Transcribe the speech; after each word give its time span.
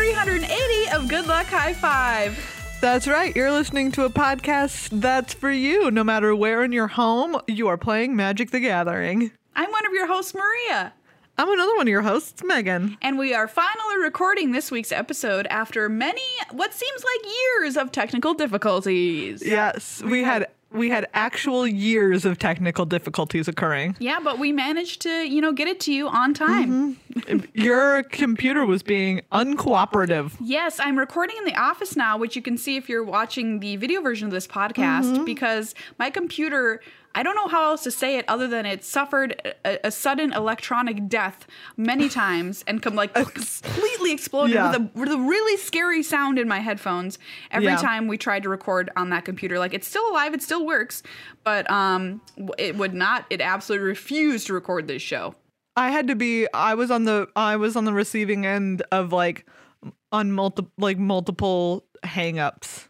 welcome 0.00 0.14
to 0.14 0.32
episode 0.32 0.48
380 0.48 0.96
of 0.96 1.08
Good 1.08 1.26
Luck 1.26 1.46
High 1.46 1.74
Five. 1.74 2.78
That's 2.80 3.06
right. 3.06 3.34
You're 3.36 3.50
listening 3.50 3.92
to 3.92 4.04
a 4.04 4.10
podcast 4.10 5.00
that's 5.00 5.34
for 5.34 5.50
you. 5.50 5.90
No 5.90 6.02
matter 6.02 6.34
where 6.34 6.64
in 6.64 6.72
your 6.72 6.86
home, 6.86 7.38
you 7.46 7.68
are 7.68 7.76
playing 7.76 8.16
Magic 8.16 8.50
the 8.50 8.60
Gathering. 8.60 9.30
I'm 9.54 9.70
one 9.70 9.86
of 9.86 9.92
your 9.92 10.06
hosts, 10.06 10.34
Maria. 10.34 10.94
I'm 11.36 11.52
another 11.52 11.74
one 11.76 11.86
of 11.86 11.90
your 11.90 12.02
hosts, 12.02 12.42
Megan. 12.42 12.96
And 13.02 13.18
we 13.18 13.34
are 13.34 13.46
finally 13.48 13.98
recording 14.02 14.52
this 14.52 14.70
week's 14.70 14.92
episode 14.92 15.46
after 15.48 15.88
many, 15.88 16.22
what 16.50 16.72
seems 16.72 17.04
like 17.04 17.32
years 17.32 17.76
of 17.76 17.92
technical 17.92 18.34
difficulties. 18.34 19.42
Yes, 19.44 20.02
we 20.02 20.22
had 20.22 20.48
we 20.72 20.88
had 20.88 21.08
actual 21.14 21.66
years 21.66 22.24
of 22.24 22.38
technical 22.38 22.86
difficulties 22.86 23.48
occurring. 23.48 23.96
Yeah, 23.98 24.20
but 24.22 24.38
we 24.38 24.52
managed 24.52 25.02
to, 25.02 25.10
you 25.10 25.40
know, 25.40 25.52
get 25.52 25.68
it 25.68 25.80
to 25.80 25.92
you 25.92 26.08
on 26.08 26.32
time. 26.34 26.96
Mm-hmm. 27.14 27.60
Your 27.60 28.04
computer 28.04 28.64
was 28.64 28.82
being 28.82 29.22
uncooperative. 29.32 30.32
Yes, 30.40 30.78
I'm 30.78 30.98
recording 30.98 31.36
in 31.38 31.44
the 31.44 31.56
office 31.56 31.96
now, 31.96 32.16
which 32.16 32.36
you 32.36 32.42
can 32.42 32.56
see 32.56 32.76
if 32.76 32.88
you're 32.88 33.04
watching 33.04 33.60
the 33.60 33.76
video 33.76 34.00
version 34.00 34.26
of 34.26 34.32
this 34.32 34.46
podcast, 34.46 35.12
mm-hmm. 35.12 35.24
because 35.24 35.74
my 35.98 36.08
computer, 36.08 36.80
I 37.14 37.22
don't 37.24 37.34
know 37.34 37.48
how 37.48 37.64
else 37.70 37.82
to 37.84 37.90
say 37.90 38.18
it 38.18 38.24
other 38.28 38.46
than 38.46 38.66
it 38.66 38.84
suffered 38.84 39.40
a, 39.64 39.86
a 39.88 39.90
sudden 39.90 40.32
electronic 40.32 41.08
death 41.08 41.46
many 41.76 42.08
times 42.22 42.62
and 42.66 42.80
come 42.80 42.94
like 42.94 43.12
completely 43.14 44.12
exploded 44.12 44.54
Yeah. 44.54 44.70
with, 44.70 44.80
a, 44.80 44.98
with 44.98 45.08
a 45.10 45.18
really 45.18 45.56
scary 45.56 46.02
sound 46.02 46.38
in 46.38 46.46
my 46.46 46.60
headphones 46.60 47.18
every 47.50 47.66
Yeah. 47.66 47.76
time 47.76 48.06
we 48.06 48.16
tried 48.16 48.44
to 48.44 48.48
record 48.48 48.90
on 48.96 49.10
that 49.10 49.24
computer. 49.24 49.58
Like 49.58 49.74
it's 49.74 49.88
still 49.88 50.08
alive, 50.10 50.34
it 50.34 50.42
still 50.42 50.64
works, 50.64 51.02
but 51.42 51.68
um, 51.70 52.20
it 52.58 52.76
would 52.76 52.94
not. 52.94 53.26
It 53.30 53.40
absolutely 53.40 53.88
refused 53.88 54.46
to 54.46 54.52
record 54.54 54.86
this 54.86 55.02
show. 55.02 55.34
I 55.76 55.90
had 55.90 56.08
to 56.08 56.14
be 56.14 56.46
I 56.52 56.74
was 56.74 56.90
on 56.90 57.04
the 57.04 57.28
I 57.34 57.56
was 57.56 57.74
on 57.76 57.84
the 57.86 57.92
receiving 57.92 58.44
end 58.46 58.82
of 58.92 59.12
like 59.12 59.46
on 60.12 60.30
multiple 60.32 60.70
like 60.78 60.98
multiple 60.98 61.84
hangups. 62.04 62.88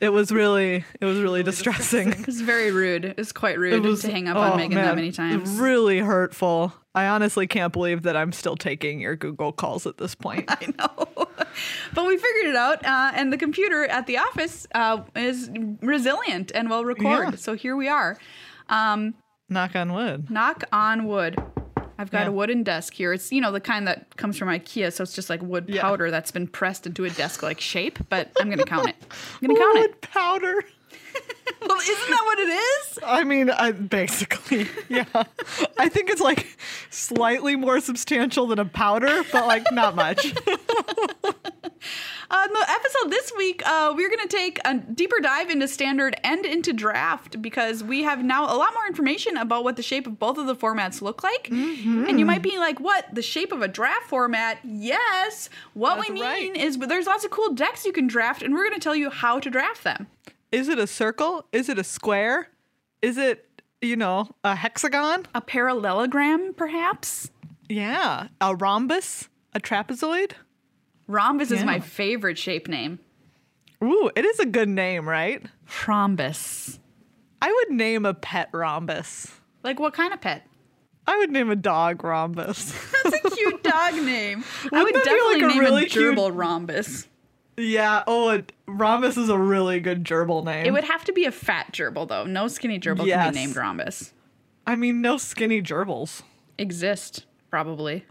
It 0.00 0.10
was 0.10 0.30
really 0.30 0.84
it 1.00 1.04
was 1.04 1.18
really 1.20 1.42
distressing. 1.42 2.10
It 2.12 2.26
was 2.26 2.40
very 2.40 2.70
rude. 2.70 3.04
It 3.04 3.16
was 3.16 3.32
quite 3.32 3.58
rude 3.58 3.84
was 3.84 4.02
to 4.02 4.10
hang 4.10 4.28
up 4.28 4.36
oh, 4.36 4.40
on 4.40 4.56
Megan 4.56 4.76
that 4.76 4.94
many 4.94 5.10
times. 5.10 5.50
Really 5.58 5.98
hurtful. 5.98 6.72
I 6.94 7.06
honestly 7.06 7.46
can't 7.46 7.72
believe 7.72 8.02
that 8.02 8.16
I'm 8.16 8.32
still 8.32 8.56
taking 8.56 9.00
your 9.00 9.16
Google 9.16 9.52
calls 9.52 9.86
at 9.86 9.98
this 9.98 10.14
point. 10.14 10.44
I 10.48 10.72
know. 10.78 11.26
but 11.94 12.06
we 12.06 12.16
figured 12.16 12.46
it 12.46 12.56
out, 12.56 12.84
uh, 12.84 13.12
and 13.14 13.32
the 13.32 13.36
computer 13.36 13.84
at 13.84 14.06
the 14.06 14.18
office 14.18 14.66
uh, 14.74 15.02
is 15.14 15.50
resilient 15.80 16.52
and 16.54 16.70
will 16.70 16.84
record. 16.84 17.30
Yeah. 17.30 17.36
So 17.36 17.54
here 17.54 17.76
we 17.76 17.88
are. 17.88 18.18
Um, 18.68 19.14
Knock 19.48 19.74
on 19.76 19.92
wood. 19.94 20.30
knock 20.30 20.64
on 20.72 21.06
wood. 21.06 21.38
I've 21.98 22.10
got 22.12 22.22
Yeah. 22.22 22.28
a 22.28 22.32
wooden 22.32 22.62
desk 22.62 22.94
here. 22.94 23.12
It's 23.12 23.32
you 23.32 23.40
know 23.40 23.50
the 23.52 23.60
kind 23.60 23.86
that 23.88 24.16
comes 24.16 24.38
from 24.38 24.48
IKEA, 24.48 24.92
so 24.92 25.02
it's 25.02 25.14
just 25.14 25.28
like 25.28 25.42
wood 25.42 25.64
Yeah. 25.68 25.82
powder 25.82 26.10
that's 26.10 26.30
been 26.30 26.46
pressed 26.46 26.86
into 26.86 27.04
a 27.04 27.10
desk-like 27.10 27.60
shape. 27.60 27.98
But 28.08 28.30
I'm 28.40 28.48
gonna 28.48 28.64
count 28.64 28.88
it. 28.88 28.96
I'm 29.42 29.48
gonna 29.48 29.58
count 29.60 29.78
it. 29.78 29.90
Wood 29.90 30.00
powder. 30.00 30.64
Well, 31.68 31.80
isn't 31.80 32.10
that 32.10 32.22
what 32.24 32.38
it 32.38 32.48
is? 32.48 32.98
I 33.04 33.24
mean, 33.24 33.50
I, 33.50 33.72
basically, 33.72 34.68
yeah. 34.88 35.04
I 35.78 35.90
think 35.90 36.08
it's 36.08 36.20
like 36.20 36.56
slightly 36.88 37.56
more 37.56 37.80
substantial 37.80 38.46
than 38.46 38.58
a 38.58 38.64
powder, 38.64 39.22
but 39.30 39.46
like 39.46 39.70
not 39.70 39.94
much. 39.94 40.34
Uh, 40.34 40.52
the 42.48 42.66
episode 42.70 43.10
this 43.10 43.30
week, 43.36 43.62
uh, 43.66 43.92
we're 43.94 44.08
going 44.08 44.26
to 44.26 44.34
take 44.34 44.58
a 44.64 44.78
deeper 44.78 45.20
dive 45.20 45.50
into 45.50 45.68
standard 45.68 46.18
and 46.24 46.46
into 46.46 46.72
draft 46.72 47.42
because 47.42 47.84
we 47.84 48.02
have 48.02 48.24
now 48.24 48.44
a 48.44 48.56
lot 48.56 48.72
more 48.72 48.86
information 48.86 49.36
about 49.36 49.62
what 49.62 49.76
the 49.76 49.82
shape 49.82 50.06
of 50.06 50.18
both 50.18 50.38
of 50.38 50.46
the 50.46 50.56
formats 50.56 51.02
look 51.02 51.22
like. 51.22 51.48
And 51.50 52.18
you 52.18 52.24
might 52.24 52.42
be 52.42 52.58
like, 52.58 52.80
what? 52.80 53.14
The 53.14 53.22
shape 53.22 53.52
of 53.52 53.60
a 53.60 53.68
draft 53.68 54.06
format? 54.08 54.58
Yes. 54.64 55.50
What 55.74 55.96
That's 55.96 56.08
we 56.08 56.14
mean 56.14 56.24
right. 56.24 56.56
is 56.56 56.78
there's 56.78 57.06
lots 57.06 57.26
of 57.26 57.30
cool 57.30 57.52
decks 57.52 57.84
you 57.84 57.92
can 57.92 58.06
draft, 58.06 58.42
and 58.42 58.54
we're 58.54 58.66
going 58.66 58.80
to 58.80 58.84
tell 58.84 58.96
you 58.96 59.10
how 59.10 59.38
to 59.38 59.50
draft 59.50 59.84
them. 59.84 60.06
Is 60.52 60.68
it 60.68 60.78
a 60.78 60.86
circle? 60.86 61.44
Is 61.52 61.68
it 61.68 61.78
a 61.78 61.84
square? 61.84 62.48
Is 63.02 63.18
it, 63.18 63.46
you 63.82 63.96
know, 63.96 64.28
a 64.44 64.54
hexagon? 64.56 65.26
A 65.34 65.40
parallelogram, 65.40 66.54
perhaps? 66.54 67.30
Yeah. 67.68 68.28
A 68.40 68.54
rhombus? 68.54 69.28
A 69.54 69.60
trapezoid? 69.60 70.32
Rhombus 71.06 71.50
is 71.50 71.64
my 71.64 71.80
favorite 71.80 72.38
shape 72.38 72.68
name. 72.68 72.98
Ooh, 73.82 74.10
it 74.16 74.24
is 74.24 74.38
a 74.40 74.46
good 74.46 74.68
name, 74.68 75.08
right? 75.08 75.42
Rhombus. 75.86 76.78
I 77.40 77.52
would 77.52 77.76
name 77.76 78.04
a 78.04 78.14
pet 78.14 78.48
rhombus. 78.52 79.30
Like 79.62 79.78
what 79.78 79.94
kind 79.94 80.12
of 80.12 80.20
pet? 80.20 80.46
I 81.06 81.16
would 81.18 81.30
name 81.30 81.50
a 81.50 81.56
dog 81.56 82.04
rhombus. 82.04 82.74
That's 83.04 83.24
a 83.24 83.30
cute 83.30 83.62
dog 83.62 83.94
name. 83.94 84.44
I 84.72 84.82
would 84.84 84.92
definitely 84.94 85.40
like 85.42 85.54
name 85.54 85.58
really 85.60 85.84
a 85.84 85.88
cute- 85.88 86.16
gerbil 86.16 86.30
rhombus. 86.34 87.06
Yeah. 87.58 88.04
Oh, 88.06 88.30
a, 88.30 88.44
rhombus 88.66 89.16
is 89.16 89.28
a 89.28 89.38
really 89.38 89.80
good 89.80 90.04
gerbil 90.04 90.44
name. 90.44 90.66
It 90.66 90.72
would 90.72 90.84
have 90.84 91.04
to 91.04 91.12
be 91.12 91.24
a 91.24 91.32
fat 91.32 91.72
gerbil, 91.72 92.08
though. 92.08 92.24
No 92.24 92.48
skinny 92.48 92.78
gerbil 92.78 93.06
can 93.08 93.32
be 93.32 93.38
named 93.38 93.56
rhombus. 93.56 94.12
I 94.66 94.76
mean, 94.76 95.00
no 95.00 95.16
skinny 95.16 95.62
gerbils. 95.62 96.22
Exist, 96.58 97.26
probably. 97.50 98.04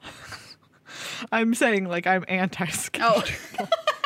I'm 1.31 1.53
saying 1.53 1.85
like 1.85 2.07
I'm 2.07 2.25
anti-skinny. 2.27 3.05
Oh. 3.07 3.23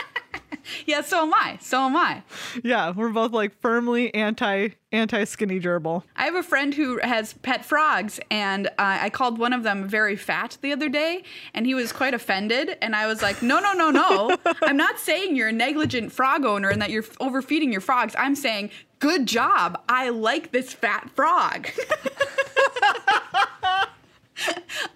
yeah, 0.86 1.02
so 1.02 1.24
am 1.24 1.34
I. 1.34 1.58
So 1.62 1.80
am 1.82 1.96
I. 1.96 2.24
Yeah, 2.64 2.92
we're 2.92 3.10
both 3.10 3.32
like 3.32 3.60
firmly 3.62 4.14
anti 4.14 4.70
anti 4.92 5.24
skinny 5.24 5.60
gerbil. 5.60 6.04
I 6.16 6.26
have 6.26 6.36
a 6.36 6.44
friend 6.44 6.74
who 6.74 7.00
has 7.00 7.34
pet 7.34 7.64
frogs, 7.66 8.20
and 8.30 8.68
uh, 8.68 8.72
I 8.78 9.10
called 9.10 9.40
one 9.40 9.54
of 9.54 9.64
them 9.64 9.88
very 9.88 10.16
fat 10.16 10.58
the 10.62 10.72
other 10.72 10.90
day, 10.90 11.24
and 11.54 11.66
he 11.66 11.74
was 11.74 11.92
quite 11.92 12.14
offended. 12.14 12.78
And 12.82 12.96
I 12.96 13.08
was 13.08 13.22
like, 13.22 13.42
no, 13.42 13.60
no, 13.60 13.74
no, 13.74 13.90
no. 13.90 14.38
I'm 14.62 14.78
not 14.78 15.00
saying 15.00 15.36
you're 15.36 15.50
a 15.50 15.54
negligent 15.54 16.12
frog 16.12 16.46
owner 16.46 16.70
and 16.70 16.82
that 16.82 16.90
you're 16.90 17.06
overfeeding 17.20 17.72
your 17.72 17.82
frogs. 17.82 18.16
I'm 18.18 18.36
saying, 18.36 18.72
good 19.00 19.26
job. 19.26 19.82
I 19.90 20.10
like 20.10 20.52
this 20.52 20.74
fat 20.74 21.10
frog. 21.16 21.68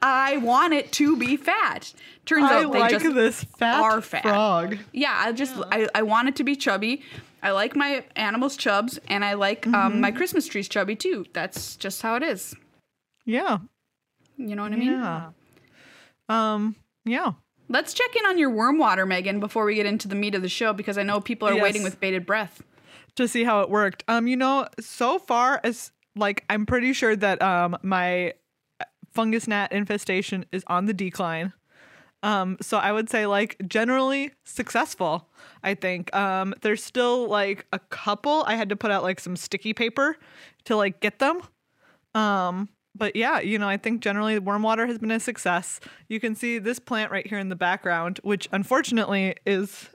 I 0.07 0.37
want 0.37 0.73
it 0.73 0.91
to 0.93 1.17
be 1.17 1.35
fat. 1.35 1.93
Turns 2.25 2.43
I 2.45 2.63
out 2.63 2.71
they 2.73 2.79
like 2.79 2.91
just 2.91 3.13
this 3.15 3.43
fat, 3.43 3.81
are 3.81 4.01
fat. 4.01 4.21
frog. 4.23 4.77
Yeah, 4.91 5.13
I 5.15 5.31
just 5.31 5.55
I, 5.71 5.87
I 5.95 6.03
want 6.03 6.27
it 6.27 6.35
to 6.37 6.43
be 6.43 6.55
chubby. 6.55 7.01
I 7.41 7.51
like 7.51 7.75
my 7.75 8.03
animals 8.15 8.55
chubs, 8.57 8.99
and 9.07 9.25
I 9.25 9.33
like 9.33 9.63
Mm-hmm. 9.63 9.75
um, 9.75 10.01
my 10.01 10.11
Christmas 10.11 10.47
trees 10.47 10.67
chubby 10.67 10.95
too. 10.95 11.25
That's 11.33 11.75
just 11.75 12.01
how 12.01 12.15
it 12.15 12.23
is. 12.23 12.55
Yeah. 13.25 13.59
You 14.37 14.55
know 14.55 14.63
what 14.63 14.73
I 14.73 14.75
mean? 14.75 14.91
Yeah. 14.91 15.29
Um. 16.29 16.75
Yeah. 17.05 17.31
Let's 17.67 17.93
check 17.93 18.15
in 18.15 18.25
on 18.27 18.37
your 18.37 18.51
worm 18.51 18.77
water, 18.77 19.05
Megan, 19.07 19.39
before 19.39 19.65
we 19.65 19.73
get 19.75 19.87
into 19.87 20.07
the 20.07 20.13
meat 20.15 20.35
of 20.35 20.43
the 20.43 20.49
show, 20.49 20.71
because 20.71 20.97
I 20.99 21.03
know 21.03 21.19
people 21.19 21.47
are 21.47 21.53
Yes. 21.55 21.63
waiting 21.63 21.83
with 21.83 21.99
bated 21.99 22.25
breath. 22.27 22.61
To 23.15 23.27
see 23.27 23.43
how 23.43 23.61
it 23.61 23.69
worked. 23.69 24.03
Um. 24.07 24.27
You 24.27 24.35
know, 24.37 24.67
so 24.79 25.17
far 25.19 25.59
as 25.63 25.91
like 26.15 26.43
I'm 26.49 26.65
pretty 26.65 26.93
sure 26.93 27.15
that 27.15 27.41
um 27.41 27.77
my 27.81 28.33
fungus 29.15 29.47
gnat 29.47 29.71
infestation 29.71 30.45
is 30.51 30.63
on 30.67 30.85
the 30.85 30.93
decline. 30.93 31.53
Um, 32.21 32.57
so 32.61 32.77
I 32.77 32.91
would 32.91 33.09
say 33.09 33.25
like 33.25 33.55
generally 33.67 34.31
successful. 34.43 35.29
I 35.63 35.73
think 35.73 36.13
um, 36.15 36.53
there's 36.61 36.83
still 36.83 37.27
like 37.27 37.65
a 37.71 37.79
couple. 37.79 38.43
I 38.47 38.55
had 38.55 38.69
to 38.69 38.75
put 38.75 38.91
out 38.91 39.03
like 39.03 39.19
some 39.19 39.35
sticky 39.35 39.73
paper 39.73 40.17
to 40.65 40.75
like 40.75 40.99
get 40.99 41.19
them. 41.19 41.41
Um, 42.13 42.69
but 42.95 43.15
yeah, 43.15 43.39
you 43.39 43.59
know, 43.59 43.67
I 43.67 43.77
think 43.77 44.01
generally 44.01 44.39
worm 44.39 44.63
water 44.63 44.87
has 44.87 44.97
been 44.97 45.11
a 45.11 45.19
success. 45.19 45.79
You 46.07 46.19
can 46.19 46.33
see 46.35 46.59
this 46.59 46.79
plant 46.79 47.11
right 47.11 47.27
here 47.27 47.39
in 47.39 47.49
the 47.49 47.55
background, 47.55 48.19
which 48.23 48.47
unfortunately 48.51 49.35
is 49.45 49.89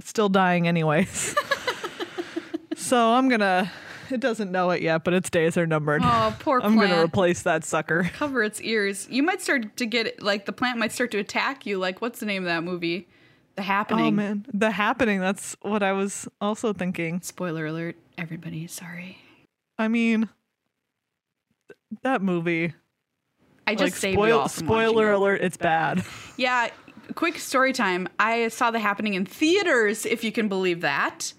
still 0.00 0.28
dying 0.28 0.66
anyways. 0.66 1.34
so 2.76 3.12
I'm 3.12 3.28
gonna. 3.28 3.70
It 4.12 4.20
doesn't 4.20 4.50
know 4.50 4.70
it 4.70 4.80
yet, 4.82 5.04
but 5.04 5.12
its 5.14 5.28
days 5.30 5.56
are 5.56 5.66
numbered. 5.66 6.02
Oh, 6.04 6.34
poor 6.38 6.60
plant. 6.60 6.74
I'm 6.80 6.80
gonna 6.88 7.02
replace 7.04 7.42
that 7.42 7.64
sucker. 7.64 8.04
Cover 8.14 8.42
its 8.42 8.60
ears. 8.62 9.06
You 9.10 9.22
might 9.22 9.40
start 9.42 9.76
to 9.76 9.86
get 9.86 10.22
like 10.22 10.46
the 10.46 10.52
plant 10.52 10.78
might 10.78 10.92
start 10.92 11.10
to 11.12 11.18
attack 11.18 11.66
you. 11.66 11.78
Like 11.78 12.00
what's 12.00 12.20
the 12.20 12.26
name 12.26 12.42
of 12.42 12.46
that 12.46 12.64
movie? 12.64 13.06
The 13.56 13.62
Happening. 13.62 14.06
Oh 14.06 14.10
man, 14.12 14.46
the 14.52 14.70
happening. 14.70 15.20
That's 15.20 15.56
what 15.62 15.82
I 15.82 15.92
was 15.92 16.28
also 16.40 16.72
thinking. 16.72 17.20
Spoiler 17.22 17.66
alert, 17.66 17.96
everybody. 18.16 18.66
Sorry. 18.68 19.18
I 19.78 19.88
mean, 19.88 20.28
th- 21.68 21.78
that 22.02 22.22
movie. 22.22 22.72
I 23.66 23.74
just 23.74 23.82
like 23.82 23.94
saved 23.94 24.14
spoil- 24.14 24.28
you 24.28 24.34
all 24.34 24.48
from 24.48 24.66
spoiler 24.66 25.10
it. 25.12 25.16
alert. 25.16 25.40
It's 25.42 25.56
bad. 25.56 26.04
Yeah, 26.36 26.70
quick 27.14 27.38
story 27.38 27.72
time. 27.72 28.08
I 28.18 28.48
saw 28.48 28.70
the 28.70 28.78
happening 28.78 29.14
in 29.14 29.26
theaters, 29.26 30.06
if 30.06 30.22
you 30.24 30.32
can 30.32 30.48
believe 30.48 30.80
that, 30.82 31.32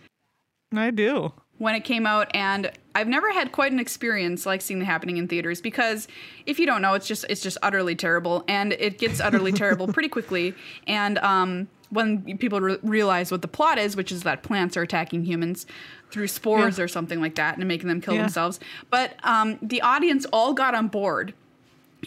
I 0.76 0.92
do. 0.92 1.34
When 1.60 1.76
it 1.76 1.84
came 1.84 2.06
out, 2.08 2.32
and 2.34 2.72
I've 2.96 3.08
never 3.08 3.32
had 3.32 3.52
quite 3.52 3.72
an 3.72 3.80
experience 3.80 4.46
like 4.46 4.62
seeing 4.62 4.80
the 4.80 4.86
happening 4.86 5.18
in 5.18 5.28
theaters 5.28 5.62
because 5.62 6.08
if 6.46 6.58
you 6.60 6.66
don't 6.66 6.82
know, 6.82 6.96
it's 6.96 7.06
just 7.08 7.26
it's 7.30 7.42
just 7.42 7.58
utterly 7.62 7.96
terrible, 7.96 8.44
and 8.48 8.74
it 8.74 8.98
gets 8.98 9.20
utterly 9.22 9.52
terrible 9.52 9.88
pretty 9.94 10.10
quickly. 10.10 10.56
And 10.88 11.18
um, 11.20 11.68
when 11.92 12.38
people 12.38 12.60
re- 12.62 12.78
realize 12.82 13.32
what 13.32 13.42
the 13.42 13.48
plot 13.48 13.78
is, 13.78 13.96
which 13.96 14.12
is 14.12 14.24
that 14.24 14.42
plants 14.44 14.76
are 14.78 14.82
attacking 14.82 15.24
humans 15.26 15.66
through 16.12 16.28
spores 16.28 16.78
Yeah. 16.78 16.84
or 16.86 16.88
something 16.88 17.22
like 17.22 17.36
that, 17.36 17.58
and 17.58 17.68
making 17.68 17.88
them 17.88 18.02
kill 18.02 18.16
Yeah. 18.16 18.22
themselves, 18.24 18.60
but 18.90 19.14
um, 19.24 19.60
the 19.62 19.82
audience 19.82 20.26
all 20.34 20.54
got 20.54 20.74
on 20.76 20.88
board 20.88 21.34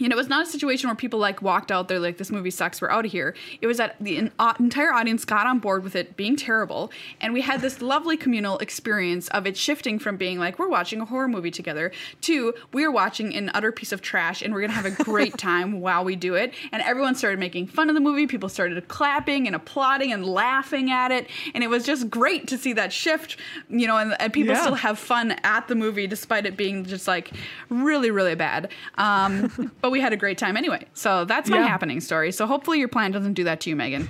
and 0.01 0.11
it 0.11 0.15
was 0.15 0.27
not 0.27 0.43
a 0.47 0.49
situation 0.49 0.89
where 0.89 0.95
people 0.95 1.19
like 1.19 1.41
walked 1.41 1.71
out 1.71 1.87
there 1.87 1.99
like 1.99 2.17
this 2.17 2.31
movie 2.31 2.49
sucks 2.49 2.81
we're 2.81 2.89
out 2.89 3.05
of 3.05 3.11
here. 3.11 3.35
It 3.61 3.67
was 3.67 3.77
that 3.77 3.95
the 4.01 4.31
uh, 4.39 4.53
entire 4.59 4.91
audience 4.91 5.23
got 5.23 5.45
on 5.45 5.59
board 5.59 5.83
with 5.83 5.95
it 5.95 6.17
being 6.17 6.35
terrible 6.35 6.91
and 7.21 7.31
we 7.33 7.41
had 7.41 7.61
this 7.61 7.81
lovely 7.81 8.17
communal 8.17 8.57
experience 8.57 9.27
of 9.29 9.45
it 9.45 9.55
shifting 9.55 9.99
from 9.99 10.17
being 10.17 10.39
like 10.39 10.57
we're 10.57 10.67
watching 10.67 10.99
a 10.99 11.05
horror 11.05 11.27
movie 11.27 11.51
together 11.51 11.91
to 12.21 12.53
we're 12.71 12.91
watching 12.91 13.35
an 13.35 13.51
utter 13.53 13.71
piece 13.71 13.91
of 13.91 14.01
trash 14.01 14.41
and 14.41 14.53
we're 14.53 14.61
gonna 14.61 14.73
have 14.73 14.85
a 14.85 15.03
great 15.03 15.37
time 15.37 15.79
while 15.79 16.03
we 16.03 16.15
do 16.15 16.33
it. 16.35 16.53
And 16.71 16.81
everyone 16.81 17.13
started 17.15 17.39
making 17.39 17.67
fun 17.67 17.87
of 17.89 17.93
the 17.95 18.01
movie 18.01 18.25
people 18.25 18.49
started 18.49 18.87
clapping 18.87 19.45
and 19.45 19.55
applauding 19.55 20.11
and 20.11 20.25
laughing 20.25 20.91
at 20.91 21.11
it 21.11 21.27
and 21.53 21.63
it 21.63 21.67
was 21.69 21.85
just 21.85 22.09
great 22.09 22.47
to 22.47 22.57
see 22.57 22.73
that 22.73 22.91
shift 22.91 23.37
you 23.69 23.85
know 23.87 23.97
and, 23.97 24.15
and 24.19 24.33
people 24.33 24.53
Yeah. 24.55 24.61
still 24.61 24.75
have 24.75 24.97
fun 24.97 25.33
at 25.43 25.67
the 25.67 25.75
movie 25.75 26.07
despite 26.07 26.45
it 26.45 26.57
being 26.57 26.83
just 26.85 27.07
like 27.07 27.31
really 27.69 28.09
really 28.09 28.35
bad. 28.35 28.69
Um, 28.97 29.71
but 29.83 29.91
we 29.91 29.99
had 30.01 30.11
a 30.13 30.17
great 30.17 30.39
time 30.39 30.57
anyway 30.57 30.83
so 30.93 31.25
that's 31.25 31.47
my 31.49 31.57
Yeah. 31.57 31.67
happening 31.67 31.99
story 32.01 32.31
so 32.31 32.47
hopefully 32.47 32.79
your 32.79 32.87
plan 32.87 33.11
doesn't 33.11 33.33
do 33.35 33.43
that 33.43 33.59
to 33.61 33.69
you 33.69 33.75
megan 33.75 34.09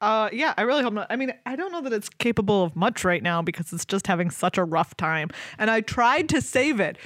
Uh, 0.00 0.28
yeah, 0.34 0.52
I 0.58 0.62
really 0.62 0.82
hope 0.82 0.92
not. 0.92 1.06
I 1.08 1.16
mean, 1.16 1.32
I 1.46 1.56
don't 1.56 1.72
know 1.72 1.80
that 1.80 1.92
it's 1.94 2.10
capable 2.10 2.62
of 2.62 2.76
much 2.76 3.04
right 3.04 3.22
now 3.22 3.40
because 3.40 3.72
it's 3.72 3.86
just 3.86 4.06
having 4.06 4.28
such 4.30 4.58
a 4.58 4.64
rough 4.64 4.94
time. 4.98 5.30
And 5.56 5.70
I 5.70 5.80
tried 5.80 6.28
to 6.30 6.42
save 6.42 6.78
it 6.78 6.98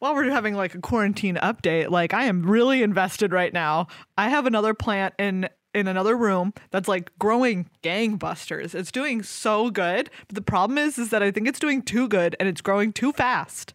while 0.00 0.14
we're 0.14 0.28
having 0.30 0.52
like 0.52 0.74
a 0.74 0.80
quarantine 0.80 1.36
update. 1.36 1.88
Like, 1.88 2.12
I 2.12 2.24
am 2.24 2.42
really 2.42 2.82
invested 2.82 3.32
right 3.32 3.50
now. 3.54 3.86
I 4.18 4.28
have 4.28 4.44
another 4.44 4.74
plant 4.74 5.14
in 5.18 5.48
in 5.72 5.86
another 5.88 6.18
room 6.18 6.52
that's 6.70 6.86
like 6.88 7.10
growing 7.18 7.70
gangbusters. 7.82 8.74
It's 8.74 8.92
doing 8.92 9.22
so 9.22 9.70
good, 9.70 10.10
but 10.28 10.34
the 10.34 10.42
problem 10.42 10.76
is, 10.76 10.98
is 10.98 11.08
that 11.10 11.22
I 11.22 11.30
think 11.30 11.48
it's 11.48 11.58
doing 11.60 11.80
too 11.80 12.08
good 12.08 12.36
and 12.38 12.46
it's 12.46 12.60
growing 12.60 12.92
too 12.92 13.12
fast. 13.12 13.72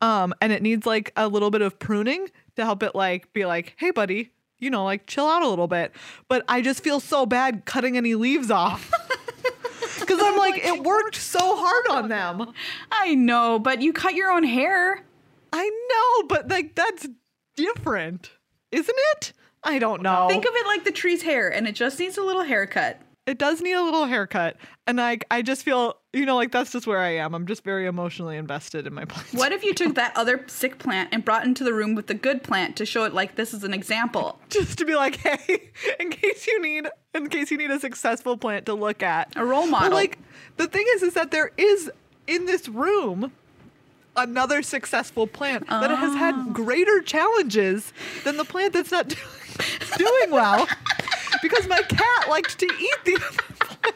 Um, 0.00 0.32
and 0.40 0.52
it 0.52 0.62
needs 0.62 0.86
like 0.86 1.10
a 1.16 1.26
little 1.26 1.50
bit 1.50 1.62
of 1.62 1.78
pruning 1.80 2.28
to 2.56 2.64
help 2.64 2.82
it 2.82 2.94
like 2.94 3.32
be 3.32 3.46
like, 3.46 3.74
hey, 3.78 3.90
buddy, 3.90 4.32
you 4.58 4.70
know, 4.70 4.84
like 4.84 5.06
chill 5.06 5.26
out 5.26 5.42
a 5.42 5.48
little 5.48 5.68
bit. 5.68 5.92
But 6.28 6.44
I 6.48 6.60
just 6.60 6.82
feel 6.82 7.00
so 7.00 7.26
bad 7.26 7.64
cutting 7.64 7.96
any 7.96 8.14
leaves 8.14 8.50
off. 8.50 8.90
Because 9.98 10.20
I'm 10.22 10.36
like, 10.36 10.64
it 10.64 10.84
worked 10.84 11.16
so 11.16 11.56
hard 11.56 11.88
on 11.88 12.08
them. 12.08 12.52
i 12.92 13.14
know 13.14 13.58
but 13.58 13.82
you 13.82 13.92
cut 13.92 14.14
your 14.14 14.30
own 14.30 14.44
hair 14.44 15.02
I 15.52 15.70
know, 16.20 16.28
but 16.28 16.48
like 16.48 16.74
that's 16.74 17.08
different, 17.56 18.30
isn't 18.72 18.98
it? 19.12 19.32
I 19.64 19.78
don't 19.78 20.02
know. 20.02 20.28
think 20.28 20.44
of 20.44 20.52
it 20.54 20.66
like 20.66 20.84
the 20.84 20.92
tree's 20.92 21.22
hair 21.22 21.48
and 21.52 21.66
it 21.66 21.74
just 21.74 21.98
needs 21.98 22.18
a 22.18 22.22
little 22.22 22.42
haircut 22.42 23.00
it 23.26 23.38
does 23.38 23.60
need 23.60 23.72
a 23.72 23.82
little 23.82 24.06
haircut, 24.06 24.56
and 24.86 25.00
I 25.00 25.18
I 25.30 25.42
just 25.42 25.62
feel 25.64 25.96
you 26.12 26.24
know 26.26 26.36
like 26.36 26.52
that's 26.52 26.70
just 26.72 26.86
where 26.86 27.00
I 27.00 27.16
am. 27.16 27.34
I'm 27.34 27.46
just 27.46 27.64
very 27.64 27.86
emotionally 27.86 28.36
invested 28.36 28.86
in 28.86 28.94
my 28.94 29.04
plants. 29.06 29.34
what 29.34 29.52
if 29.52 29.64
you 29.64 29.74
took 29.74 29.94
that 29.96 30.16
other 30.16 30.44
sick 30.46 30.78
plant 30.78 31.08
and 31.12 31.24
brought 31.24 31.44
into 31.44 31.64
the 31.64 31.74
room 31.74 31.94
with 31.94 32.06
the 32.06 32.14
good 32.14 32.42
plant 32.42 32.76
to 32.76 32.86
show 32.86 33.04
it 33.04 33.12
like 33.14 33.34
this 33.36 33.52
is 33.52 33.64
an 33.64 33.74
example 33.74 34.38
Just 34.48 34.78
to 34.78 34.84
be 34.84 34.94
like, 34.94 35.16
hey, 35.16 35.70
in 36.00 36.10
case 36.10 36.46
you 36.46 36.62
need, 36.62 36.86
in 37.14 37.28
case 37.28 37.50
you 37.50 37.58
need 37.58 37.70
a 37.70 37.80
successful 37.80 38.36
plant 38.36 38.66
to 38.66 38.74
look 38.74 39.02
at, 39.02 39.32
A 39.36 39.44
role 39.44 39.62
But, 39.62 39.70
model. 39.70 39.92
like 39.92 40.18
the 40.56 40.66
thing 40.68 40.84
is, 40.94 41.02
is 41.02 41.14
that 41.14 41.30
there 41.32 41.50
is 41.56 41.90
in 42.26 42.46
this 42.46 42.68
room 42.68 43.32
another 44.16 44.62
successful 44.62 45.26
plant 45.26 45.68
that 45.68 45.90
has 45.90 46.12
Oh. 46.12 46.16
had 46.16 46.34
ah. 46.34 46.44
greater 46.52 47.02
challenges 47.02 47.92
than 48.24 48.36
the 48.38 48.44
plant 48.44 48.72
that's 48.72 48.90
not 48.90 49.08
doing, 49.08 49.98
doing 49.98 50.30
well 50.30 50.66
because 51.42 51.66
my 51.68 51.80
cat 51.82 52.28
liked 52.28 52.58
to 52.58 52.66
eat 52.66 52.96
the 53.04 53.14
other 53.16 53.42
plant. 53.60 53.94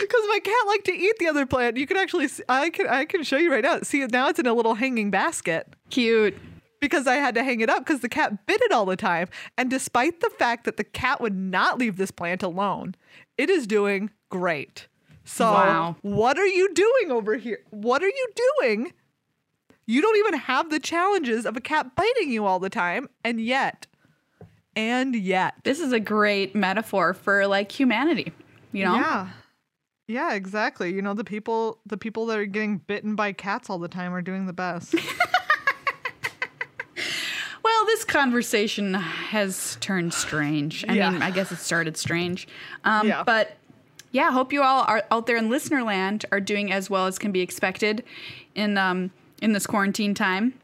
Because 0.00 0.24
my 0.28 0.38
cat 0.42 0.66
liked 0.66 0.86
to 0.86 0.92
eat 0.92 1.16
the 1.18 1.28
other 1.28 1.44
plant. 1.46 1.76
You 1.76 1.86
can 1.86 1.96
actually, 1.98 2.28
see, 2.28 2.42
I 2.48 2.70
can, 2.70 2.86
I 2.88 3.04
can 3.04 3.22
show 3.22 3.36
you 3.36 3.52
right 3.52 3.62
now. 3.62 3.80
See, 3.82 4.04
now 4.06 4.28
it's 4.28 4.38
in 4.38 4.46
a 4.46 4.54
little 4.54 4.74
hanging 4.74 5.10
basket 5.10 5.68
cute 5.90 6.34
because 6.80 7.06
I 7.06 7.16
had 7.16 7.34
to 7.34 7.44
hang 7.44 7.60
it 7.60 7.68
up 7.68 7.80
because 7.84 8.00
the 8.00 8.08
cat 8.08 8.46
bit 8.46 8.60
it 8.62 8.72
all 8.72 8.86
the 8.86 8.96
time. 8.96 9.28
And 9.58 9.68
despite 9.70 10.20
the 10.20 10.30
fact 10.30 10.64
that 10.64 10.78
the 10.78 10.84
cat 10.84 11.20
would 11.20 11.34
not 11.36 11.78
leave 11.78 11.98
this 11.98 12.10
plant 12.10 12.42
alone, 12.42 12.94
it 13.36 13.50
is 13.50 13.66
doing 13.66 14.10
great. 14.30 14.86
So, 15.24 15.44
Wow. 15.44 15.96
what 16.00 16.38
are 16.38 16.46
you 16.46 16.72
doing 16.72 17.10
over 17.12 17.36
here? 17.36 17.58
What 17.68 18.02
are 18.02 18.08
you 18.08 18.28
doing? 18.60 18.92
You 19.86 20.00
don't 20.00 20.16
even 20.16 20.34
have 20.34 20.70
the 20.70 20.80
challenges 20.80 21.44
of 21.44 21.56
a 21.56 21.60
cat 21.60 21.94
biting 21.94 22.30
you 22.30 22.46
all 22.46 22.58
the 22.58 22.70
time. 22.70 23.08
And 23.22 23.38
yet, 23.40 23.86
and 24.76 25.14
yet, 25.16 25.54
this 25.64 25.80
is 25.80 25.92
a 25.92 26.00
great 26.00 26.54
metaphor 26.54 27.14
for 27.14 27.46
like 27.46 27.70
humanity 27.72 28.32
you 28.72 28.84
know 28.84 28.94
yeah. 28.94 29.28
Yeah, 30.08 30.34
exactly. 30.34 30.92
You 30.92 31.02
know, 31.02 31.14
the 31.14 31.22
people 31.22 31.78
the 31.86 31.96
people 31.96 32.26
that 32.26 32.36
are 32.38 32.44
getting 32.44 32.78
bitten 32.78 33.14
by 33.14 33.32
cats 33.32 33.70
all 33.70 33.78
the 33.78 33.86
time 33.86 34.12
are 34.12 34.20
doing 34.22 34.46
the 34.46 34.52
best. 34.52 34.92
Well, 37.62 37.84
this 37.86 38.04
conversation 38.04 38.94
has 38.94 39.76
turned 39.80 40.14
strange. 40.14 40.84
I 40.88 40.94
Yeah. 40.94 41.10
mean, 41.10 41.22
I 41.22 41.30
guess 41.30 41.52
it 41.52 41.58
started 41.58 41.96
strange. 41.96 42.48
Um, 42.84 43.06
Yeah. 43.06 43.22
But 43.22 43.56
yeah, 44.12 44.32
hope 44.32 44.52
you 44.52 44.62
all 44.62 44.82
are 44.88 45.04
out 45.10 45.26
there 45.26 45.36
in 45.36 45.50
listener 45.50 45.82
land 45.82 46.24
are 46.32 46.40
doing 46.40 46.72
as 46.72 46.88
well 46.90 47.06
as 47.06 47.18
can 47.18 47.32
be 47.32 47.40
expected 47.42 48.02
in 48.54 48.78
um, 48.78 49.10
in 49.42 49.52
this 49.52 49.66
quarantine 49.66 50.14
time. 50.14 50.54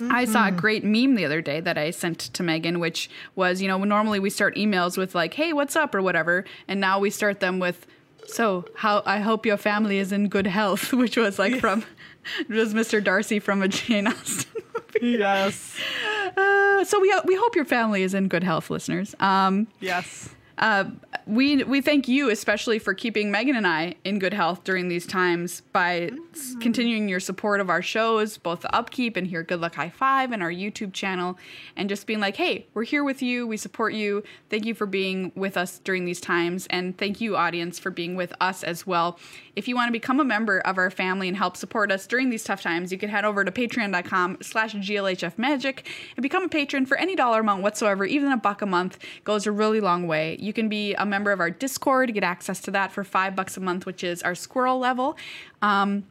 I 0.00 0.24
saw 0.24 0.46
a 0.46 0.48
Mm-hmm. 0.50 0.56
great 0.56 0.84
meme 0.84 1.14
the 1.14 1.24
other 1.24 1.40
day 1.40 1.60
that 1.60 1.78
I 1.78 1.90
sent 1.90 2.18
to 2.18 2.42
Megan, 2.42 2.80
which 2.80 3.08
was, 3.36 3.62
you 3.62 3.68
know, 3.68 3.78
normally 3.84 4.18
we 4.20 4.28
start 4.30 4.56
emails 4.56 4.96
with 4.98 5.14
like, 5.14 5.34
"Hey, 5.34 5.52
what's 5.52 5.76
up?" 5.76 5.94
or 5.94 6.02
whatever, 6.02 6.44
and 6.68 6.80
now 6.80 6.98
we 6.98 7.10
start 7.10 7.40
them 7.40 7.58
with, 7.60 7.86
"So, 8.26 8.66
how 8.74 9.02
I 9.06 9.20
hope 9.20 9.46
your 9.46 9.56
family 9.56 9.98
is 9.98 10.10
in 10.12 10.28
good 10.28 10.46
health," 10.48 10.92
which 11.02 11.16
was 11.16 11.38
like 11.38 11.60
from, 11.60 11.84
it 12.40 12.48
was 12.48 12.74
Mr. 12.74 13.02
Darcy 13.02 13.38
from 13.38 13.62
a 13.62 13.68
Jane 13.68 14.08
Austen 14.08 14.62
movie. 14.94 15.18
yes. 15.18 15.76
Uh, 16.36 16.84
so 16.84 16.98
we 17.00 17.14
we 17.26 17.36
hope 17.36 17.54
your 17.54 17.64
family 17.64 18.02
is 18.02 18.14
in 18.14 18.26
good 18.28 18.42
health, 18.42 18.70
listeners. 18.70 19.14
Um, 19.20 19.68
Yes. 19.80 20.28
Uh, 20.58 20.84
we 21.26 21.64
we 21.64 21.80
thank 21.80 22.06
you 22.06 22.30
especially 22.30 22.78
for 22.78 22.94
keeping 22.94 23.30
Megan 23.30 23.56
and 23.56 23.66
I 23.66 23.96
in 24.04 24.18
good 24.18 24.34
health 24.34 24.62
during 24.62 24.88
these 24.88 25.06
times 25.06 25.62
by 25.72 26.10
s- 26.32 26.54
continuing 26.60 27.08
your 27.08 27.20
support 27.20 27.60
of 27.60 27.70
our 27.70 27.82
shows, 27.82 28.38
both 28.38 28.60
the 28.60 28.74
upkeep 28.74 29.16
and 29.16 29.26
here 29.26 29.42
Good 29.42 29.60
Luck 29.60 29.74
High 29.74 29.90
Five 29.90 30.32
and 30.32 30.42
our 30.42 30.50
YouTube 30.50 30.92
channel, 30.92 31.38
and 31.76 31.88
just 31.88 32.06
being 32.06 32.20
like, 32.20 32.36
hey, 32.36 32.66
we're 32.74 32.84
here 32.84 33.02
with 33.02 33.22
you, 33.22 33.46
we 33.46 33.56
support 33.56 33.94
you. 33.94 34.22
Thank 34.50 34.64
you 34.64 34.74
for 34.74 34.86
being 34.86 35.32
with 35.34 35.56
us 35.56 35.80
during 35.80 36.04
these 36.04 36.20
times, 36.20 36.66
and 36.70 36.96
thank 36.96 37.20
you, 37.20 37.36
audience, 37.36 37.78
for 37.78 37.90
being 37.90 38.14
with 38.14 38.32
us 38.40 38.62
as 38.62 38.86
well. 38.86 39.18
If 39.56 39.68
you 39.68 39.76
want 39.76 39.88
to 39.88 39.92
become 39.92 40.20
a 40.20 40.24
member 40.24 40.58
of 40.60 40.78
our 40.78 40.90
family 40.90 41.28
and 41.28 41.36
help 41.36 41.56
support 41.56 41.90
us 41.92 42.06
during 42.06 42.30
these 42.30 42.44
tough 42.44 42.60
times, 42.60 42.90
you 42.92 42.98
can 42.98 43.08
head 43.08 43.24
over 43.24 43.44
to 43.44 43.52
patreon.com 43.52 44.38
slash 44.42 44.74
glhfmagic 44.74 45.84
and 46.16 46.22
become 46.22 46.42
a 46.44 46.48
patron 46.48 46.86
for 46.86 46.96
any 46.96 47.14
dollar 47.14 47.40
amount 47.40 47.62
whatsoever. 47.62 48.04
Even 48.04 48.32
a 48.32 48.36
buck 48.36 48.62
a 48.62 48.66
month 48.66 48.98
goes 49.22 49.46
a 49.46 49.52
really 49.52 49.80
long 49.80 50.06
way. 50.06 50.36
You 50.44 50.52
can 50.52 50.68
be 50.68 50.94
a 50.94 51.06
member 51.06 51.32
of 51.32 51.40
our 51.40 51.50
Discord, 51.50 52.12
get 52.12 52.22
access 52.22 52.60
to 52.62 52.70
that 52.72 52.92
for 52.92 53.02
five 53.02 53.34
bucks 53.34 53.56
a 53.56 53.60
month, 53.60 53.86
which 53.86 54.04
is 54.04 54.22
our 54.22 54.34
squirrel 54.34 54.78
level. 54.78 55.16
Um, 55.62 56.04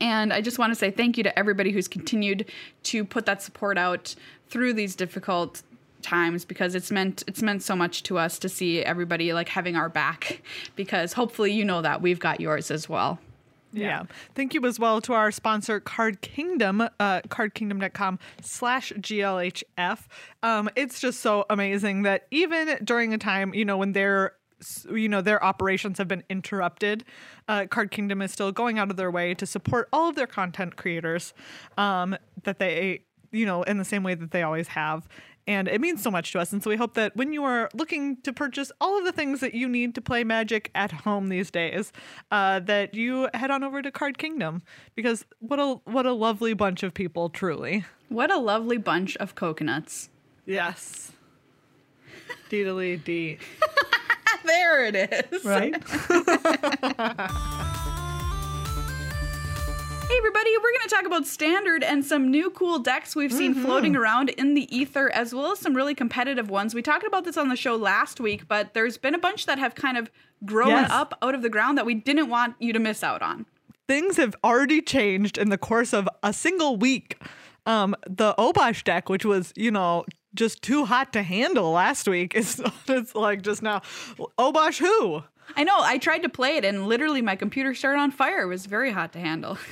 and 0.00 0.32
I 0.32 0.40
just 0.40 0.58
want 0.58 0.70
to 0.70 0.74
say 0.74 0.90
thank 0.90 1.16
you 1.16 1.22
to 1.24 1.38
everybody 1.38 1.70
who's 1.70 1.88
continued 1.88 2.46
to 2.84 3.04
put 3.04 3.26
that 3.26 3.42
support 3.42 3.78
out 3.78 4.14
through 4.48 4.74
these 4.74 4.94
difficult 4.94 5.62
times 6.02 6.44
because 6.44 6.74
it's 6.74 6.90
meant 6.90 7.24
it's 7.26 7.42
meant 7.42 7.62
so 7.62 7.74
much 7.74 8.02
to 8.04 8.18
us 8.18 8.38
to 8.38 8.48
see 8.48 8.82
everybody 8.84 9.32
like 9.32 9.48
having 9.48 9.76
our 9.76 9.88
back 9.88 10.42
because 10.76 11.12
hopefully 11.12 11.52
you 11.52 11.64
know 11.64 11.82
that 11.82 12.00
we've 12.00 12.20
got 12.20 12.40
yours 12.40 12.70
as 12.70 12.88
well. 12.88 13.18
Yeah. 13.72 14.04
Thank 14.34 14.54
you 14.54 14.64
as 14.64 14.78
well 14.78 15.00
to 15.02 15.12
our 15.12 15.30
sponsor, 15.30 15.80
Card 15.80 16.20
Kingdom, 16.20 16.80
uh, 16.80 17.20
cardkingdom.com 17.28 18.18
slash 18.40 18.92
GLHF. 18.96 20.06
Um, 20.42 20.70
it's 20.74 21.00
just 21.00 21.20
so 21.20 21.44
amazing 21.50 22.02
that 22.02 22.26
even 22.30 22.78
during 22.82 23.12
a 23.12 23.18
time, 23.18 23.52
you 23.54 23.64
know, 23.64 23.76
when 23.76 23.92
their 23.92 24.34
you 24.90 25.08
know 25.08 25.20
their 25.20 25.42
operations 25.44 25.98
have 25.98 26.08
been 26.08 26.24
interrupted 26.28 27.04
uh, 27.46 27.66
card 27.66 27.92
kingdom 27.92 28.20
is 28.20 28.32
still 28.32 28.50
going 28.50 28.76
out 28.76 28.90
of 28.90 28.96
their 28.96 29.08
way 29.08 29.32
to 29.32 29.46
support 29.46 29.88
all 29.92 30.08
of 30.08 30.16
their 30.16 30.26
content 30.26 30.74
creators 30.74 31.32
um, 31.76 32.16
that 32.42 32.58
they 32.58 33.04
you 33.30 33.46
know 33.46 33.62
in 33.62 33.78
the 33.78 33.84
same 33.84 34.02
way 34.02 34.14
that 34.14 34.32
they 34.32 34.42
always 34.42 34.68
have 34.68 35.06
and 35.48 35.66
it 35.66 35.80
means 35.80 36.00
so 36.02 36.10
much 36.10 36.30
to 36.30 36.38
us 36.38 36.52
and 36.52 36.62
so 36.62 36.70
we 36.70 36.76
hope 36.76 36.94
that 36.94 37.16
when 37.16 37.32
you 37.32 37.42
are 37.42 37.68
looking 37.74 38.16
to 38.22 38.32
purchase 38.32 38.70
all 38.80 38.96
of 38.98 39.04
the 39.04 39.10
things 39.12 39.40
that 39.40 39.54
you 39.54 39.68
need 39.68 39.94
to 39.94 40.00
play 40.00 40.22
magic 40.22 40.70
at 40.74 40.92
home 40.92 41.28
these 41.28 41.50
days 41.50 41.90
uh, 42.30 42.60
that 42.60 42.94
you 42.94 43.28
head 43.34 43.50
on 43.50 43.64
over 43.64 43.82
to 43.82 43.90
card 43.90 44.18
kingdom 44.18 44.62
because 44.94 45.24
what 45.40 45.58
a 45.58 45.80
what 45.84 46.06
a 46.06 46.12
lovely 46.12 46.52
bunch 46.54 46.82
of 46.84 46.92
people 46.94 47.28
truly 47.30 47.84
What 48.10 48.30
a 48.30 48.38
lovely 48.38 48.76
bunch 48.78 49.16
of 49.16 49.34
coconuts. 49.34 50.10
yes 50.46 51.12
Deedly 52.50 53.02
dee. 53.02 53.38
there 54.44 54.86
it 54.86 54.96
is. 55.32 55.44
Right? 55.44 55.74
Hey, 60.08 60.16
everybody, 60.16 60.50
we're 60.56 60.70
going 60.72 60.88
to 60.88 60.94
talk 60.94 61.04
about 61.04 61.26
standard 61.26 61.84
and 61.84 62.02
some 62.02 62.30
new 62.30 62.48
cool 62.50 62.78
decks 62.78 63.14
we've 63.14 63.32
seen 63.32 63.54
floating 63.54 63.94
around 63.94 64.30
in 64.30 64.54
the 64.54 64.74
ether, 64.74 65.10
as 65.10 65.34
well 65.34 65.52
as 65.52 65.58
some 65.58 65.74
really 65.74 65.94
competitive 65.94 66.48
ones. 66.48 66.74
We 66.74 66.80
talked 66.80 67.06
about 67.06 67.24
this 67.24 67.36
on 67.36 67.50
the 67.50 67.56
show 67.56 67.76
last 67.76 68.18
week, 68.18 68.48
but 68.48 68.72
there's 68.72 68.96
been 68.96 69.14
a 69.14 69.18
bunch 69.18 69.44
that 69.44 69.58
have 69.58 69.74
kind 69.74 69.98
of 69.98 70.10
grown 70.46 70.68
Yes. 70.70 70.90
up 70.90 71.12
out 71.20 71.34
of 71.34 71.42
the 71.42 71.50
ground 71.50 71.76
that 71.76 71.84
we 71.84 71.92
didn't 71.94 72.30
want 72.30 72.56
you 72.58 72.72
to 72.72 72.78
miss 72.78 73.02
out 73.04 73.20
on. 73.20 73.44
things 73.86 74.16
have 74.18 74.34
already 74.44 74.80
changed 74.82 75.36
in 75.38 75.48
the 75.50 75.58
course 75.58 75.92
of 75.94 76.08
a 76.22 76.32
single 76.32 76.76
week. 76.76 77.18
Um, 77.66 77.94
the 78.06 78.34
Obosh 78.38 78.84
deck, 78.84 79.08
which 79.10 79.24
was, 79.26 79.52
you 79.56 79.70
know, 79.70 80.04
just 80.34 80.60
too 80.62 80.84
hot 80.86 81.12
to 81.14 81.22
handle 81.22 81.72
last 81.72 82.06
week, 82.08 82.34
is 82.34 82.62
it's 82.86 83.14
like 83.14 83.42
just 83.42 83.62
now. 83.62 83.80
Obosh 84.38 84.78
who? 84.78 85.22
I 85.56 85.64
know. 85.64 85.76
I 85.78 85.98
tried 85.98 86.22
to 86.22 86.28
play 86.28 86.56
it, 86.56 86.64
and 86.64 86.86
literally 86.86 87.22
my 87.22 87.36
computer 87.36 87.74
started 87.74 87.98
on 88.00 88.10
fire. 88.10 88.42
It 88.42 88.46
was 88.46 88.66
very 88.66 88.90
hot 88.92 89.12
to 89.14 89.18
handle. 89.20 89.58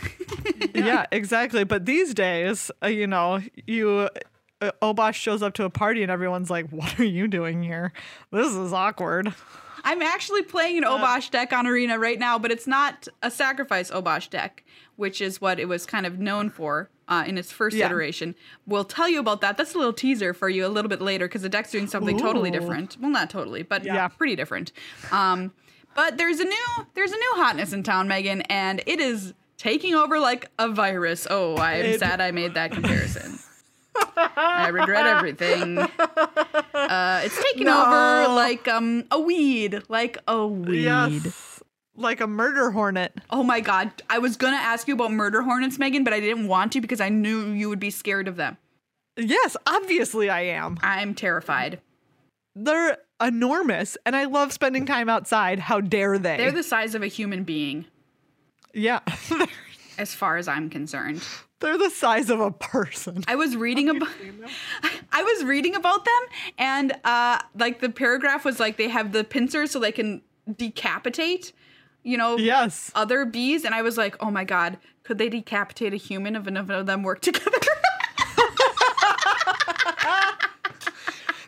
Yeah, 0.74 1.06
exactly. 1.10 1.64
But 1.64 1.86
these 1.86 2.12
days, 2.12 2.70
uh, 2.82 2.88
you 2.88 3.06
know, 3.06 3.40
you 3.66 4.08
uh, 4.60 4.70
Obosh 4.82 5.14
shows 5.14 5.42
up 5.42 5.54
to 5.54 5.64
a 5.64 5.70
party 5.70 6.02
and 6.02 6.10
everyone's 6.12 6.50
like, 6.50 6.68
"What 6.70 7.00
are 7.00 7.04
you 7.04 7.28
doing 7.28 7.62
here? 7.62 7.92
This 8.30 8.52
is 8.54 8.72
awkward." 8.74 9.32
I'm 9.84 10.02
actually 10.02 10.42
playing 10.42 10.78
an 10.78 10.84
Obosh 10.84 11.30
deck 11.30 11.52
on 11.54 11.66
Arena 11.66 11.98
right 11.98 12.18
now, 12.18 12.38
but 12.38 12.50
it's 12.50 12.66
not 12.66 13.08
a 13.22 13.30
sacrifice 13.30 13.90
Obosh 13.90 14.28
deck, 14.28 14.64
which 14.96 15.20
is 15.22 15.40
what 15.40 15.58
it 15.58 15.66
was 15.66 15.86
kind 15.86 16.04
of 16.04 16.18
known 16.18 16.50
for 16.50 16.90
uh, 17.08 17.24
in 17.26 17.38
its 17.38 17.50
first 17.52 17.76
Yeah. 17.76 17.86
iteration. 17.86 18.34
We'll 18.66 18.84
tell 18.84 19.08
you 19.08 19.18
about 19.20 19.40
that. 19.40 19.56
That's 19.56 19.74
a 19.74 19.78
little 19.78 19.92
teaser 19.94 20.34
for 20.34 20.48
you 20.48 20.66
a 20.66 20.68
little 20.68 20.88
bit 20.90 21.00
later 21.00 21.26
because 21.26 21.42
the 21.42 21.48
deck's 21.48 21.70
doing 21.70 21.86
something 21.86 22.18
totally 22.18 22.50
different. 22.50 22.96
Well, 23.00 23.10
not 23.10 23.30
totally, 23.30 23.62
but 23.62 23.82
Yeah. 23.84 24.08
pretty 24.08 24.36
different. 24.36 24.72
Um, 25.10 25.52
but 25.96 26.16
there's 26.18 26.38
a 26.40 26.44
new 26.44 26.66
there's 26.94 27.12
a 27.12 27.16
new 27.16 27.32
hotness 27.36 27.72
in 27.72 27.82
town, 27.82 28.06
Megan, 28.08 28.42
and 28.42 28.82
it 28.86 29.00
is 29.00 29.32
taking 29.58 29.94
over 29.94 30.20
like 30.20 30.50
a 30.58 30.68
virus. 30.68 31.26
Oh, 31.28 31.56
I 31.56 31.74
am 31.74 31.86
It- 31.86 31.98
sad 32.00 32.20
I 32.20 32.30
made 32.30 32.54
that 32.54 32.70
comparison. 32.72 33.38
I 34.16 34.68
regret 34.68 35.06
everything. 35.06 35.78
Uh, 36.76 37.22
it's 37.24 37.42
taking 37.42 37.64
No. 37.64 37.80
over 37.82 38.34
like 38.34 38.68
um 38.68 39.04
a 39.10 39.18
weed, 39.18 39.82
like 39.88 40.18
a 40.28 40.46
weed. 40.46 40.82
Yes, 40.84 41.60
like 41.96 42.20
a 42.20 42.26
murder 42.26 42.70
hornet. 42.70 43.12
Oh 43.30 43.42
my 43.42 43.60
god, 43.60 43.90
I 44.08 44.18
was 44.18 44.36
gonna 44.36 44.56
ask 44.58 44.86
you 44.86 44.94
about 44.94 45.10
murder 45.10 45.42
hornets, 45.42 45.78
Megan, 45.78 46.04
but 46.04 46.12
I 46.12 46.20
didn't 46.20 46.46
want 46.46 46.72
to 46.72 46.80
because 46.80 47.00
I 47.00 47.08
knew 47.08 47.46
you 47.50 47.68
would 47.70 47.80
be 47.80 47.90
scared 47.90 48.28
of 48.28 48.36
them. 48.36 48.56
Yes, 49.16 49.56
obviously 49.66 50.28
I 50.30 50.42
am. 50.42 50.78
I'm 50.82 51.14
terrified. 51.14 51.80
They're 52.54 52.98
enormous, 53.20 53.96
and 54.06 54.14
I 54.16 54.24
love 54.24 54.52
spending 54.52 54.86
time 54.86 55.08
outside. 55.08 55.58
How 55.58 55.80
dare 55.80 56.18
they? 56.18 56.36
They're 56.36 56.52
the 56.52 56.62
size 56.62 56.94
of 56.94 57.02
a 57.02 57.06
human 57.08 57.44
being, 57.44 57.86
yeah, 58.74 59.00
as 59.98 60.14
far 60.14 60.36
as 60.36 60.48
I'm 60.48 60.68
concerned. 60.70 61.22
they're 61.60 61.78
the 61.78 61.90
size 61.90 62.28
of 62.30 62.40
a 62.40 62.50
person. 62.50 63.24
I 63.26 63.34
was 63.36 63.56
reading 63.56 63.88
about 63.88 64.08
I 65.12 65.22
was 65.22 65.44
reading 65.44 65.74
about 65.74 66.04
them 66.04 66.22
and 66.58 66.92
uh 67.04 67.38
like 67.58 67.80
the 67.80 67.88
paragraph 67.88 68.44
was 68.44 68.60
like 68.60 68.76
they 68.76 68.88
have 68.88 69.12
the 69.12 69.24
pincers 69.24 69.70
so 69.70 69.78
they 69.78 69.92
can 69.92 70.20
decapitate, 70.58 71.52
you 72.02 72.16
know, 72.18 72.36
Yes. 72.36 72.90
other 72.94 73.24
bees 73.24 73.64
and 73.64 73.74
I 73.74 73.80
was 73.82 73.96
like, 73.96 74.16
"Oh 74.20 74.30
my 74.30 74.44
god, 74.44 74.76
could 75.02 75.16
they 75.18 75.28
decapitate 75.30 75.94
a 75.94 75.96
human 75.96 76.36
if 76.36 76.46
enough 76.46 76.68
of 76.68 76.84
them 76.86 77.02
work 77.02 77.20
together?" 77.22 77.50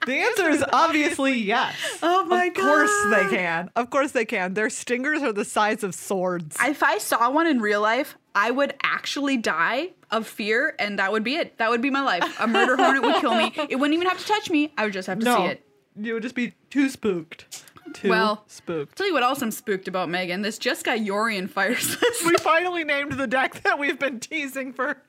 The 0.09 0.17
answer 0.17 0.49
is 0.49 0.65
obviously 0.73 1.35
yes. 1.38 1.77
Oh 2.03 2.25
my 2.25 2.47
Of 2.47 2.55
course 2.55 2.91
they 3.11 3.37
can. 3.37 3.71
Of 3.77 3.91
course 3.91 4.12
they 4.12 4.25
can. 4.25 4.55
Their 4.55 4.71
stingers 4.71 5.23
are 5.23 5.35
the 5.35 5.45
size 5.45 5.85
of 5.85 5.95
swords. 5.95 6.57
if 6.65 6.83
I 6.83 6.97
saw 6.97 7.31
one 7.31 7.47
in 7.47 7.61
real 7.61 7.83
life, 7.83 8.17
I 8.35 8.50
would 8.50 8.73
actually 8.83 9.37
die 9.37 9.91
of 10.11 10.27
fear, 10.27 10.75
and 10.79 10.99
that 10.99 11.12
would 11.12 11.25
be 11.25 11.35
it. 11.37 11.59
That 11.59 11.69
would 11.69 11.83
be 11.83 11.91
my 11.91 12.00
life. 12.00 12.41
A 12.41 12.47
murder 12.47 12.77
hornet 12.77 13.03
would 13.03 13.17
kill 13.17 13.35
me. 13.35 13.53
It 13.69 13.77
wouldn't 13.77 13.95
even 13.95 14.09
have 14.09 14.19
to 14.19 14.25
touch 14.27 14.49
me. 14.49 14.73
I 14.79 14.85
would 14.85 14.95
just 14.95 15.09
have 15.09 15.19
to 15.19 15.25
see 15.27 15.31
no, 15.31 15.45
it. 15.45 15.62
you 16.00 16.15
would 16.15 16.23
just 16.23 16.35
be 16.35 16.55
too 16.71 16.88
spooked. 16.88 17.67
Too 17.93 18.09
Well- 18.11 18.45
spooked. 18.47 18.97
Tell 18.97 19.07
you 19.07 19.15
what 19.15 19.23
else 19.23 19.43
I'm 19.43 19.50
spooked 19.50 19.88
about, 19.88 20.09
Megan. 20.09 20.43
This 20.43 20.59
just 20.59 20.85
got 20.85 20.99
Yorion 20.99 21.49
fires. 21.50 21.97
We 22.27 22.35
finally 22.37 22.85
named 22.85 23.12
the 23.12 23.27
deck 23.27 23.62
that 23.62 23.79
we've 23.79 23.99
been 23.99 24.21
teasing 24.21 24.73
for 24.73 25.03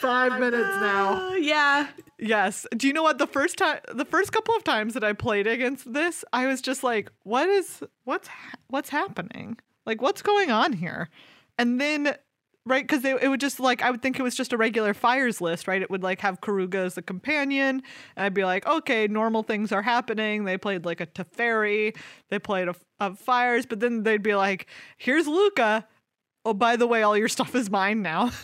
five 0.00 0.38
minutes 0.40 0.68
now. 0.80 1.30
Uh, 1.30 1.34
yeah. 1.34 1.86
Yes. 2.20 2.66
Do 2.76 2.86
you 2.86 2.92
know 2.92 3.02
what 3.02 3.18
the 3.18 3.26
first 3.26 3.56
time 3.56 3.80
the 3.92 4.04
first 4.04 4.32
couple 4.32 4.54
of 4.54 4.62
times 4.62 4.94
that 4.94 5.02
I 5.02 5.14
played 5.14 5.46
against 5.46 5.90
this, 5.92 6.24
I 6.32 6.46
was 6.46 6.60
just 6.60 6.84
like, 6.84 7.10
what 7.22 7.48
is 7.48 7.82
what's 8.04 8.28
ha- 8.28 8.58
what's 8.68 8.90
happening? 8.90 9.56
Like 9.86 10.02
what's 10.02 10.20
going 10.20 10.50
on 10.50 10.74
here? 10.74 11.08
And 11.58 11.80
then 11.80 12.14
right 12.66 12.86
cuz 12.86 13.04
it 13.06 13.26
would 13.26 13.40
just 13.40 13.58
like 13.58 13.80
I 13.80 13.90
would 13.90 14.02
think 14.02 14.18
it 14.18 14.22
was 14.22 14.34
just 14.34 14.52
a 14.52 14.58
regular 14.58 14.92
fires 14.92 15.40
list, 15.40 15.66
right? 15.66 15.80
It 15.80 15.90
would 15.90 16.02
like 16.02 16.20
have 16.20 16.42
Keruga 16.42 16.84
as 16.86 16.98
a 16.98 17.02
companion, 17.02 17.82
and 18.16 18.26
I'd 18.26 18.34
be 18.34 18.44
like, 18.44 18.66
"Okay, 18.66 19.06
normal 19.08 19.42
things 19.42 19.72
are 19.72 19.82
happening." 19.82 20.44
They 20.44 20.58
played 20.58 20.84
like 20.84 21.00
a 21.00 21.06
Teferi, 21.06 21.96
they 22.28 22.38
played 22.38 22.68
a, 22.68 22.74
a 23.00 23.14
fires, 23.14 23.64
but 23.64 23.80
then 23.80 24.02
they'd 24.02 24.22
be 24.22 24.34
like, 24.34 24.66
"Here's 24.98 25.26
Lukka. 25.26 25.84
Oh, 26.44 26.52
by 26.52 26.76
the 26.76 26.86
way, 26.86 27.02
all 27.02 27.16
your 27.16 27.28
stuff 27.28 27.54
is 27.54 27.70
mine 27.70 28.02
now." 28.02 28.30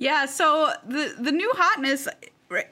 Yeah, 0.00 0.26
so 0.26 0.70
the 0.86 1.16
the 1.18 1.32
new 1.32 1.50
hotness 1.56 2.06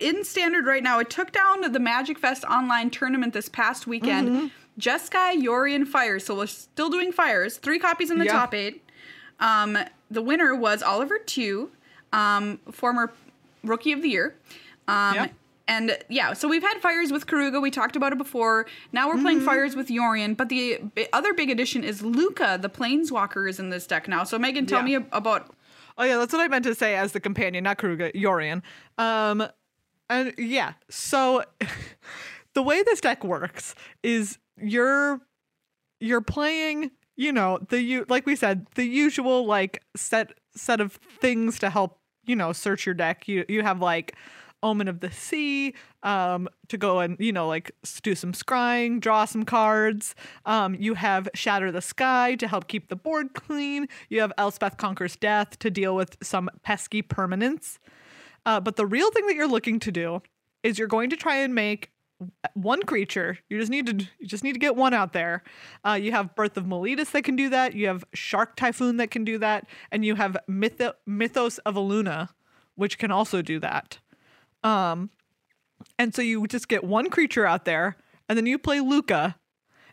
in 0.01 0.25
standard 0.25 0.67
right 0.67 0.83
now, 0.83 0.99
it 0.99 1.11
took 1.11 1.33
down 1.33 1.61
the 1.73 1.79
Magic 1.81 2.19
Fest 2.19 2.45
online 2.45 2.91
tournament 2.91 3.33
this 3.33 3.49
past 3.49 3.87
weekend. 3.87 4.29
Mm-hmm. 4.29 4.47
Jeskai, 4.81 5.43
Yorion 5.43 5.87
Fires. 5.87 6.25
So 6.25 6.37
we're 6.37 6.47
still 6.47 6.91
doing 6.91 7.13
fires. 7.13 7.57
Three 7.59 7.79
copies 7.79 8.11
in 8.11 8.19
the 8.19 8.25
Yeah. 8.27 8.33
top 8.33 8.55
eight. 8.55 8.83
Um, 9.41 9.79
the 10.11 10.23
winner 10.23 10.55
was 10.55 10.83
Oliver 10.83 11.19
Tiu, 11.19 11.69
um, 12.13 12.59
former 12.71 13.13
rookie 13.65 13.93
of 13.93 14.03
the 14.03 14.09
year. 14.09 14.35
Um. 14.89 15.29
And 15.69 15.99
yeah, 16.09 16.33
so 16.33 16.47
we've 16.47 16.63
had 16.63 16.79
fires 16.81 17.11
with 17.11 17.27
Keruga. 17.27 17.61
We 17.61 17.73
talked 17.73 17.97
about 17.97 18.13
it 18.13 18.19
before. 18.19 18.67
Now 18.93 19.09
we're 19.09 19.21
playing 19.21 19.41
fires 19.41 19.75
with 19.75 19.89
Yorion. 19.89 20.37
But 20.37 20.49
the 20.49 20.79
b- 20.95 21.09
other 21.13 21.35
big 21.35 21.51
addition 21.51 21.83
is 21.83 22.03
Lukka, 22.03 22.63
the 22.63 22.69
Planeswalker, 22.71 23.51
is 23.51 23.59
in 23.59 23.71
this 23.71 23.85
deck 23.85 24.07
now. 24.07 24.23
So 24.23 24.39
Megan, 24.39 24.67
tell 24.67 24.79
Yeah. 24.79 24.85
me 24.85 24.95
ab- 24.95 25.09
about 25.11 25.53
Oh 25.99 26.05
yeah, 26.05 26.19
that's 26.19 26.33
what 26.33 26.41
I 26.41 26.47
meant 26.47 26.65
to 26.67 26.75
say 26.77 26.95
as 26.95 27.11
the 27.11 27.19
companion, 27.19 27.65
not 27.65 27.79
Keruga, 27.79 28.15
Yorion. 28.15 28.63
Um, 28.97 29.49
and 30.09 30.35
yeah, 30.39 30.75
so 30.89 31.43
the 32.55 32.63
way 32.63 32.83
this 32.83 33.01
deck 33.01 33.25
works 33.25 33.75
is 34.03 34.39
you're 34.57 35.21
you're 36.01 36.21
playing, 36.21 36.91
you 37.17 37.33
know, 37.33 37.59
the 37.69 37.81
you 37.81 38.07
like 38.09 38.27
we 38.27 38.37
said, 38.37 38.67
the 38.75 38.85
usual 38.85 39.47
like 39.47 39.83
set 39.97 40.33
set 40.55 40.81
of 40.81 40.93
things 41.21 41.59
to 41.61 41.71
help 41.71 41.99
you 42.25 42.37
know 42.37 42.53
search 42.53 42.87
your 42.87 42.95
deck. 42.95 43.29
You 43.29 43.45
you 43.49 43.63
have 43.63 43.81
like 43.81 44.15
Omen 44.63 44.89
of 44.89 45.01
the 45.01 45.11
Sea, 45.11 45.75
um, 46.03 46.49
to 46.69 46.77
go 46.77 47.01
and, 47.01 47.17
you 47.21 47.33
know, 47.33 47.47
like 47.47 47.73
do 48.03 48.15
some 48.15 48.33
scrying, 48.33 49.01
draw 49.01 49.25
some 49.25 49.45
cards. 49.45 50.15
Um, 50.45 50.75
you 50.75 50.95
have 50.95 51.29
Shatter 51.35 51.71
the 51.71 51.83
Sky 51.83 52.35
to 52.37 52.49
help 52.49 52.67
keep 52.67 52.89
the 52.89 52.97
board 52.97 53.35
clean. 53.35 53.87
You 54.09 54.21
have 54.21 54.33
Elspeth 54.39 54.77
Conquers 54.77 55.17
Death 55.17 55.59
to 55.61 55.71
deal 55.71 55.95
with 55.95 56.17
some 56.23 56.51
pesky 56.63 57.03
permanents. 57.03 57.79
Uh, 58.47 58.61
but 58.61 58.77
the 58.77 58.87
real 58.87 59.11
thing 59.11 59.27
that 59.27 59.35
you're 59.35 59.49
looking 59.49 59.79
to 59.81 59.93
do 59.93 60.23
is 60.63 60.79
you're 60.79 60.89
going 60.89 61.11
to 61.11 61.17
try 61.17 61.37
and 61.37 61.55
make 61.55 61.91
one 62.55 62.83
creature. 62.83 63.39
You 63.51 63.59
just 63.59 63.71
need 63.71 63.87
to 63.87 64.07
you 64.19 64.27
just 64.27 64.45
need 64.45 64.55
to 64.55 64.59
get 64.59 64.77
one 64.77 64.95
out 64.95 65.13
there. 65.13 65.43
Uh, 65.85 65.99
you 66.01 66.13
have 66.13 66.35
Birth 66.35 66.57
of 66.57 66.65
Meletis 66.65 67.11
that 67.11 67.25
can 67.25 67.37
do 67.37 67.51
that. 67.51 67.75
You 67.75 67.89
have 67.89 68.05
Shark 68.15 68.57
Typhoon 68.57 68.97
that 68.97 69.11
can 69.11 69.25
do 69.25 69.37
that, 69.39 69.67
and 69.91 70.05
you 70.05 70.15
have 70.15 70.37
Mytho- 70.49 70.95
Mythos 71.07 71.59
of 71.59 71.75
Illuna, 71.75 72.31
which 72.77 72.99
can 72.99 73.11
also 73.11 73.43
do 73.43 73.61
that. 73.61 73.99
Um, 74.63 75.11
and 75.99 76.15
so 76.15 76.23
you 76.23 76.47
just 76.47 76.69
get 76.69 76.85
one 76.85 77.11
creature 77.11 77.45
out 77.45 77.65
there, 77.65 77.97
and 78.29 78.39
then 78.39 78.47
you 78.47 78.59
play 78.59 78.79
Lukka, 78.79 79.35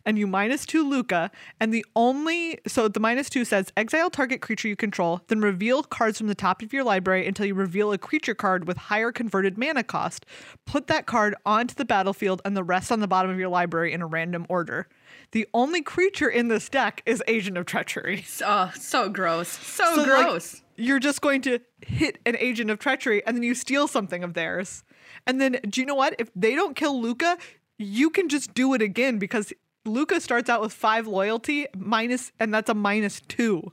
and 0.05 0.17
you 0.19 0.27
minus 0.27 0.65
two 0.65 0.83
Lukka, 0.85 1.29
and 1.59 1.73
the 1.73 1.85
only 1.95 2.59
so 2.67 2.87
the 2.87 2.99
minus 2.99 3.29
two 3.29 3.45
says 3.45 3.71
exile 3.77 4.09
target 4.09 4.41
creature 4.41 4.67
you 4.67 4.75
control, 4.75 5.21
then 5.27 5.41
reveal 5.41 5.83
cards 5.83 6.17
from 6.17 6.27
the 6.27 6.35
top 6.35 6.61
of 6.61 6.73
your 6.73 6.83
library 6.83 7.27
until 7.27 7.45
you 7.45 7.53
reveal 7.53 7.91
a 7.91 7.97
creature 7.97 8.35
card 8.35 8.67
with 8.67 8.77
higher 8.77 9.11
converted 9.11 9.57
mana 9.57 9.83
cost. 9.83 10.25
Put 10.65 10.87
that 10.87 11.05
card 11.05 11.35
onto 11.45 11.75
the 11.75 11.85
battlefield 11.85 12.41
and 12.45 12.55
the 12.57 12.63
rest 12.63 12.91
on 12.91 12.99
the 12.99 13.07
bottom 13.07 13.31
of 13.31 13.39
your 13.39 13.49
library 13.49 13.93
in 13.93 14.01
a 14.01 14.05
random 14.07 14.45
order. 14.49 14.87
The 15.31 15.47
only 15.53 15.81
creature 15.81 16.29
in 16.29 16.47
this 16.47 16.69
deck 16.69 17.01
is 17.05 17.23
Agent 17.27 17.57
of 17.57 17.65
Treachery. 17.65 18.25
Oh, 18.45 18.71
so 18.75 19.09
gross. 19.09 19.47
So, 19.47 19.85
So, 19.95 20.01
like, 20.03 20.25
gross. 20.25 20.61
you're 20.75 20.99
just 20.99 21.21
going 21.21 21.41
to 21.43 21.59
hit 21.81 22.19
an 22.25 22.35
agent 22.39 22.69
of 22.69 22.77
treachery 22.79 23.25
and 23.25 23.35
then 23.37 23.43
you 23.43 23.55
steal 23.55 23.87
something 23.87 24.23
of 24.23 24.33
theirs. 24.33 24.83
And 25.25 25.39
then 25.39 25.59
do 25.69 25.79
you 25.81 25.87
know 25.87 25.95
what? 25.95 26.15
If 26.19 26.29
they 26.35 26.55
don't 26.55 26.75
kill 26.75 27.01
Lukka, 27.01 27.39
you 27.77 28.09
can 28.09 28.27
just 28.29 28.53
do 28.53 28.73
it 28.73 28.81
again 28.81 29.17
because 29.17 29.53
Lukka 29.85 30.21
starts 30.21 30.49
out 30.49 30.61
with 30.61 30.73
five 30.73 31.07
loyalty 31.07 31.67
minus 31.75 32.31
and 32.39 32.53
that's 32.53 32.69
a 32.69 32.73
minus 32.73 33.19
two. 33.21 33.71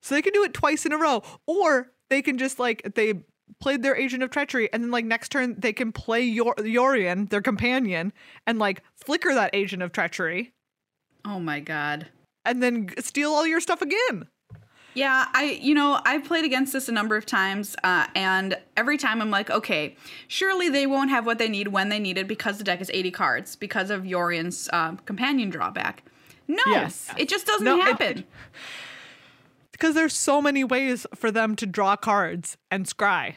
So 0.00 0.14
they 0.14 0.22
can 0.22 0.32
do 0.32 0.44
it 0.44 0.54
twice 0.54 0.86
in 0.86 0.92
a 0.92 0.98
row. 0.98 1.22
Or 1.46 1.92
they 2.08 2.22
can 2.22 2.38
just 2.38 2.58
like 2.58 2.94
they 2.94 3.14
played 3.60 3.82
their 3.82 3.96
agent 3.96 4.22
of 4.22 4.30
treachery 4.30 4.72
and 4.72 4.82
then 4.82 4.90
like 4.90 5.04
next 5.04 5.30
turn 5.30 5.56
they 5.58 5.72
can 5.72 5.92
play 5.92 6.22
your 6.22 6.54
Yorion, 6.56 7.28
their 7.30 7.42
companion, 7.42 8.12
and 8.46 8.58
like 8.58 8.82
flicker 8.94 9.34
that 9.34 9.50
agent 9.52 9.82
of 9.82 9.92
treachery 9.92 10.52
oh 11.24 11.40
my 11.40 11.60
god. 11.60 12.06
and 12.44 12.62
then 12.62 12.88
steal 12.98 13.30
all 13.32 13.46
your 13.46 13.60
stuff 13.60 13.82
again. 13.82 14.28
Yeah, 14.94 15.26
I 15.32 15.58
you 15.62 15.74
know 15.74 16.00
I've 16.04 16.24
played 16.24 16.44
against 16.44 16.72
this 16.72 16.88
a 16.88 16.92
number 16.92 17.16
of 17.16 17.24
times, 17.26 17.76
uh, 17.84 18.06
and 18.14 18.56
every 18.76 18.98
time 18.98 19.22
I'm 19.22 19.30
like, 19.30 19.48
okay, 19.50 19.96
surely 20.28 20.68
they 20.68 20.86
won't 20.86 21.10
have 21.10 21.26
what 21.26 21.38
they 21.38 21.48
need 21.48 21.68
when 21.68 21.88
they 21.90 21.98
need 22.00 22.18
it 22.18 22.26
because 22.26 22.58
the 22.58 22.64
deck 22.64 22.80
is 22.80 22.90
80 22.92 23.10
cards 23.12 23.56
because 23.56 23.90
of 23.90 24.04
Yorion's 24.04 24.68
um, 24.72 24.96
companion 25.06 25.48
drawback. 25.50 26.02
No, 26.48 26.62
Yes. 26.66 27.08
it 27.16 27.28
just 27.28 27.46
doesn't 27.46 27.64
No, 27.64 27.80
happen. 27.80 28.24
because 29.72 29.94
there's 29.94 30.16
so 30.16 30.42
many 30.42 30.64
ways 30.64 31.06
for 31.14 31.30
them 31.30 31.54
to 31.56 31.66
draw 31.66 31.96
cards 31.96 32.56
and 32.70 32.86
scry. 32.86 33.36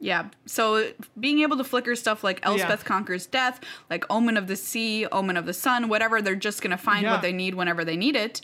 Yeah. 0.00 0.28
So 0.44 0.90
being 1.18 1.40
able 1.40 1.56
to 1.56 1.64
flicker 1.64 1.94
stuff 1.96 2.22
like 2.24 2.40
Elspeth 2.42 2.84
Conquers 2.84 3.26
Death, 3.26 3.60
like 3.88 4.04
Omen 4.10 4.36
of 4.36 4.48
the 4.48 4.56
Sea, 4.56 5.06
Omen 5.06 5.36
of 5.36 5.46
the 5.46 5.54
Sun, 5.54 5.88
whatever, 5.88 6.20
they're 6.20 6.34
just 6.34 6.60
going 6.60 6.72
to 6.72 6.76
find 6.76 7.04
Yeah. 7.04 7.12
what 7.12 7.22
they 7.22 7.32
need 7.32 7.54
whenever 7.54 7.84
they 7.84 7.96
need 7.96 8.16
it. 8.16 8.42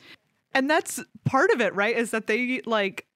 And 0.52 0.68
that's 0.68 1.00
part 1.24 1.50
of 1.50 1.60
it, 1.60 1.74
right? 1.74 1.96
Is 1.96 2.10
that 2.10 2.26
they 2.26 2.60
like 2.66 3.06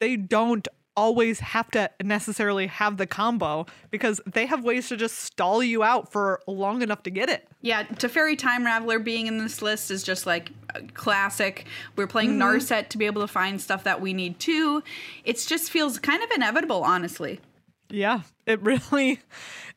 they 0.00 0.16
don't 0.16 0.66
always 0.96 1.38
have 1.38 1.70
to 1.70 1.88
necessarily 2.02 2.66
have 2.66 2.96
the 2.96 3.06
combo 3.06 3.64
because 3.92 4.20
they 4.26 4.46
have 4.46 4.64
ways 4.64 4.88
to 4.88 4.96
just 4.96 5.20
stall 5.20 5.62
you 5.62 5.84
out 5.84 6.10
for 6.10 6.40
long 6.48 6.82
enough 6.82 7.04
to 7.04 7.10
get 7.10 7.28
it. 7.28 7.46
Yeah, 7.60 7.84
Teferi 7.84 8.36
Time 8.36 8.64
Raveler 8.64 9.02
being 9.02 9.28
in 9.28 9.38
this 9.38 9.62
list 9.62 9.92
is 9.92 10.02
just 10.02 10.26
like 10.26 10.50
a 10.74 10.82
classic. 10.94 11.66
We're 11.94 12.08
playing 12.08 12.30
Mm-hmm. 12.30 12.42
Narset 12.42 12.88
to 12.88 12.98
be 12.98 13.06
able 13.06 13.22
to 13.22 13.28
find 13.28 13.60
stuff 13.60 13.84
that 13.84 14.00
we 14.00 14.12
need 14.12 14.40
too. 14.40 14.82
It 15.24 15.38
just 15.46 15.70
feels 15.70 16.00
kind 16.00 16.20
of 16.20 16.30
inevitable, 16.32 16.82
honestly. 16.82 17.38
Yeah, 17.90 18.22
it 18.44 18.60
really 18.64 19.20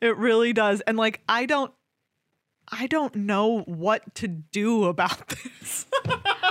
it 0.00 0.16
really 0.16 0.52
does. 0.52 0.80
And 0.82 0.98
like 0.98 1.20
I 1.28 1.46
don't 1.46 1.72
I 2.72 2.86
don't 2.86 3.14
know 3.14 3.60
what 3.66 4.14
to 4.16 4.28
do 4.28 4.84
about 4.84 5.28
this. 5.60 5.86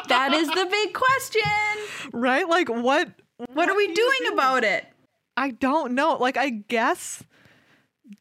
That 0.08 0.34
is 0.34 0.48
the 0.48 0.68
big 0.70 0.94
question. 0.94 1.42
right? 2.14 2.48
Like 2.48 2.70
what 2.70 3.10
What 3.54 3.70
are 3.70 3.76
we 3.76 3.92
doing 3.94 4.34
about 4.34 4.64
it? 4.64 4.86
I 5.36 5.50
don't 5.52 5.94
know. 5.94 6.18
Like 6.18 6.38
I 6.38 6.50
guess 6.50 7.24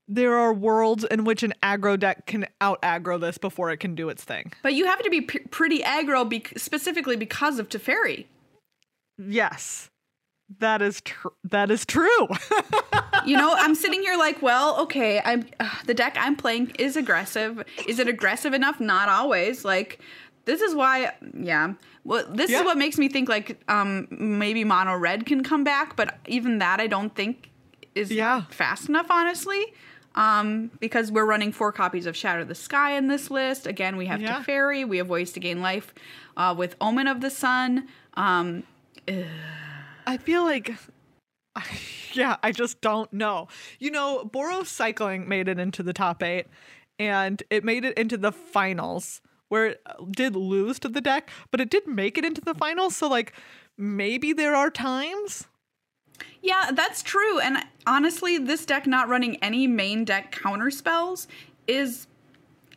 there 0.08 0.36
are 0.38 0.52
worlds 0.54 1.04
in 1.04 1.24
which 1.24 1.42
an 1.42 1.52
aggro 1.62 1.98
deck 1.98 2.26
can 2.26 2.46
out 2.60 2.80
aggro 2.82 3.20
this 3.20 3.36
before 3.38 3.70
it 3.70 3.78
can 3.78 3.94
do 3.94 4.08
its 4.08 4.24
thing. 4.24 4.52
But 4.62 4.74
you 4.74 4.86
have 4.86 5.02
to 5.02 5.10
be 5.10 5.20
p- 5.22 5.40
pretty 5.50 5.80
aggro 5.80 6.28
bec 6.28 6.52
specifically 6.56 7.16
because 7.16 7.58
of 7.58 7.68
Teferi. 7.68 8.26
Yes. 9.18 9.89
That 10.58 10.82
is 10.82 11.00
tr- 11.02 11.28
that 11.44 11.70
is 11.70 11.86
true. 11.86 12.28
You 13.26 13.36
know, 13.36 13.52
I'm 13.54 13.74
sitting 13.74 14.00
here 14.00 14.16
like, 14.16 14.40
well, 14.40 14.80
okay, 14.80 15.20
I'm 15.22 15.44
uh, 15.60 15.68
the 15.84 15.92
deck 15.92 16.16
I'm 16.18 16.36
playing 16.36 16.70
is 16.78 16.96
aggressive. 16.96 17.62
Is 17.86 17.98
it 17.98 18.08
aggressive 18.08 18.54
enough? 18.54 18.80
Not 18.80 19.10
always. 19.10 19.62
Like 19.62 20.00
this 20.46 20.62
is 20.62 20.74
why 20.74 21.12
yeah. 21.38 21.74
Well, 22.02 22.24
this 22.32 22.50
Yeah. 22.50 22.60
is 22.60 22.64
what 22.64 22.78
makes 22.78 22.96
me 22.96 23.08
think 23.10 23.28
like 23.28 23.60
um 23.68 24.08
maybe 24.10 24.64
mono 24.64 24.96
red 24.96 25.26
can 25.26 25.42
come 25.44 25.64
back, 25.64 25.96
but 25.96 26.16
even 26.28 26.60
that 26.60 26.80
I 26.80 26.86
don't 26.86 27.14
think 27.14 27.50
is 27.94 28.10
Yeah. 28.10 28.44
fast 28.50 28.88
enough 28.88 29.10
honestly. 29.10 29.66
Um, 30.14 30.70
because 30.80 31.12
we're 31.12 31.26
running 31.26 31.52
four 31.52 31.72
copies 31.72 32.06
of 32.06 32.16
Shatter 32.16 32.46
the 32.46 32.54
Sky 32.54 32.96
in 32.96 33.08
this 33.08 33.30
list. 33.30 33.66
Again, 33.66 33.98
we 33.98 34.06
have 34.06 34.22
Yeah. 34.22 34.40
Teferi, 34.42 34.88
we 34.88 34.96
have 34.96 35.10
Ways 35.10 35.30
to 35.32 35.40
Gain 35.40 35.60
Life, 35.60 35.92
uh, 36.38 36.54
with 36.56 36.74
Omen 36.80 37.06
of 37.06 37.20
the 37.20 37.30
Sun. 37.30 37.86
Um, 38.14 38.62
I 40.10 40.16
feel 40.16 40.42
like 40.42 40.72
yeah, 42.14 42.36
I 42.42 42.50
just 42.50 42.80
don't 42.80 43.12
know. 43.12 43.46
You 43.78 43.92
know, 43.92 44.24
Boros 44.24 44.66
Cycling 44.66 45.28
made 45.28 45.46
it 45.46 45.60
into 45.60 45.84
the 45.84 45.92
top 45.92 46.20
8 46.20 46.46
and 46.98 47.40
it 47.48 47.62
made 47.62 47.84
it 47.84 47.96
into 47.96 48.16
the 48.16 48.32
finals 48.32 49.20
where 49.50 49.66
it 49.66 49.80
uh, 49.86 50.04
did 50.10 50.34
lose 50.34 50.80
to 50.80 50.88
the 50.88 51.00
deck, 51.00 51.30
but 51.52 51.60
it 51.60 51.70
did 51.70 51.86
make 51.86 52.18
it 52.18 52.24
into 52.24 52.40
the 52.40 52.54
finals, 52.54 52.96
so 52.96 53.08
like 53.08 53.34
maybe 53.78 54.32
there 54.32 54.56
are 54.56 54.68
times 54.68 55.46
Yeah, 56.42 56.72
that's 56.72 57.04
true. 57.04 57.38
And 57.38 57.58
honestly, 57.86 58.36
this 58.36 58.66
deck 58.66 58.88
not 58.88 59.08
running 59.08 59.36
any 59.36 59.68
main 59.68 60.04
deck 60.04 60.32
counter 60.32 60.72
spells 60.72 61.28
is 61.68 62.08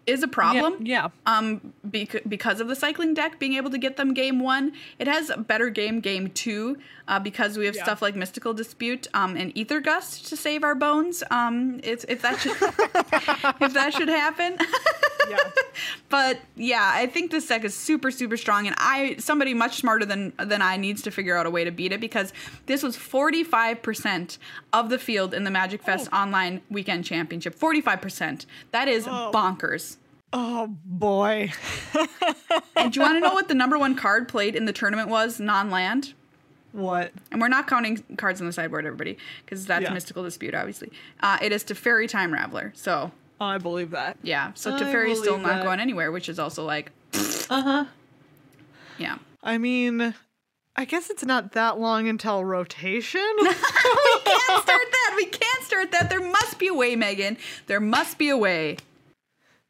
is 0.05 0.21
a 0.23 0.27
problem. 0.27 0.85
Yeah. 0.85 1.09
Um, 1.25 1.73
bec- 1.83 2.23
because 2.27 2.59
of 2.59 2.67
the 2.67 2.75
cycling 2.75 3.13
deck 3.13 3.39
being 3.39 3.53
able 3.53 3.69
to 3.71 3.77
get 3.77 3.95
them 3.97 4.13
game 4.13 4.39
one, 4.39 4.73
it 4.99 5.07
has 5.07 5.29
a 5.29 5.37
better 5.37 5.69
game 5.69 5.99
game 6.01 6.29
two. 6.29 6.77
Uh, 7.05 7.19
because 7.19 7.57
we 7.57 7.65
have 7.65 7.75
Yeah. 7.75 7.83
stuff 7.83 8.01
like 8.01 8.15
Mystical 8.15 8.53
Dispute 8.53 9.07
um, 9.13 9.35
and 9.35 9.51
Aether 9.57 9.81
Gust 9.81 10.25
to 10.27 10.37
save 10.37 10.63
our 10.63 10.73
bones. 10.75 11.21
Um, 11.31 11.81
it's, 11.83 12.05
if 12.07 12.21
that 12.21 12.39
should 12.39 12.51
if 13.61 13.73
that 13.73 13.93
should 13.93 14.09
happen. 14.09 14.57
Yeah. 15.29 15.37
But 16.09 16.39
yeah, 16.57 16.91
I 16.93 17.07
think 17.07 17.31
this 17.31 17.47
deck 17.47 17.63
is 17.63 17.73
super 17.73 18.11
super 18.11 18.35
strong, 18.35 18.67
and 18.67 18.75
I 18.77 19.15
somebody 19.19 19.53
much 19.53 19.77
smarter 19.77 20.05
than 20.05 20.33
than 20.37 20.61
I 20.61 20.75
needs 20.75 21.01
to 21.03 21.11
figure 21.11 21.37
out 21.37 21.45
a 21.45 21.49
way 21.49 21.63
to 21.63 21.71
beat 21.71 21.93
it 21.93 22.01
because 22.01 22.33
this 22.65 22.83
was 22.83 22.97
forty 22.97 23.41
five 23.41 23.81
percent 23.81 24.37
of 24.73 24.89
the 24.89 24.99
field 24.99 25.33
in 25.33 25.45
the 25.45 25.49
Magic 25.49 25.81
Fest 25.81 26.09
Online 26.11 26.59
Weekend 26.69 27.05
Championship. 27.05 27.55
Forty 27.55 27.79
five 27.79 28.01
percent. 28.01 28.45
That 28.71 28.89
is 28.89 29.05
bonkers. 29.05 29.92
Oh 30.35 30.75
boy. 30.83 31.51
And 32.75 32.91
do 32.91 32.99
you 32.99 33.05
want 33.05 33.15
to 33.17 33.19
know 33.19 33.33
what 33.33 33.47
the 33.47 33.53
number 33.53 33.77
one 33.77 33.95
card 33.95 34.27
played 34.27 34.55
in 34.55 34.65
the 34.65 34.73
tournament 34.73 35.07
was? 35.09 35.39
Non 35.39 35.69
land. 35.69 36.13
What? 36.71 37.11
And 37.31 37.39
we're 37.39 37.49
not 37.49 37.67
counting 37.67 38.03
cards 38.17 38.41
on 38.41 38.47
the 38.47 38.53
sideboard, 38.53 38.85
everybody, 38.85 39.17
because 39.45 39.65
that's 39.67 39.83
Yeah. 39.83 39.93
Mystical 39.93 40.23
Dispute, 40.23 40.55
obviously. 40.55 40.91
Uh, 41.19 41.37
it 41.41 41.51
is 41.51 41.63
Teferi 41.63 42.09
Time 42.09 42.31
Raveler. 42.31 42.75
So 42.75 43.11
I 43.39 43.59
believe 43.59 43.91
that. 43.91 44.17
yeah, 44.23 44.51
so 44.55 44.75
I 44.75 44.79
Teferi 44.81 45.11
is 45.11 45.19
still 45.19 45.37
not 45.37 45.57
that. 45.57 45.63
going 45.63 45.79
anywhere, 45.79 46.11
which 46.11 46.27
is 46.29 46.39
also 46.39 46.65
like, 46.65 46.91
Uh-huh. 47.51 47.85
yeah. 48.97 49.17
I 49.43 49.59
mean, 49.59 50.15
I 50.75 50.85
guess 50.85 51.11
it's 51.11 51.23
not 51.23 51.51
that 51.51 51.77
long 51.79 52.07
until 52.07 52.43
rotation. 52.43 53.21
we 53.39 53.45
can't 53.53 54.63
start 54.63 54.65
that. 54.91 55.13
We 55.15 55.25
can't 55.25 55.63
start 55.63 55.91
that. 55.91 56.09
There 56.09 56.21
must 56.21 56.57
be 56.57 56.69
a 56.69 56.73
way, 56.73 56.95
Megan. 56.95 57.37
There 57.67 57.79
must 57.81 58.17
be 58.17 58.29
a 58.29 58.37
way. 58.37 58.77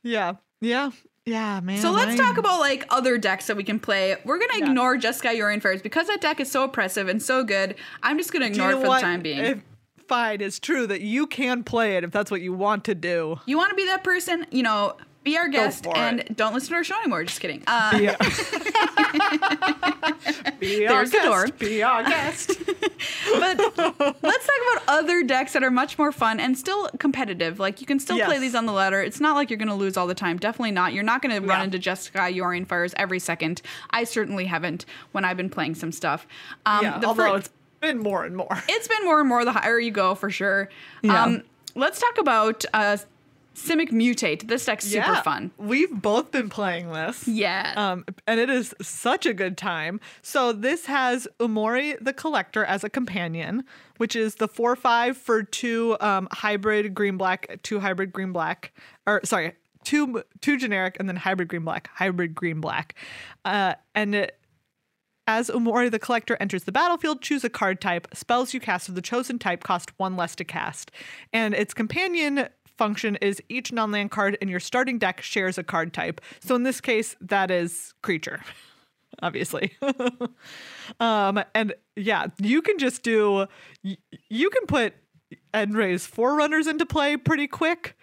yeah. 0.04 0.36
Yeah. 0.63 0.91
Yeah, 1.26 1.62
man. 1.62 1.78
So 1.80 1.91
let's 1.91 2.19
I- 2.19 2.23
talk 2.23 2.38
about 2.38 2.60
like 2.60 2.86
other 2.89 3.17
decks 3.17 3.47
that 3.47 3.56
we 3.56 3.63
can 3.63 3.80
play. 3.80 4.17
We're 4.26 4.39
gonna 4.39 4.58
Yeah. 4.60 4.65
ignore 4.65 4.97
Jeskai 4.97 5.38
Yorion 5.38 5.62
Fairs 5.62 5.82
because 5.82 6.08
that 6.08 6.19
deck 6.21 6.39
is 6.39 6.52
so 6.52 6.63
oppressive 6.63 7.08
and 7.08 7.21
so 7.21 7.43
good. 7.43 7.76
I'm 8.02 8.17
just 8.17 8.34
gonna 8.34 8.47
ignore 8.47 8.71
you 8.71 8.76
it 8.78 8.80
know 8.80 8.82
for 8.82 8.88
what? 8.89 8.95
the 8.97 9.02
time 9.02 9.21
being. 9.21 9.39
If, 9.39 9.60
fine, 10.08 10.41
it's 10.41 10.60
true 10.60 10.86
that 10.88 10.99
you 11.02 11.26
can 11.28 11.63
play 11.63 11.95
it 11.95 12.04
if 12.04 12.12
that's 12.12 12.30
what 12.30 12.41
you 12.41 12.52
want 12.54 12.84
to 12.86 12.95
do. 12.95 13.39
you 13.45 13.58
want 13.58 13.69
to 13.69 13.76
be 13.76 13.86
that 13.86 14.04
person, 14.04 14.45
you 14.52 14.63
know, 14.63 14.97
be 15.24 15.38
our 15.38 15.48
guest 15.48 15.88
and 15.88 16.20
it. 16.22 16.36
don't 16.36 16.54
listen 16.54 16.70
to 16.70 16.76
our 16.76 16.84
show 16.84 16.98
anymore. 17.00 17.24
Just 17.24 17.40
kidding. 17.40 17.64
Uh, 17.68 17.98
Yeah. 18.02 18.16
be 20.60 20.88
our 20.88 21.06
guest. 21.06 21.14
door. 21.26 21.48
Be 21.60 21.84
our 21.84 22.04
guest. 22.04 22.52
but 22.68 23.58
let's 24.22 24.46
talk 24.48 24.60
about 24.74 24.84
other 24.88 25.24
decks 25.24 25.54
that 25.54 25.64
are 25.64 25.72
much 25.72 25.98
more 25.98 26.12
fun 26.12 26.40
and 26.40 26.58
still 26.58 26.90
competitive. 27.00 27.60
Like 27.60 27.80
you 27.82 27.88
can 27.88 28.00
still 28.00 28.20
play 28.20 28.40
these 28.40 28.56
on 28.56 28.66
the 28.66 28.74
ladder. 28.74 29.02
It's 29.02 29.20
not 29.20 29.36
like 29.36 29.50
you're 29.50 29.58
going 29.58 29.68
to 29.70 29.74
lose 29.76 29.98
all 29.98 30.08
the 30.08 30.16
time. 30.16 30.38
Definitely 30.38 30.72
not. 30.72 30.94
You're 30.94 31.04
not 31.04 31.22
going 31.22 31.34
to 31.42 31.46
run 31.48 31.60
Yeah. 31.60 31.64
into 31.66 31.80
Jeskai 31.80 32.36
Yorion 32.36 32.68
Fires 32.68 32.94
every 32.98 33.20
second. 33.20 33.62
I 33.92 34.04
certainly 34.04 34.46
haven't 34.46 34.86
when 35.12 35.26
I've 35.26 35.38
been 35.38 35.50
playing 35.50 35.76
some 35.76 35.92
stuff. 35.92 36.28
Um, 36.66 36.84
yeah. 36.84 37.00
the 37.00 37.08
Although 37.08 37.32
fir- 37.32 37.38
it's 37.38 37.50
been 37.80 38.00
more 38.00 38.26
and 38.26 38.36
more. 38.36 38.48
it's 38.68 38.88
been 38.88 39.04
more 39.06 39.20
and 39.20 39.30
more 39.30 39.46
the 39.46 39.52
higher 39.54 39.80
you 39.80 39.92
go 39.92 40.16
for 40.16 40.30
sure. 40.30 40.70
Yeah. 41.02 41.24
Um, 41.24 41.44
let's 41.76 42.00
talk 42.00 42.18
about 42.18 42.64
uh, 42.74 42.98
Simic 43.56 43.92
Mutate. 43.92 44.48
This 44.48 44.66
deck's 44.66 44.86
super 44.86 45.12
Yeah. 45.12 45.22
fun. 45.22 45.52
We've 45.58 45.92
both 45.92 46.32
been 46.32 46.50
playing 46.50 46.92
this. 46.92 47.28
Yeah. 47.28 47.74
Um, 47.76 48.06
and 48.26 48.39
it 48.39 48.50
is 48.50 48.74
such 48.82 49.26
a 49.26 49.34
good 49.34 49.58
time. 49.58 50.00
So 50.22 50.52
this 50.52 50.88
has 50.88 51.28
Umori 51.39 51.98
the 52.04 52.13
Collector 52.13 52.66
as 52.66 52.84
a 52.84 52.89
companion, 52.89 53.63
which 53.98 54.16
is 54.16 54.36
the 54.36 54.48
four 54.48 54.76
five 54.76 55.18
for 55.18 55.44
two 55.44 55.98
um, 56.00 56.28
hybrid 56.32 56.94
green 56.96 57.18
black, 57.18 57.60
two 57.63 57.80
hybrid 57.80 58.12
green 58.12 58.32
black, 58.32 58.74
or 59.06 59.22
sorry, 59.24 59.54
two 59.84 60.24
two 60.42 60.58
generic 60.58 60.98
and 61.00 61.08
then 61.08 61.16
hybrid 61.18 61.48
green 61.48 61.63
black, 61.63 61.89
hybrid 61.94 62.34
green 62.34 62.60
black, 62.60 62.96
uh, 63.46 63.76
and 63.94 64.16
it. 64.16 64.39
As 65.26 65.50
Umori 65.50 65.89
the 65.89 66.00
Collector 66.00 66.36
enters 66.42 66.66
the 66.66 66.74
battlefield, 66.74 67.22
choose 67.22 67.46
a 67.46 67.50
card 67.50 67.80
type. 67.80 68.10
Spells 68.13 68.54
you 68.54 68.60
cast 68.60 68.89
of 68.89 68.96
the 68.96 69.02
chosen 69.02 69.39
type 69.39 69.63
cost 69.63 69.98
one 69.98 70.18
less 70.18 70.36
to 70.36 70.44
cast. 70.44 70.92
And 71.32 71.54
its 71.54 71.74
companion 71.74 72.50
function 72.78 73.16
is 73.18 73.42
each 73.50 73.72
non 73.72 73.92
land 73.92 74.12
card 74.12 74.38
in 74.42 74.48
your 74.48 74.60
starting 74.60 74.98
deck 74.98 75.22
shares 75.22 75.58
a 75.58 75.64
card 75.64 75.94
type. 75.94 76.22
So 76.42 76.56
in 76.56 76.64
this 76.64 76.82
case, 76.82 77.16
that 77.22 77.52
is 77.52 77.94
creature, 78.02 78.42
obviously. 79.22 79.74
um, 81.00 81.44
and 81.54 81.74
yeah, 81.96 82.28
you 82.40 82.62
can 82.62 82.78
just 82.78 83.04
do, 83.04 83.48
you 83.82 84.50
can 84.50 84.66
put 84.68 84.94
End-Raze 85.54 86.06
Forerunners 86.06 86.68
into 86.68 86.86
play 86.86 87.18
pretty 87.18 87.48
quick. 87.48 87.96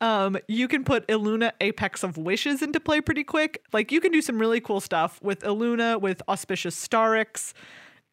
Um, 0.00 0.36
you 0.46 0.68
can 0.68 0.84
put 0.84 1.06
Illuna 1.08 1.52
Apex 1.60 2.02
of 2.02 2.18
Wishes 2.18 2.60
into 2.60 2.80
play 2.80 3.00
pretty 3.00 3.24
quick. 3.24 3.64
Like 3.72 3.90
you 3.90 4.00
can 4.00 4.12
do 4.12 4.20
some 4.20 4.38
really 4.38 4.60
cool 4.60 4.80
stuff 4.80 5.20
with 5.22 5.42
Illuna, 5.42 5.98
with 5.98 6.22
Auspicious 6.28 6.76
Starrix. 6.76 7.54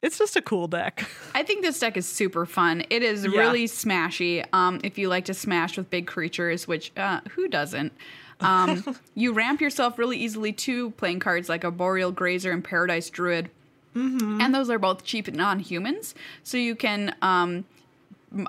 It's 0.03 0.17
just 0.17 0.35
a 0.35 0.41
cool 0.41 0.67
deck. 0.67 1.07
I 1.33 1.43
think 1.43 1.63
this 1.63 1.79
deck 1.79 1.95
is 1.95 2.05
super 2.05 2.45
fun. 2.45 2.83
It 2.89 3.01
is 3.01 3.25
really 3.25 3.65
smashy. 3.65 4.45
Um, 4.51 4.81
if 4.83 4.97
you 4.97 5.07
like 5.07 5.23
to 5.25 5.33
smash 5.33 5.77
with 5.77 5.89
big 5.89 6.07
creatures, 6.07 6.67
which 6.67 6.91
uh, 6.97 7.21
who 7.31 7.47
doesn't? 7.47 7.93
Um, 8.41 8.97
you 9.15 9.31
ramp 9.31 9.61
yourself 9.61 9.97
really 9.97 10.17
easily 10.17 10.51
to 10.51 10.91
playing 10.91 11.21
cards 11.21 11.47
like 11.47 11.63
a 11.63 11.71
Boreal 11.71 12.11
Grazer 12.11 12.51
and 12.51 12.61
Paradise 12.61 13.09
Druid. 13.09 13.49
And 14.41 14.53
those 14.53 14.69
are 14.69 14.79
both 14.79 15.03
cheap 15.03 15.31
non-humans, 15.31 16.15
so 16.43 16.57
you 16.57 16.75
can 16.75 17.15
um, 17.21 17.63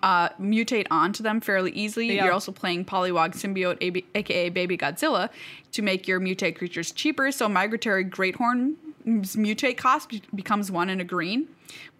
uh, 0.02 0.30
mutate 0.40 0.86
onto 0.90 1.22
them 1.22 1.40
fairly 1.40 1.70
easily. 1.72 2.16
Yeah. 2.16 2.24
You're 2.24 2.32
also 2.32 2.50
playing 2.50 2.86
Pollywog 2.86 3.34
Symbiote, 3.34 4.04
aka 4.14 4.48
Baby 4.48 4.78
Godzilla, 4.78 5.28
to 5.72 5.82
make 5.82 6.08
your 6.08 6.18
mutate 6.18 6.56
creatures 6.56 6.92
cheaper. 6.92 7.30
So 7.30 7.48
Migratory 7.48 8.04
Greathorn 8.06 8.76
mutate 9.06 9.76
cost 9.76 10.12
becomes 10.34 10.70
one 10.70 10.88
and 10.88 11.00
a 11.00 11.04
green 11.04 11.48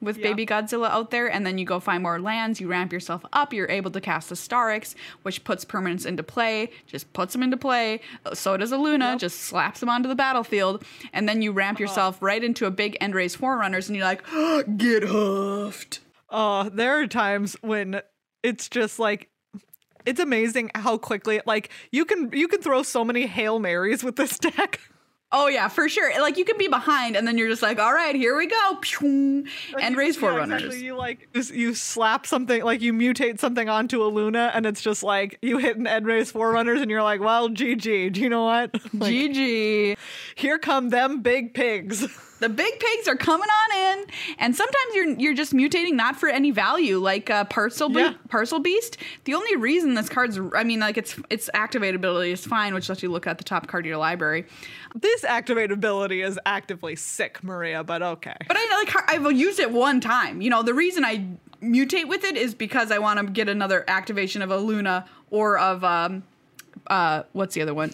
with 0.01 0.19
Yeah. 0.19 0.29
Baby 0.29 0.47
Godzilla 0.47 0.89
out 0.91 1.11
there, 1.11 1.31
and 1.31 1.47
then 1.47 1.59
you 1.59 1.65
go 1.65 1.81
find 1.81 2.03
more 2.03 2.21
lands. 2.21 2.61
You 2.61 2.69
ramp 2.69 2.93
yourself 2.93 3.25
up. 3.33 3.53
You're 3.53 3.71
able 3.71 3.91
to 3.91 4.01
cast 4.01 4.31
a 4.31 4.35
Starrix, 4.35 4.95
which 5.23 5.45
puts 5.45 5.65
permanents 5.65 6.07
into 6.07 6.23
play. 6.23 6.71
Just 6.87 7.13
puts 7.13 7.33
them 7.33 7.43
into 7.43 7.57
play. 7.57 8.01
Uh, 8.25 8.35
so 8.35 8.57
does 8.57 8.73
Illuna. 8.73 9.13
Yep. 9.13 9.19
Just 9.19 9.41
slaps 9.41 9.81
them 9.81 9.89
onto 9.89 10.09
the 10.09 10.15
battlefield, 10.15 10.85
and 11.13 11.29
then 11.29 11.43
you 11.43 11.53
ramp 11.53 11.77
uh-huh. 11.77 11.85
yourself 11.85 12.19
right 12.21 12.43
into 12.43 12.67
a 12.67 12.71
big 12.71 12.97
End-Raze 13.01 13.35
Forerunners, 13.35 13.89
and 13.89 13.97
you're 13.97 14.07
like, 14.07 14.23
ah, 14.33 14.63
get 14.77 15.05
huffed. 15.05 16.01
Oh, 16.31 16.69
there 16.69 17.01
are 17.01 17.07
times 17.07 17.57
when 17.61 18.01
it's 18.43 18.69
just 18.69 18.99
like 18.99 19.31
it's 20.05 20.21
amazing 20.21 20.71
how 20.75 20.99
quickly 20.99 21.41
like 21.47 21.71
you 21.91 22.05
can 22.05 22.31
you 22.33 22.49
can 22.49 22.61
throw 22.61 22.83
so 22.83 23.05
many 23.05 23.27
hail 23.27 23.59
marys 23.59 24.05
with 24.05 24.17
this 24.17 24.39
deck. 24.39 24.81
Oh 25.37 25.49
yeah, 25.49 25.67
for 25.67 25.89
sure. 25.89 26.13
Like 26.21 26.39
you 26.39 26.45
can 26.45 26.57
be 26.57 26.69
behind, 26.69 27.17
and 27.17 27.27
then 27.27 27.37
you're 27.37 27.49
just 27.49 27.61
like, 27.61 27.81
all 27.81 27.93
right, 27.93 28.15
here 28.15 28.37
we 28.37 28.47
go, 28.47 28.79
and 29.03 29.97
raise 29.97 30.15
Yeah, 30.15 30.21
Forerunners. 30.21 30.63
exactly. 30.63 30.87
You 30.87 30.97
like 30.97 31.29
you, 31.35 31.43
you 31.53 31.75
slap 31.75 32.25
something 32.25 32.63
like 32.63 32.81
you 32.81 32.93
mutate 32.93 33.41
something 33.41 33.69
onto 33.69 33.99
Illuna, 33.99 34.53
and 34.55 34.65
it's 34.65 34.81
just 34.81 35.03
like 35.03 35.37
you 35.43 35.59
hit 35.59 35.77
an 35.77 35.89
End-Raze 35.89 36.31
forerunners, 36.31 36.81
and 36.81 36.89
you're 36.91 37.03
like, 37.03 37.21
well, 37.21 37.49
GG. 37.49 38.13
Do 38.13 38.21
you 38.21 38.29
know 38.29 38.45
what? 38.45 38.71
Like, 38.95 39.13
GG. 39.13 39.97
here 40.37 40.59
come 40.59 40.91
them 40.91 41.21
big 41.21 41.53
pigs. 41.53 42.07
The 42.45 42.51
big 42.51 42.79
pigs 42.79 43.09
are 43.09 43.17
coming 43.17 43.49
on 43.49 43.99
in, 43.99 44.05
and 44.39 44.55
sometimes 44.55 44.95
you're 44.95 45.09
you're 45.19 45.33
just 45.35 45.55
mutating 45.55 45.95
not 45.95 46.15
for 46.17 46.29
any 46.29 46.51
value, 46.51 46.99
like 46.99 47.31
uh, 47.31 47.45
Parcel 47.45 47.89
Be- 47.89 48.01
Yeah. 48.01 48.13
Parcel 48.29 48.59
Beast. 48.59 48.99
The 49.25 49.33
only 49.33 49.57
reason 49.57 49.95
this 49.95 50.11
card's, 50.11 50.39
I 50.55 50.63
mean, 50.63 50.79
like 50.81 50.99
its 50.99 51.19
its 51.31 51.49
activate 51.55 51.95
ability 51.95 52.33
is 52.33 52.45
fine, 52.45 52.75
which 52.75 52.91
lets 52.91 53.03
you 53.03 53.11
look 53.11 53.27
at 53.27 53.39
the 53.39 53.45
top 53.45 53.67
card 53.67 53.87
of 53.87 53.89
your 53.89 53.97
library. 53.97 54.45
this 54.95 55.25
activate 55.25 55.73
ability 55.73 56.21
is 56.21 56.39
actively 56.45 56.97
sick, 56.97 57.43
Maria, 57.43 57.83
but 57.83 58.03
okay. 58.03 58.37
But 58.47 58.59
I 58.61 58.85
like 58.85 59.11
I've 59.11 59.33
used 59.33 59.59
it 59.59 59.71
one 59.73 60.03
time. 60.03 60.43
You 60.43 60.51
know, 60.51 60.63
the 60.63 60.75
reason 60.75 61.03
I 61.03 61.27
mutate 61.63 62.09
with 62.09 62.25
it 62.25 62.37
is 62.37 62.55
because 62.55 62.91
I 62.93 62.99
want 62.99 63.21
to 63.21 63.25
get 63.27 63.49
another 63.49 63.85
activation 63.89 64.43
of 64.43 64.51
Illuna 64.51 65.07
or 65.31 65.57
of 65.59 65.83
um 65.83 66.25
uh 66.89 67.23
what's 67.33 67.55
the 67.55 67.63
other 67.63 67.73
one? 67.73 67.93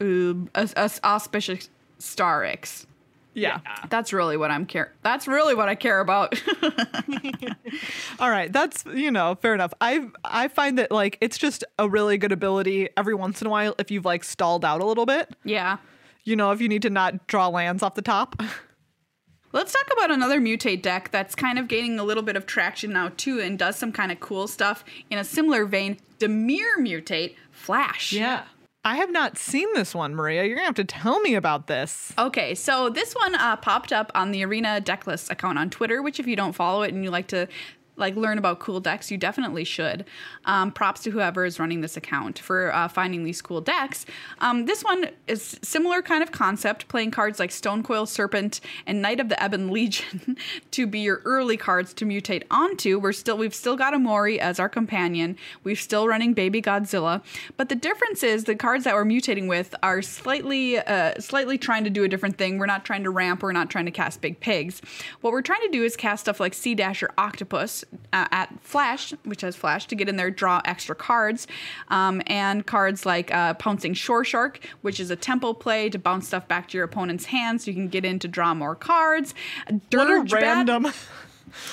Uh, 0.00 0.34
Aus- 0.54 0.74
Aus- 0.76 1.00
auspicious 1.02 1.68
Starrix. 1.98 2.86
Yeah. 3.32 3.60
That's 3.88 4.12
really 4.12 4.36
what 4.36 4.50
I'm 4.50 4.66
care. 4.66 4.92
That's 5.02 5.28
really 5.28 5.54
what 5.54 5.68
I 5.68 5.74
care 5.74 6.00
about. 6.00 6.40
All 8.18 8.30
right, 8.30 8.52
that's 8.52 8.84
you 8.86 9.10
know 9.10 9.36
fair 9.36 9.54
enough. 9.54 9.72
I 9.80 10.08
I 10.24 10.48
find 10.48 10.78
that 10.78 10.90
like 10.90 11.18
it's 11.20 11.38
just 11.38 11.64
a 11.78 11.88
really 11.88 12.18
good 12.18 12.32
ability 12.32 12.88
every 12.96 13.14
once 13.14 13.40
in 13.40 13.46
a 13.46 13.50
while 13.50 13.74
if 13.78 13.90
you've 13.90 14.04
like 14.04 14.24
stalled 14.24 14.64
out 14.64 14.80
a 14.80 14.84
little 14.84 15.06
bit. 15.06 15.34
yeah. 15.44 15.78
You 16.24 16.36
know, 16.36 16.50
if 16.52 16.60
you 16.60 16.68
need 16.68 16.82
to 16.82 16.90
not 16.90 17.26
draw 17.28 17.48
lands 17.48 17.82
off 17.82 17.94
the 17.94 18.02
top. 18.02 18.40
Let's 19.52 19.72
talk 19.72 19.88
about 19.92 20.10
another 20.12 20.38
mutate 20.40 20.82
deck 20.82 21.10
that's 21.10 21.34
kind 21.34 21.58
of 21.58 21.66
gaining 21.66 21.98
a 21.98 22.04
little 22.04 22.22
bit 22.22 22.36
of 22.36 22.46
traction 22.46 22.92
now 22.92 23.10
too 23.16 23.40
and 23.40 23.58
does 23.58 23.76
some 23.76 23.90
kind 23.90 24.12
of 24.12 24.20
cool 24.20 24.46
stuff 24.46 24.84
in 25.08 25.18
a 25.18 25.24
similar 25.24 25.64
vein. 25.64 25.98
Dimir 26.18 26.76
mutate 26.78 27.34
Flash. 27.50 28.12
I 28.82 28.96
have 28.96 29.10
not 29.10 29.36
seen 29.36 29.68
this 29.74 29.94
one, 29.94 30.14
Maria. 30.14 30.44
You're 30.44 30.56
gonna 30.56 30.66
have 30.66 30.74
to 30.76 30.84
tell 30.84 31.20
me 31.20 31.34
about 31.34 31.66
this. 31.66 32.14
Okay, 32.18 32.54
so 32.54 32.88
this 32.88 33.12
one 33.12 33.34
uh, 33.34 33.56
popped 33.56 33.92
up 33.92 34.10
on 34.14 34.30
the 34.30 34.42
Arena 34.42 34.80
Decklist 34.82 35.30
account 35.30 35.58
on 35.58 35.68
Twitter, 35.68 36.00
which 36.00 36.18
if 36.18 36.26
you 36.26 36.34
don't 36.34 36.54
follow 36.54 36.82
it 36.82 36.94
and 36.94 37.04
you 37.04 37.10
like 37.10 37.26
to 37.28 37.46
like 38.00 38.16
learn 38.16 38.38
about 38.38 38.58
cool 38.58 38.80
decks, 38.80 39.10
you 39.10 39.18
definitely 39.18 39.64
should. 39.64 40.04
Um, 40.44 40.72
props 40.72 41.02
to 41.02 41.10
whoever 41.10 41.44
is 41.44 41.60
running 41.60 41.80
this 41.80 41.96
account 41.96 42.38
for 42.38 42.74
uh, 42.74 42.88
finding 42.88 43.24
these 43.24 43.40
cool 43.42 43.60
decks. 43.60 44.06
Um, 44.40 44.66
this 44.66 44.82
one 44.82 45.10
is 45.26 45.58
similar 45.62 46.02
kind 46.02 46.22
of 46.22 46.32
concept, 46.32 46.88
playing 46.88 47.10
cards 47.10 47.38
like 47.38 47.50
Stonecoil 47.50 48.06
Serpent 48.06 48.60
and 48.86 49.02
Knight 49.02 49.20
of 49.20 49.28
the 49.28 49.44
Ebon 49.44 49.70
Legion 49.70 50.36
to 50.70 50.86
be 50.86 51.00
your 51.00 51.20
early 51.24 51.56
cards 51.56 51.92
to 51.94 52.04
mutate 52.04 52.44
onto. 52.50 52.98
We're 52.98 53.12
still 53.12 53.36
we've 53.36 53.54
still 53.54 53.76
got 53.76 53.94
Umori 53.94 54.38
as 54.38 54.58
our 54.58 54.68
companion. 54.68 55.36
We're 55.62 55.76
still 55.76 56.08
running 56.08 56.34
Baby 56.34 56.62
Godzilla, 56.62 57.22
but 57.56 57.68
the 57.68 57.74
difference 57.74 58.22
is 58.22 58.44
the 58.44 58.54
cards 58.54 58.84
that 58.84 58.94
we're 58.94 59.04
mutating 59.04 59.48
with 59.48 59.74
are 59.82 60.02
slightly 60.02 60.78
uh, 60.78 61.20
slightly 61.20 61.58
trying 61.58 61.84
to 61.84 61.90
do 61.90 62.04
a 62.04 62.08
different 62.08 62.38
thing. 62.38 62.58
We're 62.58 62.66
not 62.66 62.84
trying 62.84 63.04
to 63.04 63.10
ramp. 63.10 63.42
We're 63.42 63.52
not 63.52 63.70
trying 63.70 63.86
to 63.86 63.90
cast 63.90 64.20
big 64.20 64.40
pigs. 64.40 64.80
What 65.20 65.32
we're 65.32 65.42
trying 65.42 65.62
to 65.62 65.70
do 65.70 65.84
is 65.84 65.96
cast 65.96 66.24
stuff 66.24 66.40
like 66.40 66.54
Sea-Dasher 66.54 67.10
Octopus 67.18 67.84
uh, 68.12 68.26
at 68.30 68.48
Flash, 68.60 69.12
which 69.24 69.40
has 69.42 69.56
Flash, 69.56 69.86
to 69.86 69.94
get 69.94 70.08
in 70.08 70.16
there, 70.16 70.30
draw 70.30 70.60
extra 70.64 70.94
cards, 70.94 71.46
um, 71.88 72.22
and 72.26 72.66
cards 72.66 73.06
like 73.06 73.32
uh, 73.32 73.54
Pouncing 73.54 73.94
Shoreshark, 73.94 74.56
which 74.82 75.00
is 75.00 75.10
a 75.10 75.16
tempo 75.16 75.52
play 75.52 75.88
to 75.90 75.98
bounce 75.98 76.26
stuff 76.28 76.46
back 76.48 76.68
to 76.68 76.76
your 76.76 76.84
opponent's 76.84 77.26
hand, 77.26 77.62
so 77.62 77.70
you 77.70 77.74
can 77.74 77.88
get 77.88 78.04
in 78.04 78.18
to 78.20 78.28
draw 78.28 78.54
more 78.54 78.74
cards. 78.74 79.34
What 79.68 79.74
a 79.74 79.80
Dirge 79.90 80.30
Bat- 80.30 80.42
random, 80.42 80.86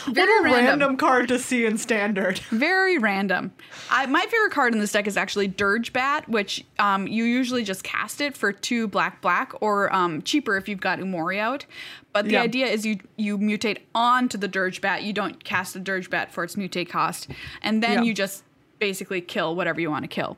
very 0.07 0.27
what 0.27 0.39
a 0.39 0.43
random. 0.43 0.65
random 0.79 0.97
card 0.97 1.27
to 1.29 1.39
see 1.39 1.65
in 1.65 1.77
standard. 1.77 2.39
Very 2.51 2.97
random. 2.97 3.51
I, 3.89 4.05
my 4.07 4.21
favorite 4.21 4.51
card 4.51 4.73
in 4.73 4.79
this 4.79 4.91
deck 4.91 5.07
is 5.07 5.17
actually 5.17 5.47
Dirge 5.47 5.93
Bat, 5.93 6.27
which 6.29 6.65
um, 6.79 7.07
you 7.07 7.23
usually 7.23 7.63
just 7.63 7.83
cast 7.83 8.21
it 8.21 8.35
for 8.35 8.51
two 8.51 8.87
black 8.87 9.21
black 9.21 9.53
or 9.61 9.93
um, 9.93 10.21
cheaper 10.21 10.57
if 10.57 10.67
you've 10.67 10.79
got 10.81 10.99
Umori 10.99 11.39
out. 11.39 11.65
But 12.13 12.25
the 12.25 12.31
Yeah. 12.31 12.41
idea 12.41 12.67
is 12.67 12.85
you 12.85 12.99
you 13.17 13.37
mutate 13.37 13.79
onto 13.93 14.37
the 14.37 14.47
Dirge 14.47 14.81
Bat. 14.81 15.03
You 15.03 15.13
don't 15.13 15.43
cast 15.43 15.73
the 15.73 15.79
Dirge 15.79 16.09
Bat 16.09 16.31
for 16.33 16.43
its 16.43 16.55
mutate 16.55 16.89
cost, 16.89 17.27
and 17.61 17.83
then 17.83 17.99
Yeah. 17.99 18.01
you 18.03 18.13
just 18.13 18.43
basically 18.79 19.21
kill 19.21 19.55
whatever 19.55 19.79
you 19.81 19.89
want 19.89 20.03
to 20.03 20.07
kill. 20.07 20.37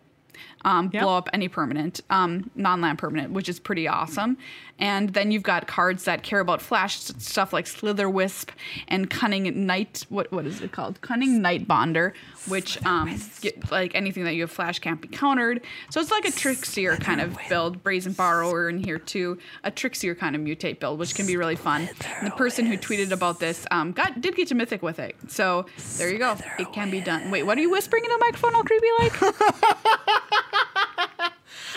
Um, 0.66 0.90
Yeah. 0.94 1.04
Blow 1.04 1.18
up 1.18 1.30
any 1.34 1.48
permanent, 1.48 2.02
um, 2.10 2.50
non-land 2.56 2.98
permanent, 2.98 3.32
which 3.32 3.48
is 3.50 3.60
pretty 3.60 3.88
awesome. 3.88 4.38
And 4.80 5.10
then 5.10 5.32
you've 5.32 5.44
got 5.44 5.68
cards 5.68 6.06
that 6.06 6.24
care 6.24 6.40
about 6.40 6.62
flash 6.62 7.00
stuff 7.00 7.54
like 7.54 7.68
Slither 7.68 8.10
Wisp 8.10 8.52
and 8.88 9.10
Cunning 9.10 9.66
Night. 9.66 10.06
What 10.10 10.32
what 10.32 10.46
is 10.46 10.62
it 10.62 10.72
called? 10.72 11.02
Cunning 11.02 11.42
Nightbonder, 11.42 12.14
which 12.48 12.84
um, 12.86 13.20
get, 13.42 13.72
like 13.72 13.94
anything 13.94 14.24
that 14.24 14.34
you 14.34 14.42
have 14.42 14.52
flash 14.52 14.80
can't 14.80 15.02
be 15.02 15.08
countered. 15.08 15.62
So 15.90 16.00
it's 16.00 16.12
like 16.12 16.26
a 16.26 16.32
trixier 16.32 17.00
kind 17.00 17.22
of 17.22 17.38
build. 17.50 17.84
Brazen 17.84 18.14
Borrower 18.14 18.70
in 18.70 18.84
here 18.84 18.98
too, 18.98 19.38
a 19.64 19.72
trixier 19.72 20.18
kind 20.18 20.36
of 20.36 20.42
mutate 20.42 20.80
build, 20.80 21.00
which 21.00 21.16
can 21.16 21.28
be 21.28 21.38
really 21.38 21.56
fun. 21.56 21.90
And 22.18 22.28
the 22.28 22.36
person 22.36 22.66
who 22.66 22.78
tweeted 22.78 23.12
about 23.12 23.40
this 23.40 23.66
um, 23.72 23.92
got 23.92 24.22
did 24.22 24.36
get 24.36 24.48
to 24.50 24.56
mythic 24.56 24.82
with 24.82 25.00
it. 25.00 25.16
So 25.28 25.66
there 25.98 26.12
you 26.12 26.18
go. 26.18 26.38
It 26.58 26.72
can 26.72 26.90
be 26.90 27.02
done. 27.02 27.32
Wait, 27.32 27.44
what 27.44 27.58
are 27.58 27.62
you 27.62 27.70
whispering 27.70 28.06
in 28.06 28.12
the 28.12 28.18
microphone 28.18 28.56
all 28.56 28.64
creepy 28.64 28.88
like? 29.00 29.22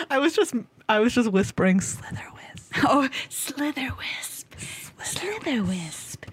I 0.09 0.19
was 0.19 0.35
just 0.35 0.53
I 0.89 0.99
was 0.99 1.13
just 1.13 1.31
whispering 1.31 1.79
slither 1.81 2.23
wisp. 2.32 2.32
Oh, 2.83 3.07
Slither 3.29 3.89
Wisp. 3.97 4.55
Slither 5.03 5.63
Wisp. 5.63 6.25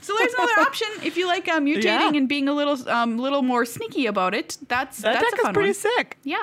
So 0.00 0.14
there's 0.18 0.34
another 0.34 0.60
option 0.68 0.86
if 1.02 1.16
you 1.16 1.26
like 1.26 1.48
uh, 1.48 1.58
mutating 1.60 1.84
Yeah. 1.84 2.12
and 2.14 2.28
being 2.28 2.48
a 2.48 2.52
little 2.52 2.88
um 2.88 3.18
little 3.18 3.42
more 3.42 3.64
sneaky 3.64 4.06
about 4.06 4.34
it. 4.34 4.56
That's 4.68 4.98
That 4.98 5.14
that's 5.20 5.30
deck 5.32 5.40
a 5.44 5.48
is 5.48 5.52
pretty 5.52 5.68
one. 5.70 5.74
sick. 5.74 6.18
Yeah, 6.22 6.42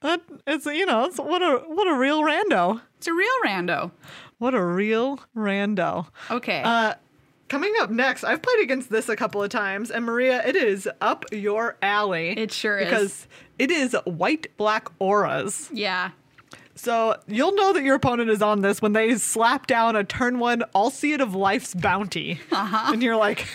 That 0.00 0.20
it's 0.46 0.66
you 0.66 0.86
know 0.86 1.04
it's, 1.04 1.18
what 1.18 1.40
a 1.42 1.58
what 1.68 1.86
a 1.86 1.94
real 1.96 2.22
rando. 2.22 2.80
it's 2.98 3.06
a 3.06 3.12
real 3.14 3.38
rando. 3.44 3.92
What 4.38 4.54
a 4.54 4.62
real 4.64 5.20
rando. 5.36 6.08
Okay. 6.30 6.62
Uh, 6.64 6.94
coming 7.48 7.72
up 7.80 7.90
next, 7.90 8.24
I've 8.24 8.42
played 8.42 8.60
against 8.62 8.90
this 8.90 9.08
a 9.08 9.16
couple 9.16 9.42
of 9.42 9.50
times, 9.50 9.90
and 9.90 10.04
Maria, 10.04 10.42
it 10.46 10.56
is 10.56 10.88
up 11.00 11.24
your 11.32 11.76
alley. 11.82 12.30
It 12.30 12.52
sure 12.52 12.78
is. 12.78 12.84
because 12.84 13.26
it 13.58 13.70
is 13.70 13.96
white 14.04 14.48
black 14.56 14.88
auras. 14.98 15.68
yeah. 15.72 16.10
So 16.78 17.16
you'll 17.26 17.54
know 17.54 17.72
that 17.72 17.82
your 17.84 17.94
opponent 17.94 18.28
is 18.28 18.42
on 18.42 18.60
this 18.60 18.82
when 18.82 18.92
they 18.92 19.14
slap 19.14 19.66
down 19.66 19.96
a 19.96 20.04
turn 20.04 20.38
one 20.38 20.62
Alseid 20.74 21.20
of 21.22 21.34
Life's 21.34 21.72
bounty, 21.74 22.38
uh-huh. 22.52 22.92
and 22.92 23.02
you're 23.02 23.16
like, 23.16 23.46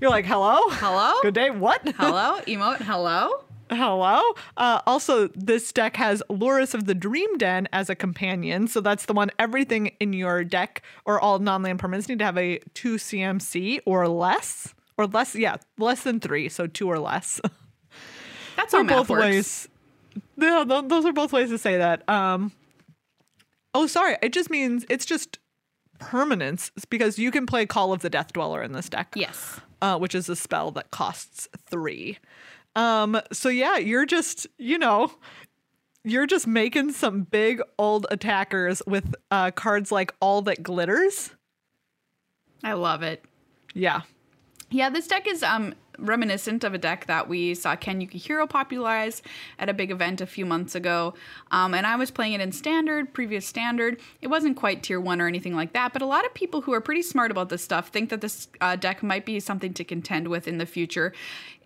you're 0.00 0.10
like, 0.10 0.24
hello, 0.24 0.60
Hello? 0.70 1.12
good 1.22 1.34
day, 1.34 1.50
what? 1.50 1.82
Hello, 1.96 2.38
emote. 2.46 2.82
Hello. 2.82 3.42
Hello. 3.70 4.20
Uh, 4.56 4.80
also, 4.86 5.28
this 5.28 5.72
deck 5.72 5.96
has 5.96 6.22
Lurrus 6.30 6.74
of 6.74 6.86
the 6.86 6.94
Dream 6.94 7.36
Den 7.38 7.68
as 7.72 7.90
a 7.90 7.94
companion. 7.94 8.68
So 8.68 8.80
that's 8.80 9.06
the 9.06 9.12
one 9.12 9.30
everything 9.38 9.88
in 10.00 10.12
your 10.12 10.44
deck 10.44 10.82
or 11.04 11.20
all 11.20 11.38
non 11.38 11.62
land 11.62 11.78
permanents 11.78 12.08
need 12.08 12.18
to 12.20 12.24
have 12.24 12.38
a 12.38 12.58
2 12.74 12.96
CMC 12.96 13.80
or 13.84 14.08
less. 14.08 14.74
Or 14.96 15.06
less, 15.06 15.34
yeah, 15.34 15.56
less 15.78 16.02
than 16.02 16.18
three. 16.18 16.48
So 16.48 16.66
two 16.66 16.88
or 16.90 16.98
less. 16.98 17.40
That's 18.56 18.72
how 18.72 18.82
both 18.82 19.08
works. 19.08 19.20
ways. 19.22 19.68
Yeah, 20.36 20.64
those 20.66 21.04
are 21.04 21.12
both 21.12 21.32
ways 21.32 21.50
to 21.50 21.58
say 21.58 21.76
that. 21.78 22.08
Um, 22.08 22.50
oh, 23.74 23.86
sorry. 23.86 24.16
It 24.20 24.32
just 24.32 24.50
means 24.50 24.84
it's 24.90 25.06
just 25.06 25.38
permanence 26.00 26.72
because 26.90 27.16
you 27.18 27.30
can 27.30 27.46
play 27.46 27.66
Call 27.66 27.92
of 27.92 28.02
the 28.02 28.10
Death 28.10 28.32
Dweller 28.32 28.60
in 28.62 28.72
this 28.72 28.88
deck 28.88 29.12
Yes. 29.14 29.60
uh, 29.80 29.96
which 29.98 30.14
is 30.16 30.28
a 30.28 30.34
spell 30.34 30.72
that 30.72 30.90
costs 30.90 31.48
three. 31.70 32.18
Um, 32.78 33.20
so 33.32 33.48
yeah, 33.48 33.76
you're 33.76 34.06
just, 34.06 34.46
you 34.56 34.78
know, 34.78 35.10
you're 36.04 36.28
just 36.28 36.46
making 36.46 36.92
some 36.92 37.22
big 37.22 37.60
old 37.76 38.06
attackers 38.08 38.80
with 38.86 39.16
uh, 39.32 39.50
cards 39.50 39.90
like 39.90 40.14
All 40.20 40.42
That 40.42 40.62
Glitters. 40.62 41.32
I 42.62 42.74
love 42.74 43.02
it. 43.02 43.24
Yeah. 43.74 44.02
Yeah, 44.70 44.90
this 44.90 45.08
deck 45.08 45.26
is 45.26 45.42
um 45.42 45.74
reminiscent 45.98 46.64
of 46.64 46.74
a 46.74 46.78
deck 46.78 47.06
that 47.06 47.28
we 47.28 47.54
saw 47.54 47.76
Ken 47.76 48.00
Yukuhiro 48.00 48.48
popularize 48.48 49.22
at 49.58 49.68
a 49.68 49.74
big 49.74 49.90
event 49.90 50.20
a 50.20 50.26
few 50.26 50.46
months 50.46 50.74
ago. 50.74 51.14
Um, 51.50 51.74
and 51.74 51.86
I 51.86 51.96
was 51.96 52.10
playing 52.10 52.32
it 52.34 52.40
in 52.40 52.52
standard, 52.52 53.12
previous 53.12 53.46
standard. 53.46 54.00
It 54.22 54.28
wasn't 54.28 54.56
quite 54.56 54.82
tier 54.82 55.00
one 55.00 55.20
or 55.20 55.26
anything 55.26 55.54
like 55.54 55.72
that, 55.72 55.92
but 55.92 56.02
a 56.02 56.06
lot 56.06 56.24
of 56.24 56.32
people 56.34 56.62
who 56.62 56.72
are 56.72 56.80
pretty 56.80 57.02
smart 57.02 57.30
about 57.30 57.48
this 57.48 57.62
stuff 57.62 57.88
think 57.88 58.10
that 58.10 58.20
this 58.20 58.48
uh, 58.60 58.76
deck 58.76 59.02
might 59.02 59.26
be 59.26 59.40
something 59.40 59.74
to 59.74 59.84
contend 59.84 60.28
with 60.28 60.48
in 60.48 60.58
the 60.58 60.66
future. 60.66 61.12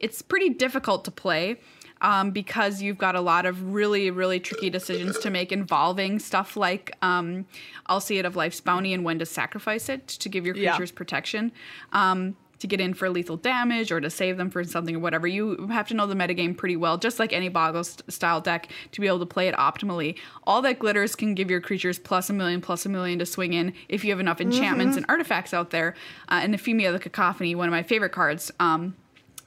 It's 0.00 0.22
pretty 0.22 0.48
difficult 0.48 1.04
to 1.04 1.10
play 1.10 1.58
um, 2.00 2.32
because 2.32 2.82
you've 2.82 2.98
got 2.98 3.14
a 3.14 3.20
lot 3.20 3.46
of 3.46 3.72
really, 3.72 4.10
really 4.10 4.40
tricky 4.40 4.68
decisions 4.70 5.18
to 5.20 5.30
make 5.30 5.52
involving 5.52 6.18
stuff 6.18 6.56
like 6.56 6.96
um, 7.00 7.46
Alseid 7.88 8.26
of 8.26 8.34
Life's 8.34 8.60
Bounty 8.60 8.92
and 8.92 9.04
when 9.04 9.20
to 9.20 9.26
sacrifice 9.26 9.88
it 9.88 10.08
to 10.08 10.28
give 10.28 10.44
your 10.44 10.56
Yeah. 10.56 10.72
creatures 10.72 10.90
protection. 10.90 11.52
Um, 11.92 12.36
to 12.62 12.66
get 12.66 12.80
in 12.80 12.94
for 12.94 13.10
lethal 13.10 13.36
damage 13.36 13.92
or 13.92 14.00
to 14.00 14.08
save 14.08 14.36
them 14.36 14.50
for 14.50 14.64
something 14.64 14.96
or 14.96 15.00
whatever, 15.00 15.26
you 15.26 15.68
have 15.68 15.86
to 15.88 15.94
know 15.94 16.06
the 16.06 16.14
metagame 16.14 16.56
pretty 16.56 16.76
well, 16.76 16.96
just 16.96 17.18
like 17.18 17.32
any 17.32 17.48
Boggle 17.48 17.84
st- 17.84 18.10
style 18.10 18.40
deck, 18.40 18.70
to 18.92 19.00
be 19.00 19.06
able 19.06 19.18
to 19.18 19.26
play 19.26 19.48
it 19.48 19.54
optimally. 19.56 20.16
All 20.44 20.62
that 20.62 20.78
glitters 20.78 21.14
can 21.14 21.34
give 21.34 21.50
your 21.50 21.60
creatures 21.60 21.98
plus 21.98 22.30
a 22.30 22.32
million, 22.32 22.60
plus 22.60 22.86
a 22.86 22.88
million 22.88 23.18
to 23.18 23.26
swing 23.26 23.52
in 23.52 23.74
if 23.88 24.04
you 24.04 24.10
have 24.10 24.20
enough 24.20 24.40
enchantments 24.40 24.96
and 24.96 25.04
artifacts 25.08 25.52
out 25.52 25.70
there. 25.70 25.94
Uh, 26.28 26.40
and 26.42 26.54
Ephemia 26.54 26.92
the 26.92 26.98
Cacophony, 26.98 27.54
one 27.54 27.68
of 27.68 27.72
my 27.72 27.82
favorite 27.82 28.12
cards. 28.12 28.50
Um, 28.58 28.94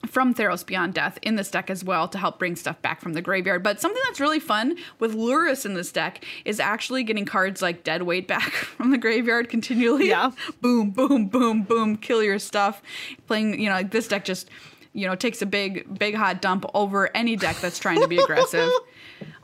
from 0.08 0.34
Theros 0.34 0.66
Beyond 0.66 0.94
Death 0.94 1.18
in 1.22 1.36
this 1.36 1.50
deck 1.52 1.70
as 1.70 1.84
well 1.84 2.08
to 2.08 2.18
help 2.18 2.40
bring 2.40 2.56
stuff 2.56 2.82
back 2.82 3.02
from 3.02 3.14
the 3.14 3.22
graveyard. 3.22 3.64
But 3.64 3.80
something 3.82 4.02
that's 4.08 4.20
really 4.20 4.40
fun 4.40 4.78
with 5.00 5.14
Lurrus 5.16 5.66
in 5.66 5.74
this 5.74 5.92
deck 5.92 6.24
is 6.46 6.60
actually 6.60 7.04
getting 7.04 7.26
cards 7.26 7.62
like 7.62 7.84
Dead 7.84 8.04
Weight 8.04 8.28
back 8.28 8.52
from 8.52 8.92
the 8.92 8.98
graveyard 8.98 9.50
continually. 9.50 10.08
Yeah. 10.10 10.32
boom, 10.62 10.92
boom, 10.92 11.28
boom, 11.28 11.64
boom, 11.64 11.98
kill 11.98 12.24
your 12.24 12.40
stuff. 12.40 12.82
Playing, 13.28 13.60
you 13.60 13.70
know, 13.70 13.76
like 13.76 13.92
this 13.92 14.08
deck 14.08 14.26
just, 14.26 14.50
you 14.94 15.08
know, 15.08 15.16
takes 15.16 15.42
a 15.42 15.46
big, 15.46 15.98
big 16.00 16.16
hot 16.16 16.42
dump 16.42 16.66
over 16.74 17.16
any 17.16 17.36
deck 17.36 17.58
that's 17.62 17.80
trying 17.80 18.02
to 18.02 18.08
be 18.08 18.18
aggressive. 18.18 18.70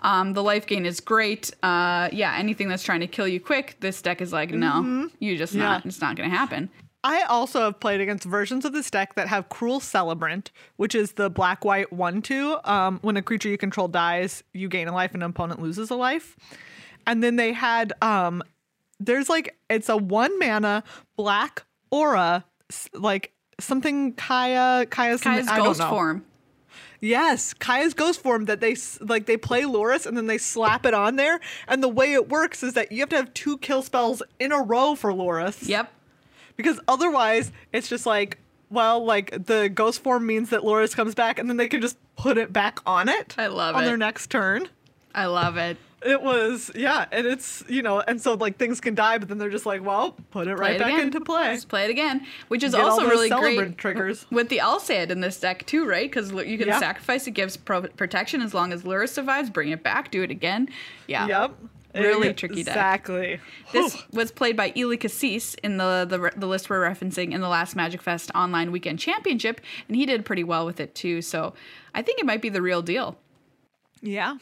Um, 0.04 0.34
the 0.34 0.43
life 0.43 0.65
gain 0.65 0.86
is 0.86 1.00
great. 1.00 1.52
Uh, 1.63 2.10
yeah, 2.12 2.36
anything 2.38 2.67
that's 2.67 2.84
trying 2.84 3.00
to 3.02 3.08
kill 3.08 3.28
you 3.28 3.39
quick, 3.39 3.78
this 3.80 4.02
deck 4.02 4.19
is 4.19 4.34
like, 4.34 4.50
no, 4.52 5.10
you 5.19 5.38
just 5.38 5.54
Yeah. 5.54 5.62
not. 5.63 5.86
It's 5.86 6.02
not 6.02 6.15
going 6.17 6.30
to 6.30 6.36
happen. 6.36 6.69
I 7.03 7.23
also 7.23 7.61
have 7.61 7.79
played 7.79 7.99
against 7.99 8.25
versions 8.25 8.63
of 8.63 8.73
this 8.73 8.91
deck 8.91 9.15
that 9.15 9.27
have 9.27 9.49
Cruel 9.49 9.79
Celebrant, 9.79 10.51
which 10.75 10.93
is 10.93 11.13
the 11.13 11.29
black 11.29 11.65
white 11.65 11.91
1 11.91 12.21
2. 12.21 12.57
Um, 12.63 12.99
when 13.01 13.17
a 13.17 13.21
creature 13.21 13.49
you 13.49 13.57
control 13.57 13.87
dies, 13.87 14.43
you 14.53 14.69
gain 14.69 14.87
a 14.87 14.93
life 14.93 15.13
and 15.13 15.23
an 15.23 15.31
opponent 15.31 15.61
loses 15.61 15.89
a 15.89 15.95
life. 15.95 16.37
And 17.07 17.23
then 17.23 17.35
they 17.37 17.53
had, 17.53 17.93
um, 18.03 18.43
there's 18.99 19.29
like, 19.29 19.57
it's 19.69 19.89
a 19.89 19.97
one 19.97 20.37
mana 20.37 20.83
black 21.15 21.63
aura, 21.89 22.45
like 22.93 23.33
something 23.59 24.13
Kaya, 24.13 24.85
Kaya's, 24.85 25.21
Kaya's 25.21 25.47
ghost 25.47 25.81
form. 25.81 26.25
Yes, 26.99 27.55
Kaya's 27.55 27.95
ghost 27.95 28.21
form 28.21 28.45
that 28.45 28.61
they 28.61 28.75
like 28.99 29.25
they 29.25 29.35
play 29.35 29.63
Lurrus 29.63 30.05
and 30.05 30.15
then 30.15 30.27
they 30.27 30.37
slap 30.37 30.85
it 30.85 30.93
on 30.93 31.15
there. 31.15 31.39
And 31.67 31.81
the 31.81 31.89
way 31.89 32.13
it 32.13 32.29
works 32.29 32.61
is 32.61 32.73
that 32.75 32.91
you 32.91 32.99
have 32.99 33.09
to 33.09 33.15
have 33.15 33.33
two 33.33 33.57
kill 33.57 33.81
spells 33.81 34.21
in 34.39 34.51
a 34.51 34.61
row 34.61 34.93
for 34.93 35.11
Lurrus. 35.11 35.67
Yep. 35.67 35.91
Because 36.62 36.80
otherwise, 36.88 37.52
it's 37.74 37.88
just 37.88 38.06
like, 38.06 38.38
well, 38.69 39.04
like 39.04 39.45
the 39.47 39.69
ghost 39.69 40.02
form 40.02 40.26
means 40.26 40.50
that 40.52 40.62
Lurrus 40.62 40.95
comes 40.95 41.15
back, 41.15 41.39
and 41.39 41.50
then 41.50 41.58
they 41.58 41.67
can 41.67 41.82
just 41.82 41.97
put 42.15 42.38
it 42.38 42.54
back 42.54 42.80
on 42.86 43.10
it. 43.10 43.36
I 43.38 43.47
love 43.47 43.76
it. 43.76 43.78
on 43.80 43.84
it. 43.84 43.88
their 43.88 43.97
next 43.97 44.30
turn. 44.30 44.69
I 45.13 45.26
love 45.26 45.58
it. 45.58 45.78
It 46.04 46.24
was 46.24 46.71
yeah, 46.74 47.06
and 47.12 47.28
it's 47.28 47.63
you 47.67 47.84
know, 47.84 48.00
and 48.00 48.19
so 48.19 48.34
like 48.34 48.58
things 48.58 48.82
can 48.82 48.95
die, 48.95 49.19
but 49.19 49.28
then 49.28 49.38
they're 49.38 49.52
just 49.52 49.67
like, 49.67 49.86
well, 49.86 50.17
put 50.32 50.47
it 50.47 50.56
Play 50.58 50.67
right 50.69 50.76
it 50.78 50.80
back 50.80 50.93
again. 50.93 51.02
into 51.08 51.21
play. 51.21 51.54
Just 51.54 51.67
play 51.69 51.84
it 51.84 51.91
again, 51.91 52.26
which 52.47 52.63
is 52.63 52.71
Get 52.74 52.82
also 52.82 53.08
really 53.08 53.30
great 53.30 53.78
triggers. 53.78 54.26
with 54.32 54.50
the 54.50 54.58
Alseid 54.60 55.12
in 55.12 55.21
this 55.21 55.39
deck 55.39 55.63
too, 55.67 55.86
right? 55.86 56.10
Because 56.10 56.32
you 56.32 56.58
can 56.58 56.69
Yeah. 56.69 56.80
sacrifice 56.80 57.28
it 57.28 57.32
gives 57.32 57.56
pro- 57.56 57.84
protection 57.84 58.41
as 58.41 58.52
long 58.56 58.74
as 58.74 58.82
Lurrus 58.82 59.10
survives. 59.10 59.52
Bring 59.52 59.69
it 59.69 59.84
back, 59.84 60.10
do 60.10 60.24
it 60.24 60.32
again. 60.32 60.69
Yeah. 61.06 61.28
Yep. 61.28 61.56
Really 61.93 62.34
tricky 62.34 62.63
deck. 62.63 62.73
Exactly. 62.73 63.39
This 63.71 63.95
Whew. 63.95 64.04
was 64.13 64.32
played 64.32 64.56
by 64.56 64.73
Eli 64.75 64.95
Kassis 64.95 65.56
in 65.63 65.77
the, 65.77 66.06
the 66.08 66.32
the 66.38 66.47
list 66.47 66.69
we're 66.69 66.82
referencing 66.82 67.34
in 67.34 67.41
the 67.41 67.49
last 67.49 67.75
Magic 67.75 68.01
Fest 68.01 68.32
online 68.36 68.71
weekend 68.71 68.99
championship, 68.99 69.62
and 69.88 69.95
he 69.95 70.06
did 70.06 70.25
pretty 70.25 70.43
well 70.43 70.65
with 70.65 70.80
it 70.80 70.95
too. 70.95 71.21
So 71.21 71.54
I 71.93 72.01
think 72.01 72.19
it 72.19 72.25
might 72.25 72.41
be 72.41 72.49
the 72.49 72.62
real 72.62 72.82
deal. 72.82 73.17
Yeah. 74.01 74.38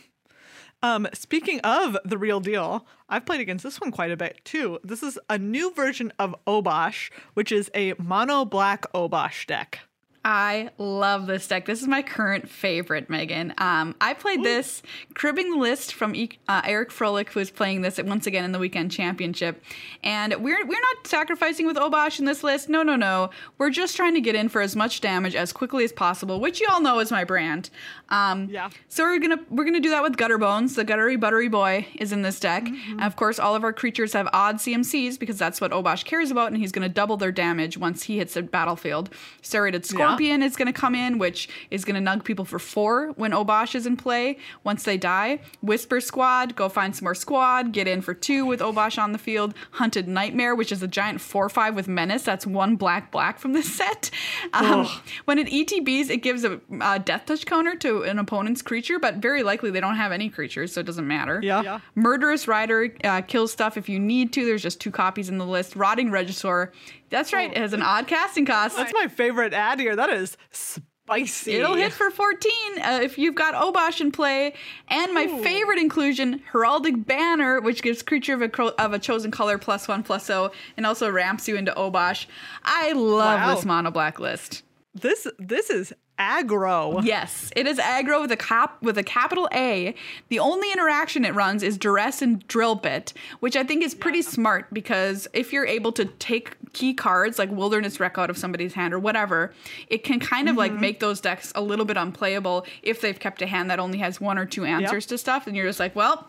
Um, 0.82 1.08
speaking 1.14 1.60
of 1.62 1.98
the 2.06 2.18
real 2.18 2.40
deal, 2.40 2.86
I've 3.10 3.26
played 3.26 3.42
against 3.42 3.64
this 3.64 3.82
one 3.82 3.92
quite 3.92 4.12
a 4.12 4.18
bit 4.18 4.40
too. 4.46 4.80
This 4.84 5.04
is 5.04 5.20
a 5.30 5.38
new 5.38 5.74
version 5.74 6.14
of 6.18 6.34
Obosh, 6.48 7.12
which 7.34 7.52
is 7.52 7.70
a 7.76 7.94
mono 7.98 8.46
black 8.46 8.86
Obosh 8.94 9.46
deck. 9.46 9.82
I 10.26 10.72
love 10.78 11.28
this 11.28 11.48
deck. 11.48 11.66
This 11.66 11.82
is 11.82 11.88
my 11.88 12.02
current 12.02 12.50
favorite, 12.50 13.10
Megan. 13.10 13.54
Um, 13.58 13.96
I 14.02 14.14
played 14.14 14.44
this, 14.44 14.82
cribbing 15.14 15.52
the 15.52 15.58
list 15.58 15.94
from 15.94 16.14
uh, 16.48 16.62
Eric 16.66 16.90
Froehlich, 16.90 17.30
who 17.30 17.40
is 17.40 17.50
playing 17.50 17.84
this 17.84 17.98
once 18.04 18.28
again 18.28 18.44
in 18.44 18.52
the 18.52 18.60
weekend 18.60 18.92
championship. 18.92 19.64
And 20.04 20.34
we're 20.36 20.66
we're 20.66 20.80
not 20.80 21.08
sacrificing 21.08 21.66
with 21.66 21.78
Obosh 21.78 22.20
in 22.20 22.26
this 22.26 22.44
list. 22.44 22.68
No, 22.68 22.84
no, 22.84 22.98
no. 22.98 23.30
We're 23.58 23.70
just 23.70 23.96
trying 23.96 24.14
to 24.16 24.22
get 24.22 24.36
in 24.36 24.50
for 24.50 24.62
as 24.62 24.76
much 24.76 25.00
damage 25.00 25.36
as 25.36 25.54
quickly 25.54 25.86
as 25.86 25.94
possible, 25.94 26.42
which 26.42 26.60
you 26.60 26.68
all 26.70 26.82
know 26.82 27.00
is 27.00 27.12
my 27.12 27.24
brand. 27.24 27.70
Um, 28.10 28.50
Yeah. 28.50 28.70
So 28.90 29.04
we're 29.06 29.20
gonna 29.20 29.40
we're 29.50 29.66
gonna 29.66 29.80
do 29.80 29.92
that 29.92 30.04
with 30.04 30.18
Gutter 30.18 30.38
Bones. 30.38 30.76
The 30.76 30.84
Guttery 30.84 31.18
Buttery 31.18 31.48
Boy 31.48 31.88
is 31.96 32.12
in 32.12 32.24
this 32.24 32.40
deck, 32.42 32.68
and 32.68 33.02
of 33.02 33.16
course, 33.16 33.40
all 33.40 33.56
of 33.56 33.64
our 33.64 33.72
creatures 33.74 34.12
have 34.14 34.28
odd 34.34 34.58
CMCs 34.58 35.18
because 35.18 35.38
that's 35.38 35.62
what 35.62 35.72
Obosh 35.72 36.04
cares 36.04 36.30
about, 36.30 36.48
and 36.48 36.58
he's 36.58 36.74
gonna 36.74 36.90
double 36.90 37.16
their 37.16 37.32
damage 37.32 37.78
once 37.78 38.04
he 38.04 38.18
hits 38.18 38.34
the 38.34 38.42
battlefield. 38.44 39.10
Serrated 39.42 39.86
Scorpion 40.10 40.43
is 40.43 40.56
gonna 40.56 40.74
come 40.74 40.95
in, 40.95 41.17
which 41.17 41.50
is 41.72 41.86
gonna 41.86 42.02
nug 42.02 42.24
people 42.24 42.45
for 42.45 42.60
four 42.60 43.08
when 43.15 43.32
Obosh 43.32 43.76
is 43.76 43.86
in 43.86 43.98
play. 43.98 44.38
Once 44.63 44.84
they 44.84 44.98
die, 44.98 45.39
Whisper 45.62 46.02
Squad, 46.02 46.56
go 46.56 46.69
find 46.69 46.95
some 46.95 47.06
more 47.06 47.15
squad, 47.15 47.72
get 47.72 47.88
in 47.88 48.02
for 48.02 48.13
two 48.13 48.45
with 48.45 48.60
Obosh 48.60 49.02
on 49.02 49.12
the 49.12 49.17
field. 49.17 49.54
Hunted 49.72 50.08
Nightmare, 50.08 50.56
which 50.56 50.72
is 50.72 50.82
a 50.84 50.88
giant 50.88 51.22
four 51.22 51.50
five 51.50 51.76
with 51.76 51.88
Menace. 51.88 52.24
That's 52.24 52.45
one 52.45 52.76
black 52.76 53.12
black 53.12 53.39
from 53.39 53.54
this 53.54 53.72
set. 53.74 54.10
Um, 54.54 54.88
when 55.26 55.38
it 55.38 55.48
ETBs, 55.48 56.10
it 56.10 56.17
gives 56.17 56.43
a, 56.43 56.60
a 56.82 57.00
death 57.00 57.26
touch 57.26 57.45
counter 57.45 57.76
to 57.78 58.04
an 58.04 58.19
opponent's 58.19 58.62
creature, 58.62 59.00
but 59.00 59.15
very 59.15 59.43
likely 59.43 59.72
they 59.72 59.80
don't 59.80 59.95
have 59.95 60.12
any 60.12 60.30
creatures, 60.30 60.74
so 60.74 60.82
it 60.82 60.86
doesn't 60.86 61.08
matter. 61.08 61.39
Yeah. 61.43 61.62
Yeah. 61.62 61.80
Murderous 61.95 62.48
Rider 62.48 62.93
uh, 63.04 63.22
kills 63.22 63.52
stuff 63.52 63.78
if 63.78 63.89
you 63.89 64.00
need 64.00 64.34
to. 64.34 64.45
There's 64.45 64.62
just 64.63 64.80
two 64.82 64.91
copies 64.91 65.30
in 65.30 65.38
the 65.38 65.45
list. 65.45 65.76
Rotting 65.76 66.10
Regisaur. 66.10 66.72
That's 67.10 67.34
right. 67.34 67.52
It 67.52 67.58
has 67.58 67.74
an 67.74 67.82
odd 67.82 68.08
casting 68.08 68.45
cost. 68.45 68.76
That's 68.78 68.93
my 68.93 69.08
favorite 69.08 69.54
ad 69.54 69.80
here. 69.80 69.95
That 69.95 70.10
is 70.10 70.38
spicy. 70.52 71.54
It'll 71.54 71.76
hit 71.76 71.91
for 71.91 72.12
14 72.12 72.52
uh, 72.82 73.00
if 73.02 73.17
you've 73.17 73.36
got 73.36 73.56
Obosh 73.56 74.00
in 74.02 74.12
play. 74.12 74.54
And 74.88 75.13
my 75.13 75.28
favorite 75.41 75.80
inclusion, 75.80 76.41
Heraldic 76.52 77.06
Banner, 77.06 77.62
which 77.62 77.82
gives 77.82 78.04
creature 78.04 78.34
of 78.36 78.41
a, 78.41 78.50
cro- 78.50 78.74
of 78.78 78.93
a 78.93 79.00
chosen 79.00 79.32
color 79.32 79.58
plus 79.58 79.88
one 79.88 80.04
plus 80.04 80.30
O, 80.30 80.52
and 80.78 80.86
also 80.86 81.10
ramps 81.10 81.48
you 81.48 81.56
into 81.56 81.72
Obosh. 81.74 82.26
I 82.63 82.91
love 82.93 83.39
Wow. 83.39 83.56
this 83.56 83.65
mono 83.65 83.91
black 83.91 84.19
list. 84.19 84.63
This 84.93 85.28
this 85.38 85.69
is 85.69 85.93
aggro. 86.20 87.04
Yes, 87.04 87.52
it 87.56 87.66
is 87.66 87.78
aggro 87.78 88.22
with 88.22 88.32
a 88.32 88.38
cap 88.38 88.82
with 88.82 88.98
a 88.98 89.04
capital 89.04 89.48
A. 89.54 89.96
The 90.28 90.40
only 90.40 90.72
interaction 90.72 91.26
it 91.26 91.34
runs 91.34 91.64
is 91.64 91.78
duress 91.78 92.22
and 92.22 92.46
drill 92.48 92.76
bit, 92.76 93.14
which 93.40 93.56
I 93.56 93.64
think 93.64 93.84
is 93.84 93.96
pretty 93.96 94.22
smart 94.22 94.74
because 94.74 95.28
if 95.34 95.54
you're 95.54 95.66
able 95.66 95.92
to 95.94 96.06
take 96.06 96.56
key 96.74 96.94
cards 96.94 97.40
like 97.40 97.50
wilderness 97.52 98.00
wreck 98.00 98.18
out 98.18 98.30
of 98.30 98.38
somebody's 98.38 98.74
hand 98.74 98.94
or 98.94 99.00
whatever, 99.00 99.54
it 99.88 100.04
can 100.04 100.20
kind 100.20 100.50
of 100.50 100.56
like 100.56 100.72
mm-hmm. 100.72 100.82
make 100.82 101.00
those 101.00 101.22
decks 101.22 101.52
a 101.56 101.62
little 101.62 101.86
bit 101.86 101.98
unplayable 101.98 102.66
if 102.84 103.02
they've 103.02 103.20
kept 103.20 103.42
a 103.42 103.48
hand 103.48 103.70
that 103.70 103.80
only 103.80 103.98
has 104.00 104.20
one 104.20 104.38
or 104.38 104.46
two 104.46 104.66
answers 104.66 105.06
to 105.08 105.18
stuff, 105.18 105.48
and 105.48 105.56
you're 105.56 105.68
just 105.68 105.80
like, 105.80 105.96
well. 105.96 106.28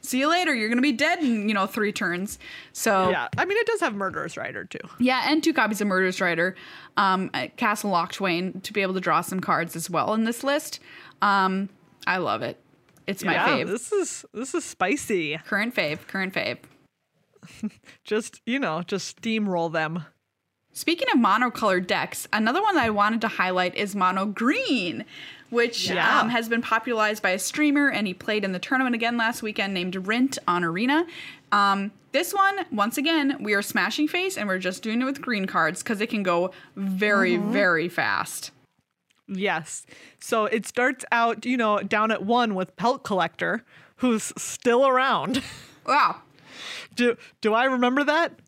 See 0.00 0.18
you 0.20 0.28
later. 0.28 0.54
You're 0.54 0.68
gonna 0.68 0.80
be 0.82 0.92
dead 0.92 1.20
in 1.20 1.48
you 1.48 1.54
know 1.54 1.66
three 1.66 1.92
turns. 1.92 2.38
So 2.72 3.10
Yeah. 3.10 3.28
I 3.36 3.44
mean, 3.44 3.58
it 3.58 3.66
does 3.66 3.80
have 3.80 3.94
Murderous 3.94 4.36
Rider 4.36 4.64
too. 4.64 4.78
yeah, 4.98 5.24
and 5.30 5.42
two 5.42 5.52
copies 5.52 5.80
of 5.80 5.86
Murderous 5.88 6.20
Rider, 6.20 6.54
um, 6.96 7.30
Castle 7.56 7.90
Locthwain 7.90 8.62
to 8.62 8.72
be 8.72 8.82
able 8.82 8.94
to 8.94 9.00
draw 9.00 9.20
some 9.20 9.40
cards 9.40 9.76
as 9.76 9.88
well 9.90 10.14
in 10.14 10.24
this 10.24 10.42
list. 10.44 10.80
Um, 11.22 11.68
I 12.06 12.18
love 12.18 12.42
it. 12.42 12.58
It's 13.06 13.24
my 13.24 13.32
yeah, 13.34 13.48
fave. 13.48 13.66
this 13.68 13.90
is 13.92 14.24
this 14.34 14.54
is 14.54 14.64
spicy. 14.64 15.38
current 15.46 15.74
fave. 15.74 16.06
Current 16.06 16.34
fave. 16.34 16.58
Just 18.04 18.40
you 18.46 18.58
know, 18.58 18.82
just 18.82 19.20
steamroll 19.22 19.72
them. 19.72 20.04
Speaking 20.78 21.08
of 21.12 21.18
monocolored 21.18 21.88
decks, 21.88 22.28
another 22.32 22.62
one 22.62 22.76
that 22.76 22.84
I 22.84 22.90
wanted 22.90 23.20
to 23.22 23.26
highlight 23.28 23.74
is 23.74 23.96
mono 23.96 24.26
green, 24.26 25.04
which 25.50 25.90
Yeah. 25.90 26.20
um, 26.20 26.28
has 26.28 26.48
been 26.48 26.62
popularized 26.62 27.20
by 27.20 27.30
a 27.30 27.38
streamer, 27.40 27.90
and 27.90 28.06
he 28.06 28.14
played 28.14 28.44
in 28.44 28.52
the 28.52 28.60
tournament 28.60 28.94
again 28.94 29.16
last 29.16 29.42
weekend 29.42 29.74
named 29.74 29.96
Rint 30.06 30.38
on 30.46 30.62
Arena. 30.62 31.04
Um, 31.50 31.90
this 32.12 32.32
one, 32.32 32.64
once 32.70 32.96
again, 32.96 33.38
we 33.40 33.54
are 33.54 33.60
smashing 33.60 34.06
face, 34.06 34.38
and 34.38 34.46
we're 34.46 34.60
just 34.60 34.84
doing 34.84 35.02
it 35.02 35.04
with 35.04 35.20
green 35.20 35.46
cards 35.46 35.82
because 35.82 36.00
it 36.00 36.10
can 36.10 36.22
go 36.22 36.52
very, 36.76 37.38
very 37.38 37.88
fast. 37.88 38.52
Yes. 39.26 39.84
So 40.20 40.44
it 40.44 40.64
starts 40.64 41.04
out, 41.10 41.44
you 41.44 41.56
know, 41.56 41.80
down 41.80 42.12
at 42.12 42.22
one 42.24 42.54
with 42.54 42.76
Pelt 42.76 43.02
Collector, 43.02 43.64
who's 43.96 44.32
still 44.36 44.86
around. 44.86 45.42
Wow. 45.84 46.16
do 46.94 47.16
do 47.40 47.54
I 47.54 47.64
remember 47.64 48.04
that? 48.04 48.38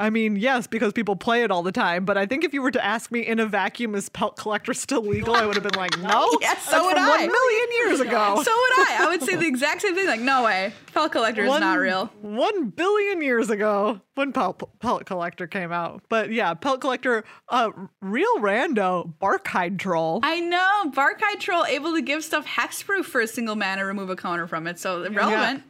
I 0.00 0.10
mean, 0.10 0.36
yes, 0.36 0.66
because 0.66 0.92
people 0.94 1.14
play 1.14 1.42
it 1.44 1.50
all 1.50 1.62
the 1.62 1.70
time. 1.72 2.04
But 2.04 2.16
I 2.16 2.24
think 2.26 2.42
if 2.42 2.54
you 2.54 2.62
were 2.62 2.70
to 2.70 2.84
ask 2.84 3.12
me 3.12 3.20
in 3.20 3.38
a 3.38 3.46
vacuum, 3.46 3.94
is 3.94 4.08
pelt 4.08 4.36
collector 4.36 4.72
still 4.74 5.02
legal? 5.02 5.34
I 5.34 5.44
would 5.46 5.54
have 5.56 5.62
been 5.62 5.78
like, 5.78 5.96
no. 6.02 6.26
Yes, 6.40 6.64
so 6.68 6.84
would 6.86 6.96
from 6.96 7.04
I. 7.04 7.08
One 7.10 7.26
million 7.30 7.68
years 7.76 8.00
ago. 8.06 8.42
So 8.42 8.50
would 8.50 8.88
I. 8.88 8.96
I 9.02 9.06
would 9.10 9.22
say 9.22 9.36
the 9.36 9.46
exact 9.54 9.82
same 9.82 9.94
thing. 9.94 10.06
Like, 10.06 10.20
no 10.20 10.42
way. 10.42 10.72
Pelt 10.94 11.12
collector 11.12 11.42
is 11.42 11.48
One- 11.48 11.60
not 11.60 11.78
real. 11.78 12.06
One 12.22 12.70
billion 12.70 13.22
years 13.22 13.50
ago 13.50 14.00
when 14.14 14.32
Pelt, 14.32 14.62
Pellet 14.80 15.06
Collector 15.06 15.46
came 15.46 15.70
out. 15.72 16.02
But 16.08 16.32
yeah, 16.32 16.54
Pelt 16.54 16.80
Collector, 16.80 17.24
uh, 17.48 17.70
real 18.02 18.38
rando, 18.38 19.12
Barkhide 19.20 19.78
Troll. 19.78 20.20
I 20.22 20.40
know. 20.40 20.90
Barkhide 20.92 21.40
Troll 21.40 21.64
able 21.66 21.94
to 21.94 22.02
give 22.02 22.24
stuff 22.24 22.46
hexproof 22.46 23.04
for 23.04 23.20
a 23.20 23.26
single 23.26 23.54
mana, 23.56 23.84
remove 23.84 24.10
a 24.10 24.16
counter 24.16 24.46
from 24.46 24.66
it. 24.66 24.78
So 24.78 25.08
relevant. 25.10 25.62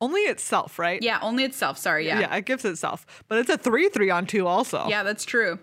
Only 0.00 0.22
itself, 0.22 0.78
right? 0.78 1.02
Yeah, 1.02 1.18
only 1.22 1.44
itself. 1.44 1.78
Sorry. 1.78 2.06
Yeah. 2.06 2.20
Yeah, 2.20 2.36
it 2.36 2.46
gives 2.46 2.64
itself. 2.64 3.06
But 3.28 3.38
it's 3.38 3.50
a 3.50 3.58
3 3.58 3.88
3 3.90 4.10
on 4.10 4.26
2 4.26 4.46
also. 4.46 4.86
Yeah, 4.88 5.02
that's 5.02 5.24
true. 5.24 5.58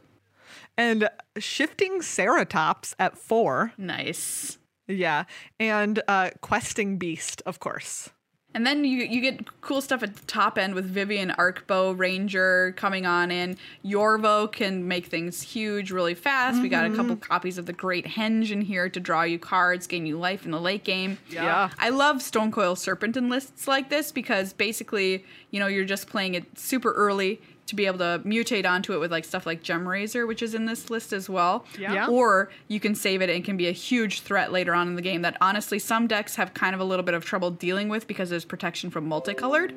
And 0.78 1.10
Shifting 1.39 2.02
Ceratops 2.02 2.93
at 3.00 3.17
4. 3.17 3.73
Nice. 3.78 4.60
Yeah. 4.88 5.23
And 5.60 6.02
uh, 6.08 6.32
Questing 6.41 6.97
Beast, 6.97 7.41
of 7.45 7.60
course. 7.60 8.10
And 8.57 8.65
then 8.65 8.83
you 8.83 9.03
you 9.03 9.21
get 9.21 9.61
cool 9.61 9.81
stuff 9.81 10.01
at 10.01 10.15
the 10.15 10.25
top 10.25 10.57
end 10.57 10.73
with 10.73 10.85
Vivien 10.85 11.29
Arkbow 11.37 11.95
Ranger 11.95 12.73
coming 12.75 13.05
on 13.05 13.29
in. 13.29 13.55
Yorvo 13.85 14.51
can 14.51 14.87
make 14.87 15.05
things 15.05 15.43
huge 15.43 15.91
really 15.91 16.15
fast. 16.15 16.59
We 16.59 16.67
got 16.67 16.87
a 16.87 16.89
couple 16.89 17.17
mm-hmm. 17.17 17.31
copies 17.31 17.59
of 17.59 17.67
the 17.67 17.73
Great 17.73 18.07
Henge 18.07 18.49
in 18.49 18.61
here 18.61 18.89
to 18.89 18.99
draw 18.99 19.21
you 19.21 19.37
cards, 19.37 19.85
gain 19.85 20.07
you 20.07 20.17
life 20.17 20.43
in 20.43 20.49
the 20.49 20.59
late 20.59 20.83
game. 20.83 21.19
Yeah. 21.29 21.69
I 21.77 21.89
love 21.89 22.23
Stonecoil 22.23 22.75
Serpent 22.75 23.15
in 23.15 23.29
lists 23.29 23.67
like 23.67 23.91
this 23.91 24.11
because 24.11 24.53
basically, 24.53 25.23
you 25.51 25.59
know, 25.59 25.67
you're 25.67 25.85
just 25.85 26.09
playing 26.09 26.33
it 26.33 26.57
super 26.57 26.93
early 26.93 27.39
to 27.67 27.75
be 27.75 27.86
able 27.86 27.99
to 27.99 28.21
mutate 28.25 28.65
onto 28.65 28.93
it 28.93 28.97
with 28.97 29.12
like 29.12 29.25
stuff 29.25 29.45
like 29.45 29.62
Gemrazor, 29.62 30.27
which 30.27 30.41
is 30.41 30.56
in 30.56 30.65
this 30.65 30.89
list 30.89 31.13
as 31.13 31.30
well. 31.30 31.65
Yeah. 31.77 31.93
Yeah. 31.93 32.08
Or 32.08 32.49
you 32.67 32.80
can 32.80 32.95
save 32.95 33.21
it 33.21 33.30
and 33.30 33.39
it 33.39 33.45
can 33.45 33.58
be 33.58 33.67
a 33.67 33.73
huge 33.73 34.21
threat 34.21 34.51
later 34.51 34.73
on 34.73 34.88
in 34.88 34.95
the 34.95 35.01
game 35.01 35.21
that 35.21 35.38
honestly 35.41 35.77
some 35.80 36.08
decks 36.08 36.36
have 36.36 36.53
kind 36.53 36.73
of 36.73 36.82
a 36.82 36.86
little 36.86 37.03
bit 37.03 37.13
of 37.13 37.25
trouble 37.25 37.51
dealing 37.51 37.89
with 37.89 38.08
because 38.08 38.30
there's 38.30 38.45
protection 38.45 38.89
from 38.89 39.08
multicolored. 39.08 39.73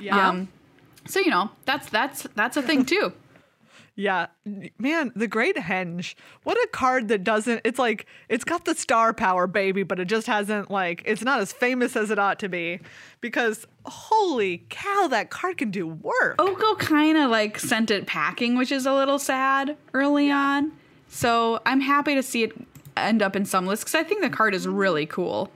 Yeah. 0.00 0.28
Um, 0.28 0.48
so 1.06 1.18
you 1.18 1.30
know 1.30 1.50
that's 1.64 1.88
that's 1.90 2.26
that's 2.34 2.56
a 2.56 2.62
thing 2.62 2.84
too. 2.84 3.12
Yeah, 3.94 4.28
man, 4.78 5.12
the 5.14 5.28
Great 5.28 5.56
Henge. 5.56 6.14
What 6.44 6.56
a 6.56 6.68
card 6.72 7.08
that 7.08 7.24
doesn't. 7.24 7.60
It's 7.62 7.78
like 7.78 8.06
it's 8.30 8.44
got 8.44 8.64
the 8.64 8.74
star 8.74 9.12
power, 9.12 9.46
baby, 9.46 9.82
but 9.82 10.00
it 10.00 10.06
just 10.06 10.26
hasn't 10.26 10.70
like 10.70 11.02
it's 11.04 11.22
not 11.22 11.40
as 11.40 11.52
famous 11.52 11.94
as 11.94 12.10
it 12.10 12.18
ought 12.18 12.38
to 12.38 12.48
be. 12.48 12.80
Because 13.20 13.66
holy 13.84 14.64
cow, 14.70 15.08
that 15.10 15.28
card 15.28 15.58
can 15.58 15.70
do 15.70 15.86
work. 15.86 16.36
Oko 16.38 16.74
kind 16.76 17.18
of 17.18 17.30
like 17.30 17.58
sent 17.58 17.90
it 17.90 18.06
packing, 18.06 18.56
which 18.56 18.72
is 18.72 18.86
a 18.86 18.94
little 18.94 19.18
sad 19.18 19.76
early 19.92 20.30
on. 20.30 20.72
So 21.08 21.60
I'm 21.66 21.80
happy 21.80 22.14
to 22.14 22.22
see 22.22 22.44
it 22.44 22.52
end 22.96 23.20
up 23.20 23.36
in 23.36 23.44
some 23.44 23.66
lists 23.66 23.84
because 23.84 23.94
I 23.94 24.04
think 24.04 24.22
the 24.22 24.30
card 24.30 24.54
is 24.54 24.66
really 24.66 25.04
cool. 25.04 25.50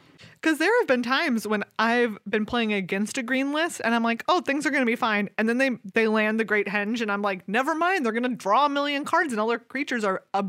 Because 0.47 0.61
there 0.61 0.79
have 0.79 0.87
been 0.87 1.03
times 1.03 1.45
when 1.45 1.65
I've 1.77 2.19
been 2.31 2.47
playing 2.47 2.73
against 2.73 3.19
a 3.19 3.23
green 3.25 3.53
list, 3.53 3.81
and 3.85 3.93
I'm 3.97 4.05
like, 4.05 4.23
oh, 4.29 4.41
things 4.41 4.65
are 4.65 4.71
gonna 4.71 4.87
be 4.87 4.95
fine, 4.95 5.29
and 5.37 5.49
then 5.49 5.59
they 5.59 5.71
they 5.93 6.07
land 6.07 6.39
the 6.39 6.45
Great 6.45 6.69
Henge, 6.69 7.01
and 7.01 7.11
I'm 7.11 7.21
like, 7.21 7.49
never 7.49 7.75
mind, 7.75 8.07
they're 8.07 8.13
gonna 8.13 8.29
draw 8.29 8.67
a 8.67 8.69
million 8.69 9.05
cards, 9.05 9.33
and 9.33 9.41
all 9.41 9.49
their 9.49 9.59
creatures 9.59 10.05
are 10.05 10.23
uh, 10.35 10.45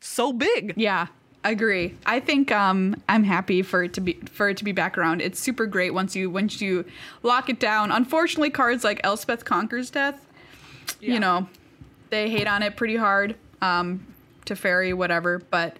so 0.00 0.32
big. 0.32 0.72
Yeah, 0.78 1.08
agree. 1.44 1.94
I 2.06 2.20
think 2.20 2.50
um, 2.52 2.96
I'm 3.06 3.22
happy 3.22 3.60
for 3.60 3.84
it 3.84 3.92
to 3.92 4.00
be 4.00 4.14
for 4.32 4.48
it 4.48 4.56
to 4.56 4.64
be 4.64 4.72
back 4.72 4.96
around. 4.96 5.20
It's 5.20 5.38
super 5.38 5.66
great 5.66 5.92
once 5.92 6.16
you 6.16 6.30
once 6.30 6.62
you 6.62 6.86
lock 7.22 7.50
it 7.50 7.60
down. 7.60 7.92
Unfortunately, 7.92 8.48
cards 8.48 8.82
like 8.82 8.98
Elspeth 9.04 9.44
Conquers 9.44 9.90
Death, 9.90 10.24
Yeah. 11.02 11.12
you 11.12 11.20
know, 11.20 11.48
they 12.08 12.30
hate 12.30 12.46
on 12.46 12.62
it 12.62 12.78
pretty 12.78 12.96
hard. 12.96 13.36
Um, 13.60 14.06
to 14.46 14.56
fairy 14.56 14.94
whatever, 14.94 15.42
but 15.50 15.76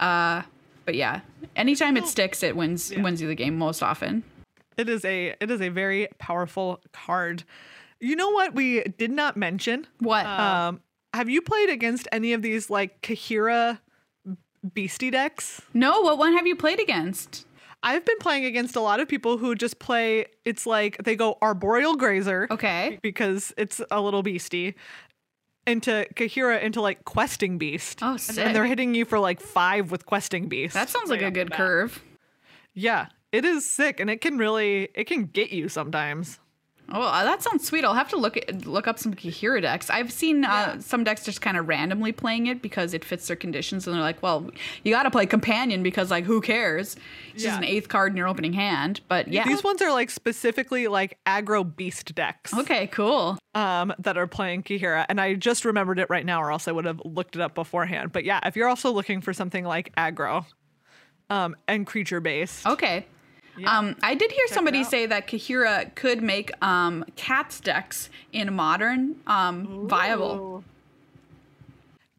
uh, 0.00 0.42
but 0.84 0.96
yeah, 0.96 1.20
anytime 1.54 1.96
it 1.96 2.06
sticks, 2.06 2.42
it 2.42 2.56
wins 2.56 2.92
wins 2.96 3.20
you 3.22 3.28
the 3.28 3.34
game 3.34 3.56
most 3.58 3.82
often. 3.82 4.22
It 4.76 4.88
is 4.88 5.04
a 5.04 5.34
it 5.40 5.50
is 5.50 5.60
a 5.60 5.68
very 5.68 6.08
powerful 6.18 6.80
card. 6.92 7.44
You 8.00 8.16
know 8.16 8.30
what 8.30 8.54
we 8.54 8.82
did 8.98 9.10
not 9.10 9.36
mention? 9.36 9.86
What? 10.00 10.26
Um, 10.26 10.80
have 11.14 11.30
you 11.30 11.40
played 11.40 11.70
against 11.70 12.06
any 12.12 12.32
of 12.34 12.42
these 12.42 12.68
like 12.68 13.00
Kaheera 13.00 13.78
beastie 14.74 15.10
decks? 15.10 15.62
no, 15.72 16.00
what 16.02 16.18
one 16.18 16.32
have 16.34 16.46
you 16.46 16.56
played 16.56 16.80
against? 16.80 17.46
I've 17.82 18.04
been 18.04 18.18
playing 18.18 18.44
against 18.46 18.74
a 18.74 18.80
lot 18.80 18.98
of 19.00 19.06
people 19.06 19.38
who 19.38 19.54
just 19.54 19.78
play. 19.78 20.26
It's 20.44 20.66
like 20.66 20.96
they 21.04 21.14
go 21.14 21.38
arboreal 21.40 21.94
grazer, 21.96 22.48
Okay. 22.50 22.98
because 23.00 23.52
it's 23.56 23.80
a 23.90 24.00
little 24.00 24.22
beastie, 24.22 24.74
into 25.66 26.06
Kaheera 26.14 26.62
into 26.62 26.80
like 26.80 27.04
questing 27.04 27.58
beast. 27.58 27.98
Oh, 28.02 28.12
And- 28.12 28.20
sick. 28.20 28.38
And 28.44 28.54
they're 28.54 28.66
hitting 28.66 28.94
you 28.94 29.04
for 29.04 29.18
like 29.18 29.40
five 29.40 29.90
with 29.90 30.06
questing 30.06 30.48
beast. 30.48 30.74
That 30.74 30.88
sounds 30.88 31.10
like 31.10 31.20
right 31.20 31.28
a 31.28 31.30
good 31.30 31.52
curve. 31.52 32.02
Yeah, 32.74 33.06
it 33.32 33.44
is 33.44 33.68
sick, 33.68 34.00
and 34.00 34.08
it 34.10 34.20
can 34.20 34.38
really 34.38 34.88
it 34.94 35.04
can 35.06 35.24
get 35.26 35.50
you 35.50 35.68
sometimes. 35.68 36.38
Oh, 36.92 37.00
that 37.00 37.42
sounds 37.42 37.66
sweet. 37.66 37.84
I'll 37.84 37.94
have 37.94 38.08
to 38.10 38.16
look 38.16 38.36
at, 38.36 38.64
look 38.64 38.86
up 38.86 38.98
some 38.98 39.12
Kaheera 39.12 39.60
decks. 39.60 39.90
I've 39.90 40.12
seen 40.12 40.44
uh, 40.44 40.80
some 40.80 41.02
decks 41.02 41.24
just 41.24 41.40
kind 41.40 41.56
of 41.56 41.66
randomly 41.66 42.12
playing 42.12 42.46
it 42.46 42.62
because 42.62 42.94
it 42.94 43.04
fits 43.04 43.26
their 43.26 43.34
conditions, 43.36 43.86
and 43.86 43.94
they're 43.96 44.02
like, 44.02 44.22
"Well, 44.22 44.48
you 44.84 44.92
got 44.94 45.02
to 45.02 45.10
play 45.10 45.26
companion 45.26 45.82
because 45.82 46.10
like 46.12 46.24
who 46.24 46.40
cares? 46.40 46.94
It's 47.34 47.42
just 47.42 47.58
an 47.58 47.64
eighth 47.64 47.88
card 47.88 48.12
in 48.12 48.16
your 48.16 48.28
opening 48.28 48.52
hand." 48.52 49.00
But 49.08 49.26
yeah, 49.28 49.44
These 49.46 49.64
ones 49.64 49.82
are 49.82 49.90
like 49.92 50.10
specifically 50.10 50.86
like 50.86 51.18
aggro 51.26 51.64
beast 51.76 52.14
decks. 52.14 52.54
okay, 52.54 52.86
cool. 52.86 53.36
um, 53.54 53.92
that 53.98 54.16
are 54.16 54.28
playing 54.28 54.62
Kaheera, 54.62 55.06
and 55.08 55.20
I 55.20 55.34
just 55.34 55.64
remembered 55.64 55.98
it 55.98 56.08
right 56.08 56.24
now, 56.24 56.40
or 56.40 56.52
else 56.52 56.68
I 56.68 56.72
would 56.72 56.84
have 56.84 57.00
looked 57.04 57.34
it 57.34 57.42
up 57.42 57.54
beforehand. 57.56 58.12
But 58.12 58.24
yeah, 58.24 58.38
if 58.44 58.54
you're 58.54 58.68
also 58.68 58.92
looking 58.92 59.20
for 59.20 59.32
something 59.32 59.64
like 59.64 59.92
aggro, 59.96 60.44
um, 61.30 61.56
and 61.66 61.84
creature 61.86 62.20
based, 62.20 62.64
Okay. 62.64 63.06
Um, 63.64 63.96
I 64.02 64.14
did 64.14 64.30
hear 64.32 64.46
somebody 64.48 64.84
say 64.84 65.06
that 65.06 65.26
Kaheera 65.26 65.94
could 65.94 66.22
make 66.22 66.50
um, 66.62 67.04
cats 67.16 67.60
decks 67.60 68.10
in 68.32 68.52
modern 68.54 69.16
um, 69.26 69.88
viable. 69.88 70.64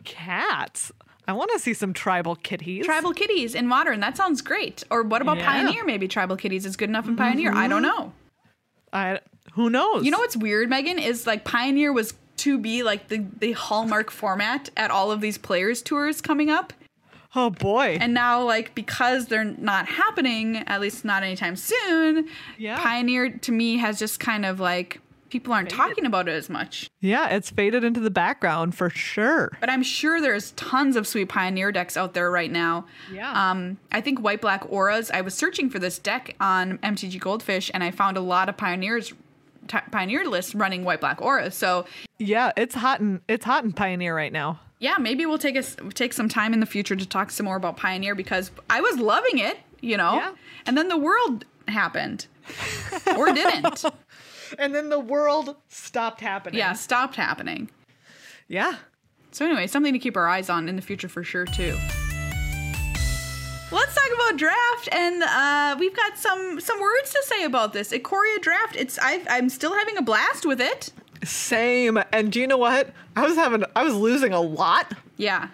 cats. 0.03 0.91
I 1.27 1.33
want 1.33 1.51
to 1.51 1.59
see 1.59 1.73
some 1.73 1.93
tribal 1.93 2.35
kitties. 2.35 2.85
Tribal 2.85 3.13
kitties 3.13 3.53
in 3.53 3.67
modern. 3.67 3.99
That 3.99 4.15
sounds 4.15 4.41
great. 4.41 4.83
Or 4.89 5.03
what 5.03 5.21
about 5.21 5.37
Yeah. 5.37 5.45
Mm-hmm. 5.45 5.65
Pioneer? 5.65 5.85
Maybe 5.85 6.07
tribal 6.07 6.37
kitties 6.37 6.65
is 6.65 6.77
good 6.77 6.89
enough 6.89 7.07
in 7.07 7.17
Pioneer. 7.17 7.51
I 7.53 7.67
don't 7.67 7.81
know. 7.81 8.13
I, 8.93 9.19
who 9.53 9.69
knows? 9.69 10.05
You 10.05 10.11
know 10.11 10.19
what's 10.19 10.37
weird, 10.37 10.69
Megan, 10.69 10.97
is 10.99 11.27
like 11.27 11.43
Pioneer 11.43 11.91
was 11.91 12.13
to 12.37 12.57
be 12.57 12.83
like 12.83 13.09
the, 13.09 13.25
the 13.39 13.51
hallmark 13.53 14.09
format 14.09 14.69
at 14.77 14.89
all 14.89 15.11
of 15.11 15.19
these 15.19 15.37
players 15.37 15.81
tours 15.81 16.21
coming 16.21 16.49
up. 16.49 16.71
Oh 17.35 17.49
boy. 17.49 17.97
And 17.99 18.13
now, 18.13 18.41
like, 18.43 18.73
because 18.73 19.27
they're 19.27 19.43
not 19.43 19.87
happening, 19.87 20.57
at 20.67 20.81
least 20.81 21.03
not 21.05 21.23
anytime 21.23 21.55
soon, 21.55 22.27
Yeah. 22.57 22.79
Pioneer 22.81 23.29
to 23.29 23.51
me 23.51 23.77
has 23.77 23.99
just 23.99 24.19
kind 24.19 24.45
of 24.45 24.59
like 24.59 25.01
people 25.29 25.51
aren't 25.51 25.69
talking 25.69 26.05
about 26.05 26.29
it 26.29 26.31
as 26.31 26.49
much. 26.49 26.89
yeah, 27.01 27.27
it's 27.27 27.49
faded 27.49 27.83
into 27.83 27.99
the 27.99 28.09
background 28.09 28.73
for 28.75 28.89
sure. 28.89 29.51
But 29.59 29.69
I'm 29.69 29.83
sure 29.83 30.21
there's 30.21 30.51
tons 30.51 30.95
of 30.95 31.05
sweet 31.05 31.27
Pioneer 31.27 31.71
decks 31.73 31.97
out 31.97 32.13
there 32.13 32.31
right 32.31 32.49
now. 32.51 32.85
Yeah. 33.11 33.49
Um, 33.51 33.77
I 33.91 33.99
think 33.99 34.19
White 34.21 34.39
Black 34.39 34.63
Auras. 34.71 35.11
I 35.11 35.19
was 35.21 35.33
searching 35.33 35.69
for 35.69 35.79
this 35.79 35.99
deck 35.99 36.35
on 36.39 36.77
MTG 36.77 37.19
Goldfish, 37.19 37.69
and 37.73 37.83
I 37.83 37.91
found 37.91 38.15
a 38.15 38.21
lot 38.21 38.47
of 38.47 38.55
Pioneers. 38.55 39.13
T- 39.67 39.77
Pioneer 39.91 40.25
lists 40.29 40.55
running 40.55 40.85
white 40.85 41.01
black 41.01 41.21
auras 41.21 41.53
so 41.53 41.85
Yeah, 42.19 42.53
it's 42.55 42.73
hot 42.73 43.01
in 43.01 43.19
it's 43.27 43.43
hot 43.43 43.65
in 43.65 43.73
Pioneer 43.73 44.15
right 44.15 44.31
now. 44.31 44.61
Yeah, 44.79 44.95
maybe 44.99 45.25
we'll 45.25 45.37
take 45.37 45.55
us 45.57 45.75
take 45.93 46.13
some 46.13 46.29
time 46.29 46.53
in 46.53 46.59
the 46.59 46.65
future 46.65 46.95
to 46.95 47.05
talk 47.05 47.31
some 47.31 47.45
more 47.45 47.55
about 47.57 47.77
Pioneer 47.77 48.15
because 48.15 48.51
I 48.69 48.81
was 48.81 48.97
loving 48.99 49.39
it, 49.39 49.57
you 49.81 49.97
know, 49.97 50.15
Yeah. 50.15 50.33
and 50.65 50.77
then 50.77 50.87
the 50.87 50.97
world 50.97 51.45
happened 51.67 52.27
or 53.17 53.31
didn't. 53.33 53.83
And 54.57 54.73
then 54.73 54.87
the 54.87 54.99
world 54.99 55.57
stopped 55.67 56.21
happening. 56.21 56.57
yeah, 56.57 56.71
stopped 56.71 57.17
happening. 57.17 57.69
Yeah. 58.47 58.75
So 59.31 59.45
anyway, 59.45 59.67
something 59.67 59.91
to 59.91 59.99
keep 59.99 60.15
our 60.15 60.25
eyes 60.29 60.49
on 60.49 60.69
in 60.69 60.77
the 60.77 60.81
future 60.81 61.09
for 61.09 61.21
sure 61.21 61.43
too. 61.45 61.77
Let's 63.69 63.93
talk 63.93 64.09
about 64.15 64.37
draft, 64.37 64.87
and 64.93 65.21
uh, 65.21 65.75
we've 65.77 65.93
got 65.95 66.17
some 66.17 66.61
some 66.61 66.79
words 66.79 67.11
to 67.11 67.21
say 67.25 67.43
about 67.43 67.73
this. 67.73 67.91
Ikoria 67.91 68.41
draft. 68.41 68.77
It's 68.77 68.97
I've, 68.99 69.27
I'm 69.29 69.49
still 69.49 69.73
having 69.73 69.97
a 69.97 70.01
blast 70.01 70.45
with 70.45 70.61
it. 70.61 70.93
Same. 71.23 71.99
And 72.11 72.31
do 72.31 72.39
you 72.39 72.47
know 72.47 72.57
what? 72.57 72.91
I 73.15 73.25
was 73.25 73.35
having 73.35 73.63
I 73.75 73.83
was 73.83 73.93
losing 73.95 74.33
a 74.33 74.41
lot. 74.41 74.93
Yeah. 75.17 75.49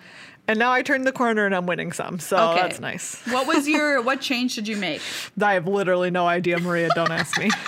And 0.48 0.60
now 0.60 0.72
I 0.74 0.82
turned 0.82 1.06
the 1.08 1.12
corner 1.14 1.46
and 1.46 1.56
I'm 1.56 1.66
winning 1.66 1.92
some. 1.94 2.20
So 2.20 2.38
Okay. 2.38 2.62
that's 2.62 2.80
nice. 2.82 3.16
What 3.28 3.48
was 3.48 3.68
your 3.68 4.02
what 4.08 4.20
change 4.22 4.56
did 4.56 4.68
you 4.68 4.76
make? 4.78 5.02
I 5.42 5.54
have 5.54 5.68
literally 5.68 6.12
no 6.12 6.28
idea, 6.28 6.60
Maria. 6.60 6.90
Don't 6.96 7.12
ask 7.12 7.38
me. 7.40 7.50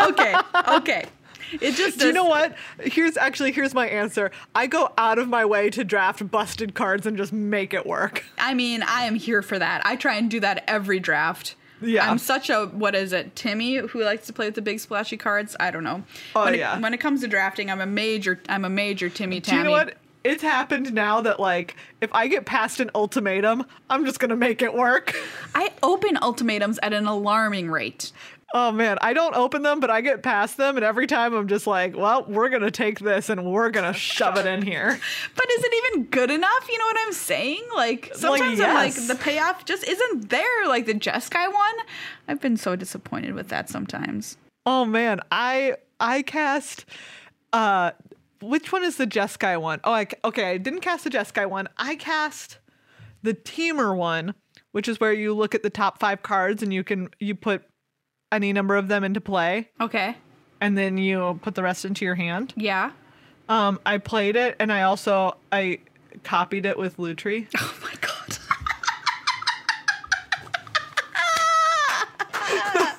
Okay, 0.00 0.34
okay. 0.68 1.04
It 1.60 1.72
just 1.74 1.98
Do 1.98 2.06
you 2.06 2.12
know 2.12 2.24
what? 2.24 2.54
Here's 2.80 3.16
actually 3.16 3.52
here's 3.52 3.74
my 3.74 3.88
answer. 3.88 4.30
I 4.54 4.66
go 4.66 4.92
out 4.98 5.18
of 5.18 5.28
my 5.28 5.44
way 5.44 5.70
to 5.70 5.82
draft 5.84 6.30
busted 6.30 6.74
cards 6.74 7.06
and 7.06 7.16
just 7.16 7.32
make 7.32 7.72
it 7.74 7.86
work. 7.86 8.24
I 8.38 8.54
mean, 8.54 8.82
I 8.82 9.04
am 9.04 9.14
here 9.14 9.42
for 9.42 9.58
that. 9.58 9.82
I 9.86 9.96
try 9.96 10.14
and 10.16 10.30
do 10.30 10.40
that 10.40 10.64
every 10.68 11.00
draft. 11.00 11.54
Yeah. 11.80 12.10
I'm 12.10 12.18
such 12.18 12.50
a 12.50 12.66
what 12.66 12.94
is 12.94 13.12
it, 13.12 13.36
Timmy, 13.36 13.76
who 13.76 14.02
likes 14.02 14.26
to 14.26 14.32
play 14.32 14.46
with 14.46 14.54
the 14.54 14.62
big 14.62 14.80
splashy 14.80 15.16
cards. 15.16 15.56
I 15.60 15.70
don't 15.70 15.84
know. 15.84 16.02
Oh, 16.34 16.44
when 16.44 16.54
yeah. 16.54 16.76
It, 16.76 16.82
when 16.82 16.94
it 16.94 16.98
comes 16.98 17.20
to 17.22 17.28
drafting, 17.28 17.70
I'm 17.70 17.80
a 17.80 17.86
major. 17.86 18.40
I'm 18.48 18.64
a 18.64 18.70
major 18.70 19.08
Timmy 19.08 19.40
Do 19.40 19.50
Tammy. 19.50 19.58
you 19.58 19.64
know 19.64 19.70
what? 19.70 19.94
It's 20.24 20.42
happened 20.42 20.92
now 20.92 21.20
that 21.22 21.38
like 21.40 21.76
if 22.00 22.12
I 22.12 22.26
get 22.26 22.44
past 22.44 22.80
an 22.80 22.90
ultimatum, 22.94 23.64
I'm 23.88 24.04
just 24.04 24.18
gonna 24.18 24.36
make 24.36 24.62
it 24.62 24.74
work. 24.74 25.14
I 25.54 25.70
open 25.82 26.18
ultimatums 26.20 26.78
at 26.82 26.92
an 26.92 27.06
alarming 27.06 27.70
rate. 27.70 28.12
Oh 28.54 28.72
man, 28.72 28.96
I 29.02 29.12
don't 29.12 29.34
open 29.36 29.62
them, 29.62 29.78
but 29.78 29.90
I 29.90 30.00
get 30.00 30.22
past 30.22 30.56
them, 30.56 30.76
and 30.76 30.84
every 30.84 31.06
time 31.06 31.34
I'm 31.34 31.48
just 31.48 31.66
like, 31.66 31.94
well, 31.94 32.24
we're 32.26 32.48
gonna 32.48 32.70
take 32.70 32.98
this 32.98 33.28
and 33.28 33.44
we're 33.44 33.68
gonna 33.68 33.92
shove 33.92 34.38
it 34.38 34.46
in 34.46 34.62
here. 34.62 34.98
But 35.36 35.50
is 35.52 35.64
it 35.64 35.74
even 35.86 36.04
good 36.04 36.30
enough? 36.30 36.68
You 36.70 36.78
know 36.78 36.86
what 36.86 36.96
I'm 37.06 37.12
saying? 37.12 37.62
Like 37.74 38.10
sometimes 38.14 38.60
I'm 38.60 38.74
like 38.74 38.94
the 38.94 39.14
payoff 39.14 39.64
just 39.64 39.86
isn't 39.86 40.30
there. 40.30 40.66
Like 40.66 40.86
the 40.86 40.94
Jeskai 40.94 41.46
one, 41.52 41.74
I've 42.26 42.40
been 42.40 42.56
so 42.56 42.74
disappointed 42.74 43.34
with 43.34 43.48
that 43.48 43.68
sometimes. 43.68 44.36
Oh 44.64 44.84
man, 44.84 45.20
I 45.30 45.76
I 46.00 46.22
cast 46.22 46.86
uh 47.52 47.92
which 48.40 48.72
one 48.72 48.84
is 48.84 48.96
the 48.96 49.06
Jeskai 49.06 49.60
one? 49.60 49.80
Oh, 49.84 49.92
I 49.92 50.06
okay, 50.24 50.50
I 50.52 50.58
didn't 50.58 50.80
cast 50.80 51.04
the 51.04 51.10
Jeskai 51.10 51.48
one. 51.48 51.68
I 51.76 51.96
cast 51.96 52.58
the 53.22 53.34
Temur 53.34 53.96
one, 53.96 54.34
which 54.72 54.88
is 54.88 55.00
where 55.00 55.12
you 55.12 55.34
look 55.34 55.54
at 55.54 55.62
the 55.62 55.70
top 55.70 55.98
5 55.98 56.22
cards 56.22 56.62
and 56.62 56.72
you 56.72 56.84
can 56.84 57.08
you 57.20 57.34
put 57.34 57.62
any 58.32 58.52
number 58.52 58.76
of 58.76 58.88
them 58.88 59.04
into 59.04 59.20
play 59.20 59.68
Okay. 59.80 60.16
and 60.60 60.76
then 60.76 60.98
you 60.98 61.38
put 61.42 61.54
the 61.54 61.62
rest 61.62 61.84
into 61.84 62.04
your 62.04 62.14
hand. 62.14 62.52
Yeah. 62.56 62.90
Um 63.48 63.80
I 63.86 63.98
played 63.98 64.36
it 64.36 64.56
and 64.60 64.72
I 64.72 64.82
also 64.82 65.36
I 65.52 65.78
copied 66.24 66.66
it 66.66 66.76
with 66.78 66.96
Lutri. 66.98 67.46
Oh 67.58 67.74
my 67.82 67.94
god. 68.00 68.38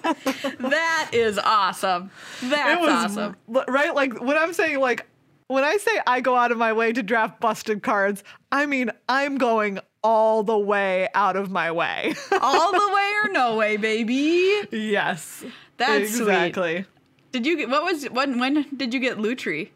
that 0.59 1.09
is 1.13 1.38
awesome. 1.38 2.09
That's 2.41 2.77
it 2.77 2.82
was 2.82 2.89
awesome. 3.17 3.36
right 3.47 3.93
like 3.93 4.19
when 4.21 4.38
i'm 4.38 4.53
saying 4.53 4.80
like 4.80 5.05
when 5.47 5.63
i 5.63 5.77
say 5.77 5.91
i 6.07 6.21
go 6.21 6.36
out 6.36 6.51
of 6.51 6.57
my 6.57 6.71
way 6.73 6.93
to 6.93 7.03
draft 7.03 7.39
busted 7.41 7.84
cards 7.84 8.23
i 8.51 8.65
mean 8.65 8.91
i'm 9.09 9.38
going 9.38 9.80
all 10.04 10.43
the 10.43 10.58
way 10.58 11.08
out 11.14 11.36
of 11.36 11.50
my 11.52 11.72
way. 11.72 12.14
All 12.41 12.72
the 12.72 12.93
way 12.95 13.12
or 13.24 13.30
no 13.32 13.56
way, 13.58 13.76
baby. 13.78 14.62
yes. 14.72 15.43
That's 15.78 16.12
sweet. 16.16 16.22
exactly. 16.22 16.86
Did 17.32 17.45
you 17.45 17.58
get 17.58 17.70
what 17.70 17.84
was 17.84 18.06
when 18.06 18.39
when 18.39 18.66
did 18.76 18.93
you 18.93 19.00
get 19.00 19.18
Lutri? 19.18 19.70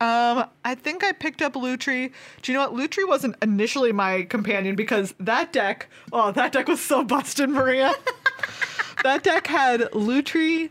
um 0.00 0.44
i 0.64 0.76
think 0.76 1.02
i 1.02 1.10
picked 1.10 1.42
up 1.42 1.54
lutri. 1.54 2.12
Do 2.42 2.52
you 2.52 2.58
know 2.58 2.70
what? 2.70 2.78
Lutri 2.80 3.06
wasn't 3.08 3.34
initially 3.42 3.90
my 3.92 4.22
companion 4.22 4.76
because 4.76 5.12
that 5.18 5.52
deck 5.52 5.88
oh 6.12 6.30
that 6.32 6.52
deck 6.52 6.68
was 6.68 6.80
so 6.80 7.02
busted 7.04 7.48
maria. 7.50 7.92
That 9.04 9.22
deck 9.24 9.46
had 9.46 9.80
lutri 9.92 10.70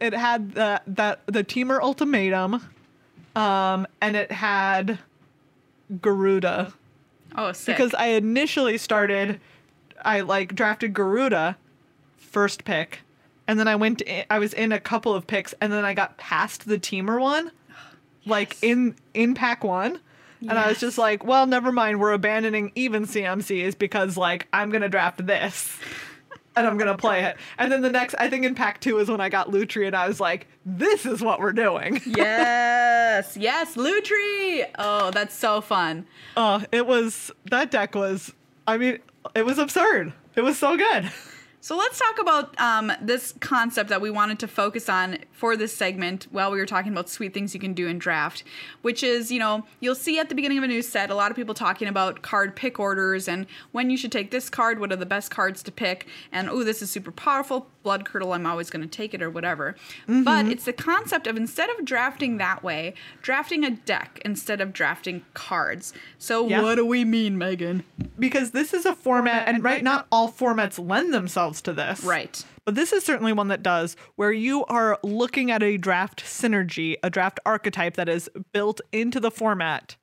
it 0.00 0.12
had 0.14 0.52
the 0.54 0.82
that 0.86 1.20
the 1.26 1.44
temur 1.44 1.80
ultimatum 1.80 2.62
um 3.36 3.86
and 4.02 4.16
it 4.16 4.32
had 4.32 4.98
gyruda 5.92 6.72
Oh, 7.36 7.52
sick. 7.52 7.76
because 7.76 7.94
I 7.94 8.08
initially 8.08 8.78
started, 8.78 9.40
I 10.04 10.20
like 10.20 10.54
drafted 10.54 10.94
Gyruda 10.94 11.56
first 12.16 12.64
pick, 12.64 13.00
and 13.46 13.58
then 13.58 13.68
I 13.68 13.76
went. 13.76 14.00
In, 14.02 14.24
I 14.30 14.38
was 14.38 14.52
in 14.52 14.72
a 14.72 14.80
couple 14.80 15.14
of 15.14 15.26
picks, 15.26 15.54
and 15.60 15.72
then 15.72 15.84
I 15.84 15.94
got 15.94 16.18
past 16.18 16.66
the 16.66 16.78
temur 16.78 17.20
one, 17.20 17.50
like 18.26 18.56
in 18.62 18.96
in 19.14 19.34
pack 19.34 19.64
one, 19.64 20.00
and 20.40 20.52
I 20.52 20.68
was 20.68 20.78
just 20.78 20.98
like, 20.98 21.24
well, 21.24 21.46
never 21.46 21.72
mind. 21.72 22.00
We're 22.00 22.12
abandoning 22.12 22.72
even 22.74 23.04
CMCs 23.06 23.78
because 23.78 24.16
like 24.16 24.46
I'm 24.52 24.70
gonna 24.70 24.88
draft 24.88 25.26
this. 25.26 25.78
And 26.58 26.66
I'm 26.66 26.76
gonna 26.76 26.96
play 26.96 27.24
it. 27.24 27.36
And 27.56 27.70
then 27.70 27.82
the 27.82 27.90
next, 27.90 28.14
I 28.18 28.28
think 28.28 28.44
in 28.44 28.54
pack 28.54 28.80
two 28.80 28.98
is 28.98 29.08
when 29.08 29.20
I 29.20 29.28
got 29.28 29.48
Lutri, 29.48 29.86
and 29.86 29.94
I 29.94 30.08
was 30.08 30.18
like, 30.18 30.48
"This 30.66 31.06
is 31.06 31.20
what 31.22 31.38
we're 31.38 31.52
doing." 31.52 32.00
yes, 32.06 33.36
yes, 33.36 33.76
Lutri. 33.76 34.66
Oh, 34.78 35.10
that's 35.12 35.36
so 35.36 35.60
fun. 35.60 36.06
Oh, 36.36 36.64
it 36.72 36.86
was 36.86 37.30
that 37.50 37.70
deck 37.70 37.94
was. 37.94 38.32
I 38.66 38.76
mean, 38.76 38.98
it 39.34 39.46
was 39.46 39.58
absurd. 39.58 40.12
It 40.34 40.42
was 40.42 40.58
so 40.58 40.76
good. 40.76 41.10
So 41.60 41.76
let's 41.76 41.98
talk 41.98 42.20
about 42.20 42.58
um, 42.60 42.92
this 43.02 43.34
concept 43.40 43.90
that 43.90 44.00
we 44.00 44.10
wanted 44.10 44.38
to 44.38 44.48
focus 44.48 44.88
on 44.88 45.18
for 45.32 45.56
this 45.56 45.76
segment 45.76 46.28
while 46.30 46.52
we 46.52 46.58
were 46.58 46.66
talking 46.66 46.92
about 46.92 47.08
sweet 47.08 47.34
things 47.34 47.52
you 47.52 47.58
can 47.58 47.74
do 47.74 47.88
in 47.88 47.98
draft, 47.98 48.44
which 48.82 49.02
is, 49.02 49.32
you 49.32 49.40
know, 49.40 49.66
you'll 49.80 49.96
see 49.96 50.20
at 50.20 50.28
the 50.28 50.36
beginning 50.36 50.58
of 50.58 50.64
a 50.64 50.68
new 50.68 50.82
set 50.82 51.10
a 51.10 51.14
lot 51.16 51.32
of 51.32 51.36
people 51.36 51.54
talking 51.54 51.88
about 51.88 52.22
card 52.22 52.54
pick 52.54 52.78
orders 52.78 53.26
and 53.26 53.44
when 53.72 53.90
you 53.90 53.96
should 53.96 54.12
take 54.12 54.30
this 54.30 54.48
card, 54.48 54.78
what 54.78 54.92
are 54.92 54.96
the 54.96 55.04
best 55.06 55.30
cards 55.32 55.62
to 55.64 55.72
pick, 55.72 56.06
and 56.30 56.48
oh, 56.48 56.62
this 56.62 56.80
is 56.80 56.90
super 56.92 57.10
powerful, 57.10 57.66
Blood 57.82 58.04
Curdle, 58.04 58.32
I'm 58.34 58.46
always 58.46 58.70
going 58.70 58.82
to 58.82 58.88
take 58.88 59.12
it 59.12 59.20
or 59.22 59.30
whatever. 59.30 59.74
But 60.06 60.46
it's 60.46 60.64
the 60.64 60.72
concept 60.72 61.26
of 61.26 61.36
instead 61.36 61.70
of 61.70 61.84
drafting 61.84 62.36
that 62.38 62.62
way, 62.62 62.94
drafting 63.22 63.64
a 63.64 63.70
deck 63.70 64.20
instead 64.24 64.60
of 64.60 64.72
drafting 64.72 65.24
cards. 65.34 65.92
So 66.18 66.46
Yeah. 66.46 66.62
what 66.62 66.76
do 66.76 66.86
we 66.86 67.04
mean, 67.04 67.36
Megan? 67.36 67.84
because 68.18 68.50
this 68.50 68.74
is 68.74 68.84
a 68.84 68.94
format, 68.94 69.46
and 69.46 69.62
right, 69.62 69.82
not 69.82 70.06
all 70.10 70.30
formats 70.30 70.76
lend 70.84 71.14
themselves 71.14 71.47
to 71.62 71.72
this. 71.72 72.02
Right. 72.04 72.44
But 72.64 72.74
this 72.74 72.92
is 72.92 73.04
certainly 73.04 73.32
one 73.32 73.48
that 73.48 73.62
does, 73.62 73.96
where 74.16 74.32
you 74.32 74.64
are 74.66 74.98
looking 75.02 75.50
at 75.50 75.62
a 75.62 75.76
draft 75.76 76.22
synergy, 76.24 76.96
a 77.02 77.10
draft 77.10 77.40
archetype 77.46 77.94
that 77.94 78.08
is 78.08 78.28
built 78.52 78.80
into 78.92 79.20
the 79.20 79.30
format, 79.30 79.96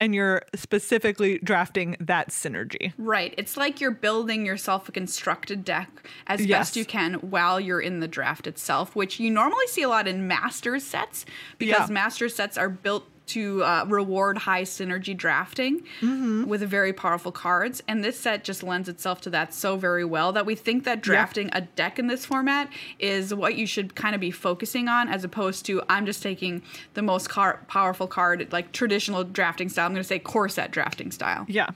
and 0.00 0.14
you're 0.14 0.42
specifically 0.54 1.38
drafting 1.38 1.96
that 2.00 2.28
synergy. 2.28 2.92
Right. 2.98 3.34
It's 3.38 3.56
like 3.56 3.80
you're 3.80 3.90
building 3.90 4.44
yourself 4.44 4.88
a 4.88 4.92
constructed 4.92 5.64
deck 5.64 5.88
as 6.26 6.44
Yes. 6.44 6.58
best 6.58 6.76
you 6.76 6.84
can 6.84 7.14
while 7.14 7.58
you're 7.58 7.80
in 7.80 8.00
the 8.00 8.08
draft 8.08 8.46
itself, 8.46 8.94
which 8.94 9.18
you 9.18 9.30
normally 9.30 9.66
see 9.68 9.82
a 9.82 9.88
lot 9.88 10.06
in 10.06 10.26
master 10.28 10.78
sets 10.80 11.24
because 11.58 11.88
Yeah. 11.88 11.94
master 11.94 12.28
sets 12.28 12.58
are 12.58 12.68
built 12.68 13.08
to 13.26 13.62
uh, 13.64 13.84
reward 13.88 14.38
high 14.38 14.62
synergy 14.62 15.16
drafting 15.16 15.82
Mm-hmm. 16.00 16.44
with 16.46 16.60
very 16.62 16.92
powerful 16.92 17.32
cards. 17.32 17.82
And 17.88 18.02
this 18.04 18.18
set 18.18 18.44
just 18.44 18.62
lends 18.62 18.88
itself 18.88 19.20
to 19.22 19.30
that 19.30 19.52
so 19.54 19.76
very 19.76 20.04
well 20.04 20.32
that 20.32 20.46
we 20.46 20.54
think 20.54 20.84
that 20.84 21.00
drafting 21.00 21.48
a 21.52 21.60
deck 21.62 21.98
in 21.98 22.06
this 22.06 22.24
format 22.26 22.68
is 22.98 23.34
what 23.34 23.56
you 23.56 23.66
should 23.66 23.94
kind 23.94 24.14
of 24.14 24.20
be 24.20 24.30
focusing 24.30 24.88
on 24.88 25.08
as 25.08 25.24
opposed 25.24 25.64
to 25.66 25.82
I'm 25.88 26.06
just 26.06 26.22
taking 26.22 26.62
the 26.94 27.02
most 27.02 27.28
car- 27.28 27.60
powerful 27.68 28.06
card, 28.06 28.48
like 28.52 28.72
traditional 28.72 29.24
drafting 29.24 29.68
style. 29.68 29.86
I'm 29.86 29.92
going 29.92 30.02
to 30.02 30.06
say 30.08 30.18
core 30.18 30.48
set 30.48 30.70
drafting 30.70 31.10
style. 31.10 31.44
Yeah. 31.48 31.70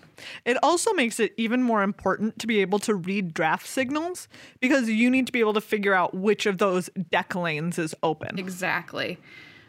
It 0.44 0.56
also 0.62 0.92
makes 0.92 1.18
it 1.20 1.32
even 1.36 1.62
more 1.62 1.82
important 1.82 2.38
to 2.40 2.46
be 2.46 2.60
able 2.60 2.78
to 2.80 2.94
read 2.94 3.32
draft 3.34 3.66
signals 3.66 4.28
because 4.60 4.88
you 4.88 5.10
need 5.10 5.26
to 5.26 5.32
be 5.32 5.40
able 5.40 5.54
to 5.54 5.60
figure 5.60 5.94
out 5.94 6.14
which 6.14 6.46
of 6.46 6.58
those 6.58 6.90
deck 7.10 7.34
lanes 7.34 7.78
is 7.78 7.94
open. 8.02 8.38
Exactly. 8.38 9.18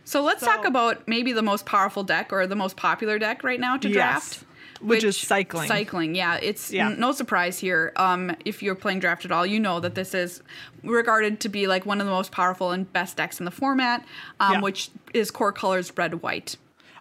So 0.03 0.21
let's 0.23 0.39
So- 0.41 0.47
talk 0.47 0.65
about 0.65 1.07
maybe 1.07 1.31
the 1.33 1.41
most 1.41 1.65
powerful 1.65 2.03
deck 2.03 2.31
or 2.33 2.47
the 2.47 2.55
most 2.55 2.75
popular 2.75 3.19
deck 3.19 3.43
right 3.43 3.59
now 3.59 3.77
to 3.77 3.87
Yes. 3.89 3.95
draft. 3.95 4.43
Which 4.81 5.03
is 5.03 5.15
cycling. 5.15 5.67
Cycling, 5.67 6.15
yeah. 6.15 6.39
It's 6.41 6.71
Yeah. 6.71 6.87
n- 6.87 6.99
no 6.99 7.11
surprise 7.11 7.59
here. 7.59 7.93
Um, 7.97 8.35
if 8.45 8.63
you're 8.63 8.73
playing 8.73 8.99
draft 8.99 9.25
at 9.25 9.31
all, 9.31 9.45
you 9.45 9.59
know 9.59 9.79
that 9.79 9.93
this 9.93 10.15
is 10.15 10.41
regarded 10.83 11.39
to 11.41 11.49
be 11.49 11.67
like 11.67 11.85
one 11.85 12.01
of 12.01 12.07
the 12.07 12.11
most 12.11 12.31
powerful 12.31 12.71
and 12.71 12.91
best 12.91 13.15
decks 13.17 13.37
in 13.39 13.45
the 13.45 13.51
format, 13.51 14.03
um, 14.39 14.53
Yeah. 14.53 14.61
which 14.61 14.89
is 15.13 15.29
core 15.29 15.51
colors 15.51 15.91
red 15.95 16.23
white. 16.23 16.55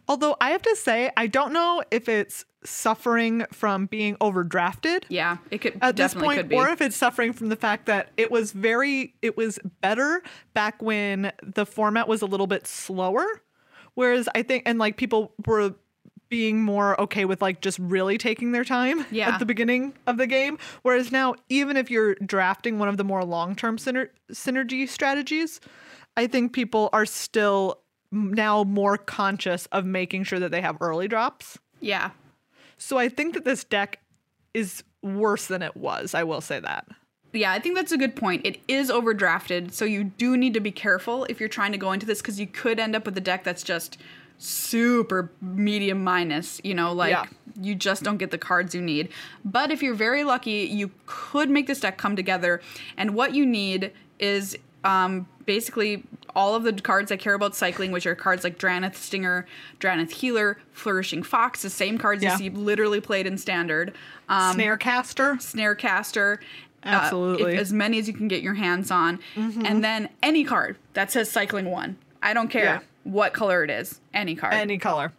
Although 0.07 0.37
I 0.43 0.51
have 0.51 0.61
to 0.63 0.77
say, 0.77 1.11
I 1.17 1.27
don't 1.27 1.55
know 1.55 1.83
if 1.91 2.07
it's 2.07 2.45
suffering 2.65 3.45
from 3.53 3.87
being 3.87 4.17
overdrafted. 4.17 5.05
Yeah, 5.09 5.39
it 5.51 5.59
could 5.59 5.79
at 5.81 5.97
this 5.97 6.15
point 6.15 6.53
or 6.53 6.69
if 6.69 6.81
it's 6.81 6.97
suffering 6.97 7.33
from 7.33 7.49
the 7.49 7.57
fact 7.57 7.87
that 7.87 8.11
it 8.17 8.31
was 8.31 8.53
very 8.53 9.15
it 9.23 9.37
was 9.37 9.59
better 9.81 10.23
back 10.55 10.81
when 10.83 11.33
the 11.43 11.65
format 11.67 12.09
was 12.09 12.23
a 12.23 12.27
little 12.27 12.47
bit 12.47 12.67
slower 12.67 13.25
whereas 13.95 14.29
i 14.35 14.43
think 14.43 14.63
and 14.67 14.79
like 14.79 14.97
people 14.97 15.33
were 15.47 15.75
being 16.29 16.63
more 16.63 17.01
okay 17.01 17.25
with 17.25 17.43
like 17.43 17.61
just 17.61 17.79
really 17.81 18.17
taking 18.17 18.53
their 18.53 18.65
time 18.65 19.05
Yeah. 19.11 19.31
at 19.31 19.39
the 19.41 19.47
beginning 19.47 19.95
of 20.07 20.17
the 20.17 20.27
game 20.27 20.59
whereas 20.83 21.11
now 21.11 21.35
even 21.49 21.77
if 21.77 21.91
you're 21.91 22.15
drafting 22.17 22.79
one 22.79 22.89
of 22.89 22.97
the 22.99 23.05
more 23.05 23.25
long-term 23.25 23.79
syner- 23.79 24.11
synergy 24.33 24.89
strategies 24.89 25.61
i 26.17 26.27
think 26.27 26.53
people 26.53 26.89
are 26.93 27.07
still 27.07 27.81
now 28.13 28.63
more 28.65 28.97
conscious 28.97 29.67
of 29.73 29.85
making 29.85 30.25
sure 30.25 30.39
that 30.39 30.51
they 30.51 30.61
have 30.61 30.77
early 30.81 31.09
drops 31.09 31.59
yeah. 31.81 32.11
So 32.81 32.99
i 32.99 33.09
think 33.09 33.35
that 33.35 33.45
this 33.45 33.63
deck 33.65 34.01
is 34.55 34.83
worse 35.03 35.47
than 35.47 35.63
it 35.63 35.77
was 35.77 36.15
i 36.15 36.23
will 36.25 36.41
say 36.41 36.59
that 36.61 36.87
Yeah, 37.33 37.53
I 37.53 37.61
think 37.61 37.77
that's 37.77 37.93
a 37.93 37.97
good 38.05 38.17
point. 38.17 38.45
It 38.45 38.57
is 38.67 38.91
overdrafted, 38.91 39.71
so 39.73 39.85
you 39.85 40.03
do 40.03 40.37
need 40.37 40.53
to 40.55 40.61
be 40.61 40.73
careful 40.73 41.27
if 41.31 41.39
you're 41.39 41.49
trying 41.59 41.71
to 41.71 41.79
go 41.79 41.93
into 41.93 42.05
this 42.05 42.21
because 42.21 42.41
you 42.41 42.49
could 42.49 42.81
end 42.81 42.97
up 42.97 43.05
with 43.07 43.17
a 43.17 43.21
deck 43.21 43.45
that's 43.45 43.63
just 43.63 43.99
super 44.39 45.31
medium 45.41 46.03
minus, 46.03 46.61
you 46.65 46.75
know, 46.75 46.93
like 46.93 47.13
Yeah. 47.13 47.27
you 47.61 47.77
just 47.77 48.03
don't 48.03 48.17
get 48.17 48.33
the 48.33 48.39
cards 48.39 48.75
you 48.75 48.83
need. 48.83 49.11
But 49.45 49.71
if 49.71 49.81
you're 49.81 49.95
very 50.09 50.25
lucky, 50.25 50.67
you 50.81 50.91
could 51.07 51.49
make 51.51 51.69
this 51.69 51.79
deck 51.79 51.99
come 51.99 52.17
together, 52.17 52.61
and 52.97 53.15
what 53.15 53.33
you 53.33 53.47
need 53.47 53.93
is 54.19 54.59
um, 54.83 55.29
basically 55.47 56.03
all 56.35 56.55
of 56.55 56.63
the 56.63 56.73
cards 56.73 57.11
I 57.13 57.17
care 57.17 57.35
about 57.35 57.55
cycling, 57.55 57.93
which 57.93 58.07
are 58.07 58.15
cards 58.15 58.45
like 58.45 58.59
Drannith 58.59 58.95
Stinger, 58.97 59.47
Drannith 59.81 60.11
Healer, 60.13 60.59
Flourishing 60.73 61.23
Fox, 61.23 61.63
the 61.63 61.71
same 61.71 61.99
cards 61.99 62.23
Yeah. 62.23 62.33
you 62.33 62.39
see 62.39 62.51
literally 62.51 63.01
played 63.01 63.27
in 63.27 63.37
standard. 63.39 63.95
Um, 64.29 64.57
Snarecaster. 64.57 65.37
Snarecaster, 65.39 66.39
Absolutely. 66.85 67.55
if- 67.55 67.61
as 67.61 67.73
many 67.73 67.99
as 67.99 68.09
you 68.09 68.15
can 68.15 68.29
get 68.29 68.43
your 68.43 68.55
hands 68.55 68.91
on, 68.91 69.19
and 69.37 69.83
then 69.85 70.09
any 70.23 70.45
card 70.45 70.77
that 70.95 71.11
says 71.11 71.31
cycling 71.31 71.67
one. 71.71 71.97
I 72.23 72.33
don't 72.35 72.49
care 72.49 72.65
Yeah. 72.65 72.79
what 73.05 73.33
color 73.33 73.65
it 73.65 73.71
is. 73.71 74.01
Any 74.15 74.35
card, 74.35 74.55
any, 74.55 74.79
color. 74.79 75.13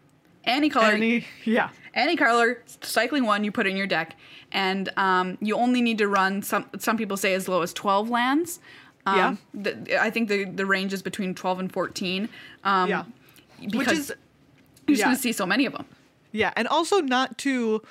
Any 0.44 0.70
color. 0.70 0.86
color, 0.86 0.96
Any 0.96 1.26
yeah. 1.46 1.70
any 1.94 2.16
color 2.16 2.64
cycling 2.82 3.26
one 3.26 3.44
you 3.44 3.52
put 3.52 3.68
in 3.68 3.76
your 3.78 3.86
deck 3.88 4.16
and 4.52 4.90
um, 4.98 5.38
you 5.42 5.56
only 5.56 5.82
need 5.82 5.98
to 6.00 6.08
run 6.08 6.42
some 6.42 6.66
some 6.80 6.98
people 6.98 7.16
say 7.16 7.34
as 7.36 7.48
low 7.48 7.62
as 7.62 7.74
12 7.74 8.10
lands 8.10 8.60
um, 9.06 9.38
the, 9.54 10.02
i 10.02 10.10
think 10.10 10.30
the, 10.30 10.46
the 10.46 10.66
range 10.66 10.94
is 10.94 11.02
between 11.02 11.34
12 11.34 11.60
and 11.60 11.72
14 11.74 12.30
um, 12.64 12.90
Yeah. 12.90 13.04
because 13.60 13.76
Which 13.76 13.92
is 13.92 14.10
you're 14.88 14.96
just 14.96 15.00
yeah. 15.00 15.06
going 15.06 15.16
to 15.16 15.22
see 15.22 15.32
so 15.32 15.46
many 15.46 15.66
of 15.66 15.74
them 15.74 15.86
Yeah, 16.32 16.52
and 16.56 16.68
also 16.68 17.00
not 17.02 17.38
to 17.40 17.82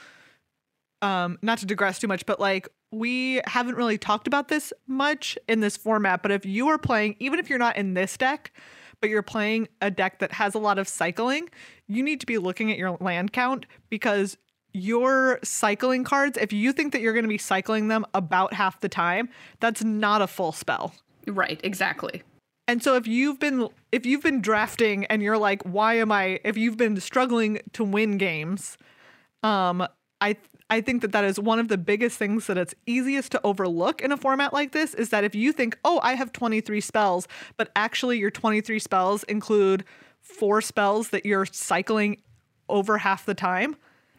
um 1.02 1.38
not 1.42 1.58
to 1.58 1.66
digress 1.66 1.98
too 1.98 2.08
much, 2.08 2.26
but 2.26 2.38
like 2.40 2.68
we 2.92 3.40
haven't 3.46 3.76
really 3.76 3.96
talked 3.98 4.26
about 4.26 4.48
this 4.48 4.72
much 4.86 5.38
in 5.48 5.60
this 5.60 5.76
format, 5.76 6.22
but 6.22 6.30
if 6.32 6.44
you 6.44 6.68
are 6.68 6.78
playing 6.78 7.16
even 7.20 7.38
if 7.38 7.48
you're 7.48 7.58
not 7.58 7.76
in 7.76 7.94
this 7.94 8.16
deck, 8.16 8.52
but 9.00 9.08
you're 9.08 9.22
playing 9.22 9.68
a 9.80 9.90
deck 9.90 10.18
that 10.18 10.32
has 10.32 10.54
a 10.54 10.58
lot 10.58 10.78
of 10.78 10.88
cycling, 10.88 11.48
you 11.86 12.02
need 12.02 12.20
to 12.20 12.26
be 12.26 12.36
looking 12.38 12.70
at 12.70 12.78
your 12.78 12.96
land 13.00 13.32
count 13.32 13.64
because 13.88 14.36
your 14.72 15.38
cycling 15.42 16.04
cards, 16.04 16.38
if 16.38 16.52
you 16.52 16.72
think 16.72 16.92
that 16.92 17.00
you're 17.00 17.12
going 17.12 17.24
to 17.24 17.28
be 17.28 17.38
cycling 17.38 17.88
them 17.88 18.06
about 18.14 18.52
half 18.52 18.80
the 18.80 18.88
time, 18.88 19.28
that's 19.60 19.82
not 19.82 20.22
a 20.22 20.26
full 20.26 20.52
spell. 20.52 20.94
right 21.26 21.60
exactly 21.62 22.22
And 22.68 22.82
so 22.82 22.94
if 22.94 23.06
you've 23.06 23.40
been 23.40 23.68
if 23.90 24.06
you've 24.06 24.22
been 24.22 24.40
drafting 24.40 25.04
and 25.06 25.22
you're 25.22 25.38
like, 25.38 25.62
why 25.62 25.94
am 25.94 26.12
I? 26.12 26.40
If 26.44 26.56
you've 26.56 26.76
been 26.76 27.00
struggling 27.00 27.58
to 27.72 27.82
win 27.82 28.16
games, 28.16 28.78
um, 29.42 29.86
I 30.20 30.36
I 30.70 30.80
think 30.80 31.02
that 31.02 31.10
that 31.10 31.24
is 31.24 31.40
one 31.40 31.58
of 31.58 31.66
the 31.66 31.76
biggest 31.76 32.16
things 32.16 32.46
that 32.46 32.56
it's 32.56 32.74
easiest 32.86 33.32
to 33.32 33.40
overlook 33.42 34.00
in 34.00 34.12
a 34.12 34.16
format 34.16 34.52
like 34.52 34.70
this 34.70 34.94
is 34.94 35.08
that 35.08 35.24
if 35.24 35.34
you 35.34 35.52
think, 35.52 35.76
oh, 35.84 35.98
I 36.04 36.14
have 36.14 36.32
23 36.32 36.80
spells, 36.80 37.26
but 37.56 37.72
actually 37.74 38.18
your 38.18 38.30
23 38.30 38.78
spells 38.78 39.24
include 39.24 39.84
four 40.20 40.60
spells 40.60 41.08
that 41.08 41.26
you're 41.26 41.46
cycling 41.46 42.22
over 42.68 42.98
half 42.98 43.26
the 43.26 43.34
time, 43.34 43.74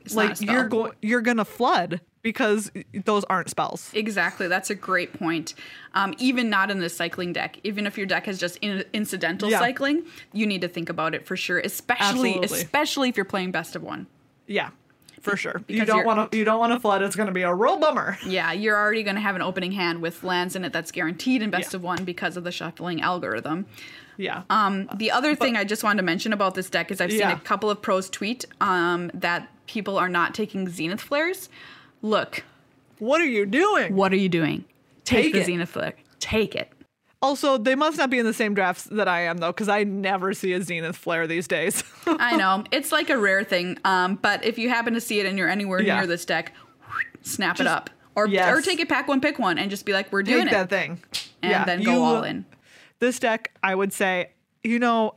It's 0.06 0.16
like 0.16 0.42
you're 0.42 0.68
going 0.68 0.92
you're 1.02 1.22
gonna 1.22 1.46
flood 1.46 2.02
because 2.22 2.72
those 3.06 3.24
aren't 3.26 3.50
spells. 3.50 3.90
Exactly. 3.94 4.48
That's 4.48 4.70
a 4.70 4.76
great 4.76 5.14
point. 5.14 5.56
Um, 5.96 6.14
even 6.20 6.50
not 6.50 6.70
in 6.70 6.80
the 6.80 6.90
cycling 6.90 7.34
deck, 7.34 7.58
even 7.64 7.88
if 7.88 7.98
your 7.98 8.06
deck 8.06 8.26
has 8.28 8.38
just 8.40 8.58
in- 8.58 8.84
incidental 8.94 9.50
Yeah. 9.50 9.58
cycling, 9.60 10.04
you 10.32 10.46
need 10.46 10.62
to 10.62 10.68
think 10.68 10.90
about 10.90 11.16
it 11.16 11.26
for 11.26 11.36
sure. 11.36 11.58
Especially, 11.60 12.36
Absolutely. 12.36 12.46
especially 12.60 13.10
if 13.10 13.16
you're 13.18 13.26
playing 13.26 13.52
best 13.52 13.76
of 13.76 13.82
one. 13.82 14.06
Yeah, 14.46 14.70
for 15.22 15.36
sure. 15.36 15.62
Because 15.66 15.80
You 15.80 15.86
don't 15.86 16.06
want 16.06 16.32
to 16.32 16.38
you 16.38 16.44
don't 16.44 16.60
want 16.60 16.74
to 16.74 16.80
flood. 16.80 17.02
It's 17.02 17.16
gonna 17.16 17.32
be 17.32 17.42
a 17.42 17.54
real 17.54 17.78
bummer. 17.78 18.18
Yeah, 18.26 18.52
you're 18.52 18.78
already 18.78 19.02
going 19.04 19.16
to 19.16 19.22
have 19.22 19.36
an 19.36 19.42
opening 19.42 19.72
hand 19.72 20.02
with 20.02 20.24
lands 20.24 20.56
in 20.56 20.64
it 20.64 20.74
that's 20.74 20.92
guaranteed 20.92 21.42
in 21.42 21.50
best 21.50 21.74
Yeah. 21.74 21.78
of 21.78 21.84
one 21.84 22.04
because 22.04 22.38
of 22.38 22.44
the 22.44 22.52
shuffling 22.52 23.02
algorithm. 23.02 23.66
Yeah. 24.18 24.44
Um, 24.50 24.90
the 24.96 25.12
other 25.12 25.36
thing 25.36 25.56
I 25.58 25.64
just 25.64 25.84
wanted 25.84 25.98
to 25.98 26.04
mention 26.04 26.34
about 26.34 26.56
this 26.56 26.70
deck 26.70 26.92
is 26.92 27.02
I've 27.02 27.12
seen 27.12 27.20
Yeah. 27.22 27.34
a 27.36 27.40
couple 27.40 27.70
of 27.70 27.82
pros 27.82 28.10
tweet 28.10 28.46
um, 28.60 29.10
that 29.14 29.48
people 29.68 29.98
are 29.98 30.10
not 30.10 30.34
taking 30.36 30.68
Zenith 30.70 31.02
flares. 31.02 31.50
Look, 32.02 32.44
What 33.00 33.22
are 33.22 33.26
you 33.26 33.46
doing? 33.46 33.96
what 33.96 34.12
are 34.14 34.18
you 34.18 34.30
doing? 34.30 34.66
Take, 35.06 35.26
Take 35.26 35.34
the 35.34 35.40
it. 35.42 35.46
Zenith 35.46 35.70
flare. 35.70 35.94
Take 36.20 36.56
it. 36.56 36.72
Also, 37.24 37.58
they 37.58 37.76
must 37.76 37.98
not 37.98 38.10
be 38.10 38.18
in 38.18 38.26
the 38.26 38.34
same 38.34 38.54
drafts 38.56 38.86
that 38.86 39.08
I 39.08 39.22
am 39.22 39.38
though, 39.38 39.52
because 39.52 39.70
I 39.70 39.84
never 39.84 40.34
see 40.34 40.54
a 40.54 40.62
Zenith 40.62 40.96
flare 40.98 41.28
these 41.28 41.48
days. 41.48 41.84
I 42.08 42.36
know 42.36 42.64
it's 42.72 42.92
like 42.92 43.10
a 43.12 43.18
rare 43.18 43.44
thing, 43.44 43.78
um, 43.86 44.16
but 44.16 44.44
if 44.44 44.58
you 44.58 44.70
happen 44.70 44.94
to 44.96 45.02
see 45.02 45.20
it 45.20 45.26
and 45.28 45.38
you're 45.38 45.50
anywhere 45.50 45.82
Yeah. 45.82 45.98
near 45.98 46.08
this 46.08 46.26
deck, 46.26 46.54
snap 47.22 47.60
it 47.60 47.68
up, 47.68 47.90
or 48.16 48.28
yes. 48.28 48.52
or 48.58 48.62
take 48.62 48.80
it 48.80 48.90
pack 48.90 49.08
one, 49.08 49.22
pick 49.22 49.38
one, 49.40 49.58
and 49.60 49.70
just 49.70 49.86
be 49.86 49.94
like, 49.94 50.12
we're 50.12 50.24
doing 50.24 50.44
Take 50.46 50.52
that 50.52 50.70
thing. 50.70 51.00
and 51.44 51.52
yeah, 51.52 51.64
then 51.66 51.84
go 51.84 51.94
you- 51.94 52.00
all 52.04 52.24
in. 52.24 52.46
This 53.02 53.20
deck, 53.20 53.52
I 53.64 53.76
would 53.76 53.92
say, 53.92 54.32
you 54.64 54.80
know, 54.80 55.16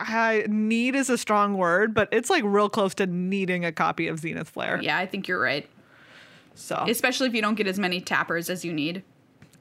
I 0.00 0.44
need 0.48 0.94
is 0.94 1.10
a 1.10 1.18
strong 1.18 1.56
word, 1.58 1.92
but 1.94 2.08
it's 2.12 2.30
like 2.30 2.44
real 2.44 2.68
close 2.68 2.94
to 2.94 3.06
needing 3.06 3.64
a 3.64 3.72
copy 3.72 4.06
of 4.08 4.20
Zenith 4.20 4.48
Flare. 4.48 4.80
Yeah, 4.80 4.96
I 4.96 5.04
think 5.06 5.26
you're 5.26 5.40
right, 5.40 5.68
So 6.54 6.84
especially 6.88 7.26
if 7.28 7.34
you 7.34 7.42
don't 7.42 7.56
get 7.56 7.66
as 7.66 7.78
many 7.78 8.00
tappers 8.00 8.48
as 8.48 8.64
you 8.64 8.72
need. 8.72 9.02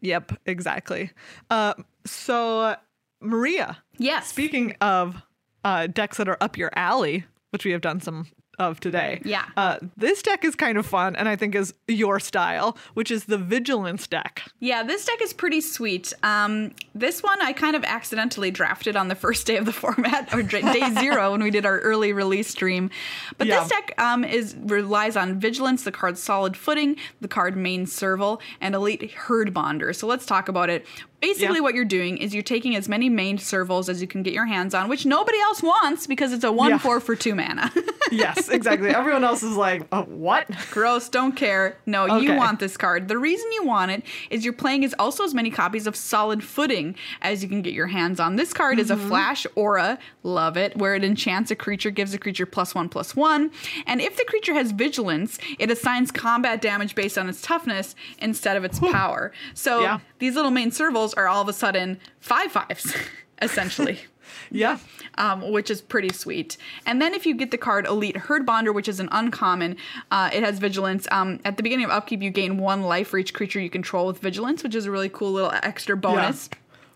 Yep, 0.01 0.33
exactly. 0.45 1.09
Uh, 1.49 1.73
so, 2.05 2.75
Maria, 3.21 3.77
Yes. 3.97 4.27
speaking 4.27 4.75
of 4.81 5.15
uh, 5.63 5.87
decks 5.87 6.17
that 6.17 6.29
are 6.29 6.37
up 6.41 6.57
your 6.57 6.69
alley, 6.75 7.25
which 7.49 7.65
we 7.65 7.71
have 7.71 7.81
done 7.81 8.01
some 8.01 8.27
of 8.59 8.79
today. 8.79 9.21
Yeah. 9.25 9.45
Uh, 9.57 9.77
this 9.97 10.21
deck 10.21 10.43
is 10.45 10.55
kind 10.55 10.77
of 10.77 10.85
fun 10.85 11.15
and 11.15 11.27
I 11.27 11.35
think 11.35 11.55
is 11.55 11.73
your 11.87 12.19
style, 12.19 12.77
which 12.93 13.11
is 13.11 13.25
the 13.25 13.37
Vigilance 13.37 14.07
deck. 14.07 14.43
Yeah, 14.59 14.83
this 14.83 15.05
deck 15.05 15.21
is 15.21 15.33
pretty 15.33 15.61
sweet. 15.61 16.13
Um, 16.23 16.73
this 16.93 17.21
one 17.23 17.41
I 17.41 17.53
kind 17.53 17.75
of 17.75 17.83
accidentally 17.83 18.51
drafted 18.51 18.95
on 18.95 19.07
the 19.07 19.15
first 19.15 19.45
day 19.47 19.57
of 19.57 19.65
the 19.65 19.73
format, 19.85 20.33
or 20.33 20.41
day 20.43 20.61
zero 20.99 21.31
when 21.31 21.43
we 21.43 21.51
did 21.51 21.65
our 21.65 21.79
early 21.79 22.13
release 22.13 22.47
stream. 22.47 22.89
But 23.37 23.47
Yeah. 23.47 23.59
this 23.61 23.69
deck 23.69 23.93
um, 23.97 24.23
is 24.23 24.55
relies 24.59 25.15
on 25.17 25.39
vigilance, 25.39 25.83
the 25.83 25.91
card's 25.91 26.21
solid 26.21 26.55
footing, 26.57 26.95
the 27.21 27.27
card 27.27 27.55
maned 27.57 27.89
serval, 27.89 28.41
and 28.61 28.73
elite 28.75 29.11
herd 29.11 29.53
bonder. 29.53 29.93
So 29.93 30.07
let's 30.07 30.25
talk 30.25 30.47
about 30.49 30.69
it. 30.69 30.85
Basically, 31.21 31.55
Yeah. 31.55 31.61
what 31.61 31.73
you're 31.73 31.85
doing 31.85 32.17
is 32.17 32.33
you're 32.33 32.43
taking 32.43 32.75
as 32.75 32.87
many 32.87 33.09
maned 33.09 33.39
servals 33.39 33.89
as 33.89 33.99
you 34.01 34.07
can 34.07 34.21
get 34.21 34.33
your 34.33 34.45
hands 34.45 34.73
on, 34.73 34.87
which 34.89 35.05
nobody 35.05 35.39
else 35.39 35.63
wants 35.63 36.05
because 36.07 36.31
it's 36.33 36.43
a 36.43 36.51
one 36.51 36.69
Yeah. 36.71 36.77
four 36.77 36.99
for 36.99 37.15
two 37.15 37.35
mana. 37.35 37.71
Yes, 38.11 38.49
exactly. 38.49 38.91
Everyone 38.91 39.23
else 39.23 39.41
is 39.41 39.55
like, 39.57 39.87
uh, 39.91 40.03
what? 40.03 40.45
Gross, 40.69 41.09
don't 41.09 41.31
care. 41.35 41.75
No, 41.87 42.17
you 42.19 42.35
want 42.35 42.59
this 42.59 42.77
card. 42.77 43.07
The 43.07 43.17
reason 43.17 43.51
you 43.53 43.63
want 43.65 43.89
it 43.89 44.03
is 44.29 44.43
you're 44.45 44.53
playing 44.53 44.85
as 44.85 44.93
also 44.99 45.23
as 45.23 45.33
many 45.33 45.49
copies 45.49 45.87
of 45.87 45.95
Solid 45.95 46.43
Footing 46.43 46.93
as 47.23 47.41
you 47.41 47.49
can 47.49 47.63
get 47.63 47.73
your 47.73 47.87
hands 47.87 48.19
on. 48.19 48.35
This 48.35 48.53
card 48.53 48.77
is 48.77 48.91
a 48.91 48.95
Mm-hmm. 48.95 49.07
flash 49.07 49.47
aura, 49.55 49.97
love 50.21 50.55
it, 50.55 50.77
where 50.77 50.93
it 50.93 51.03
enchants 51.03 51.49
a 51.49 51.55
creature, 51.55 51.89
gives 51.89 52.13
a 52.13 52.19
creature 52.19 52.45
plus 52.45 52.75
one 52.75 52.89
plus 52.89 53.15
one. 53.15 53.49
And 53.87 53.99
if 54.01 54.17
the 54.17 54.23
creature 54.25 54.53
has 54.53 54.71
vigilance, 54.71 55.39
it 55.57 55.71
assigns 55.71 56.11
combat 56.11 56.61
damage 56.61 56.93
based 56.93 57.17
on 57.17 57.27
its 57.27 57.41
toughness 57.41 57.95
instead 58.19 58.55
of 58.55 58.63
its 58.63 58.77
power. 58.79 59.31
So 59.55 59.81
Yeah. 59.81 59.99
These 60.19 60.35
little 60.35 60.51
maned 60.51 60.71
servals 60.71 61.13
are 61.17 61.27
all 61.27 61.41
of 61.41 61.49
a 61.49 61.53
sudden 61.53 61.99
five 62.19 62.51
fives, 62.51 62.95
essentially 63.41 63.99
Yeah. 64.51 64.79
um, 65.17 65.51
which 65.51 65.69
is 65.69 65.81
pretty 65.81 66.13
sweet. 66.13 66.57
And 66.85 67.01
then 67.01 67.13
if 67.13 67.25
you 67.25 67.35
get 67.35 67.51
the 67.51 67.57
card 67.57 67.85
Elite 67.85 68.17
Herd 68.17 68.45
Bonder, 68.45 68.71
which 68.71 68.87
is 68.87 68.99
an 68.99 69.09
uncommon, 69.11 69.77
uh, 70.11 70.29
it 70.33 70.43
has 70.43 70.59
Vigilance. 70.59 71.07
Um, 71.11 71.39
at 71.45 71.57
the 71.57 71.63
beginning 71.63 71.85
of 71.85 71.91
upkeep, 71.91 72.21
you 72.21 72.29
gain 72.31 72.57
one 72.57 72.81
life 72.83 73.09
for 73.09 73.17
each 73.17 73.33
creature 73.33 73.59
you 73.59 73.69
control 73.69 74.07
with 74.07 74.19
Vigilance, 74.19 74.63
which 74.63 74.75
is 74.75 74.85
a 74.85 74.91
really 74.91 75.09
cool 75.09 75.31
little 75.31 75.51
extra 75.63 75.95
bonus. 75.97 76.49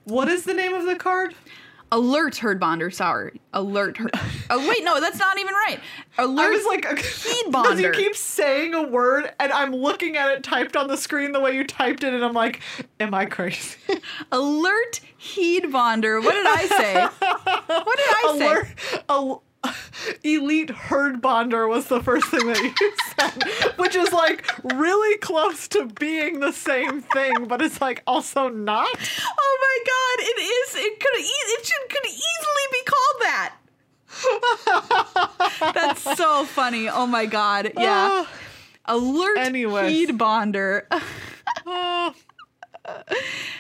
What 0.06 0.28
is 0.28 0.44
the 0.46 0.54
name 0.54 0.74
of 0.74 0.86
the 0.86 0.96
card? 0.96 1.36
Alert 1.92 2.38
Herd 2.38 2.60
Bonder, 2.60 2.92
sorry. 2.92 3.42
Alert 3.54 3.98
Herd. 3.98 4.12
oh, 4.50 4.68
wait, 4.68 4.84
no, 4.84 5.00
that's 5.00 5.18
not 5.18 5.40
even 5.40 5.54
right. 5.54 5.80
Alert 6.18 6.44
I 6.44 6.50
was 6.50 6.66
like, 6.66 6.86
Heed 7.00 7.46
because 7.52 7.80
you 7.80 7.92
keep 7.92 8.16
saying 8.16 8.74
a 8.74 8.84
word 8.84 9.32
and 9.40 9.52
I'm 9.52 9.74
looking 9.74 10.16
at 10.16 10.32
it 10.32 10.44
typed 10.44 10.76
on 10.76 10.88
the 10.88 10.98
screen 10.98 11.32
the 11.32 11.40
way 11.40 11.56
you 11.56 11.64
typed 11.64 12.04
it, 12.04 12.14
and 12.14 12.24
I'm 12.24 12.34
like, 12.34 12.62
am 13.00 13.14
I 13.14 13.26
crazy? 13.26 13.78
Alert 14.32 15.02
Heed 15.18 15.72
Bonder. 15.72 16.22
What 16.22 16.34
did 16.34 16.46
I 16.46 16.66
say? 16.66 17.02
what 17.66 17.98
did 17.98 18.10
I 18.10 18.36
say? 18.38 18.46
Alert, 18.46 18.68
al- 19.10 19.44
elite 20.24 20.70
herd 20.70 21.22
bonder 21.22 21.68
was 21.68 21.88
the 21.88 22.02
first 22.02 22.28
thing 22.28 22.46
that 22.48 22.60
you 22.62 22.74
said, 23.20 23.74
which 23.78 23.96
is 23.96 24.12
like 24.14 24.46
really 24.64 25.18
close 25.20 25.68
to 25.70 25.86
being 25.86 26.40
the 26.40 26.52
same 26.54 27.02
thing, 27.02 27.46
but 27.46 27.62
it's 27.62 27.82
like 27.82 28.04
also 28.08 28.50
not. 28.50 28.88
Oh 28.90 29.58
my 29.62 29.80
god, 29.86 30.26
it 30.28 30.40
is. 30.42 30.76
It 30.76 31.00
could. 31.00 31.20
E- 31.20 31.48
it 31.48 31.66
should 31.66 31.90
could 31.90 32.06
easily 32.06 32.68
be 32.72 32.84
called 32.86 33.22
that. 33.22 33.56
That's 35.74 36.18
so 36.18 36.46
funny. 36.46 36.90
Oh 36.90 37.06
my 37.08 37.26
god. 37.26 37.72
Yeah. 37.78 38.26
Ah. 38.26 38.30
Alert 38.86 39.38
Anyways. 39.38 39.92
heed 39.92 40.18
bonder. 40.18 40.88
Oh. 41.66 42.14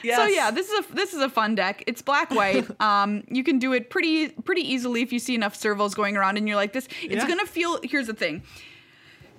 Yes. 0.03 0.17
So 0.17 0.25
yeah, 0.25 0.49
this 0.51 0.69
is 0.69 0.86
a 0.86 0.93
this 0.93 1.13
is 1.13 1.21
a 1.21 1.30
fun 1.30 1.55
deck. 1.55 1.84
It's 1.88 2.01
black 2.01 2.32
white. 2.32 2.65
Um, 2.82 3.23
you 3.30 3.43
can 3.43 3.59
do 3.59 3.73
it 3.73 3.89
pretty 3.89 4.30
pretty 4.30 4.61
easily 4.61 5.01
if 5.01 5.11
you 5.11 5.19
see 5.19 5.36
enough 5.36 5.55
servals 5.59 5.93
going 5.95 6.15
around, 6.17 6.38
and 6.38 6.47
you're 6.47 6.55
like 6.55 6.73
this. 6.73 6.88
It's 7.01 7.15
Yeah. 7.15 7.27
gonna 7.27 7.45
feel. 7.45 7.80
Here's 7.84 8.07
the 8.07 8.13
thing. 8.13 8.43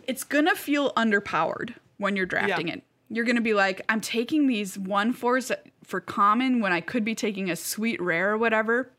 It's 0.07 0.25
gonna 0.25 0.55
feel 0.55 0.93
underpowered 0.95 1.75
when 1.99 2.17
you're 2.17 2.27
drafting 2.27 2.69
Yeah. 2.69 2.75
it. 2.75 2.83
You're 3.09 3.25
gonna 3.25 3.41
be 3.41 3.55
like, 3.55 3.81
I'm 3.89 4.01
taking 4.01 4.47
these 4.47 4.79
one 4.79 5.13
fours 5.13 5.51
for 5.85 6.01
common 6.01 6.61
when 6.61 6.73
I 6.73 6.81
could 6.81 7.05
be 7.05 7.15
taking 7.15 7.51
a 7.51 7.57
sweet 7.57 8.01
rare 8.01 8.31
or 8.33 8.39
whatever. 8.39 8.93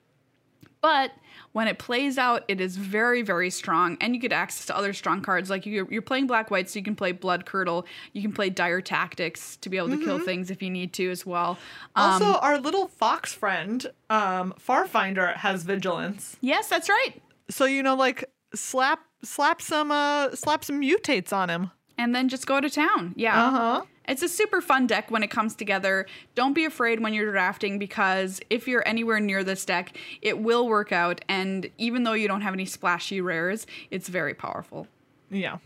But 0.81 1.11
when 1.53 1.67
it 1.67 1.77
plays 1.79 2.17
out, 2.17 2.43
it 2.47 2.61
is 2.61 2.77
very, 2.77 3.21
very 3.21 3.49
strong, 3.49 3.97
and 3.99 4.15
you 4.15 4.21
get 4.21 4.31
access 4.31 4.65
to 4.67 4.77
other 4.77 4.93
strong 4.93 5.21
cards. 5.21 5.49
Like 5.49 5.65
you're, 5.65 5.91
you're 5.91 6.01
playing 6.01 6.27
black 6.27 6.49
white, 6.51 6.69
so 6.69 6.79
you 6.79 6.83
can 6.83 6.95
play 6.95 7.11
Blood 7.11 7.45
Curdle, 7.45 7.85
you 8.13 8.21
can 8.21 8.31
play 8.31 8.49
Dire 8.49 8.81
Tactics 8.81 9.57
to 9.57 9.69
be 9.69 9.77
able 9.77 9.89
to 9.89 9.97
kill 10.03 10.19
things 10.19 10.49
if 10.49 10.61
you 10.61 10.69
need 10.69 10.93
to 10.93 11.09
as 11.11 11.25
well. 11.25 11.57
Um, 11.95 12.11
Also, 12.21 12.39
our 12.39 12.57
little 12.59 12.87
fox 12.87 13.33
friend, 13.33 13.85
um, 14.09 14.53
Farfinder, 14.65 15.35
has 15.37 15.63
vigilance. 15.63 16.37
yes, 16.41 16.67
that's 16.69 16.87
right. 16.89 17.21
So 17.49 17.65
you 17.65 17.83
know, 17.83 17.95
like 17.95 18.23
slap 18.55 19.01
slap 19.23 19.61
some 19.61 19.91
uh 19.91 20.31
slap 20.35 20.63
some 20.63 20.81
mutates 20.81 21.33
on 21.33 21.49
him. 21.49 21.71
And 21.97 22.15
then 22.15 22.29
just 22.29 22.47
go 22.47 22.59
to 22.61 22.69
town. 22.69 23.13
Yeah. 23.15 23.45
Uh 23.45 23.51
huh. 23.51 23.81
It's 24.11 24.21
a 24.21 24.27
super 24.27 24.59
fun 24.59 24.87
deck 24.87 25.09
when 25.09 25.23
it 25.23 25.29
comes 25.29 25.55
together. 25.55 26.05
Don't 26.35 26.51
be 26.51 26.65
afraid 26.65 26.99
when 26.99 27.13
you're 27.13 27.31
drafting 27.31 27.79
because 27.79 28.41
if 28.49 28.67
you're 28.67 28.85
anywhere 28.85 29.21
near 29.21 29.41
this 29.41 29.63
deck, 29.63 29.97
it 30.21 30.37
will 30.37 30.67
work 30.67 30.91
out. 30.91 31.21
And 31.29 31.69
even 31.77 32.03
though 32.03 32.11
you 32.11 32.27
don't 32.27 32.41
have 32.41 32.53
any 32.53 32.65
splashy 32.65 33.21
rares, 33.21 33.65
it's 33.89 34.09
very 34.09 34.33
powerful. 34.33 34.87
Yeah. 35.29 35.59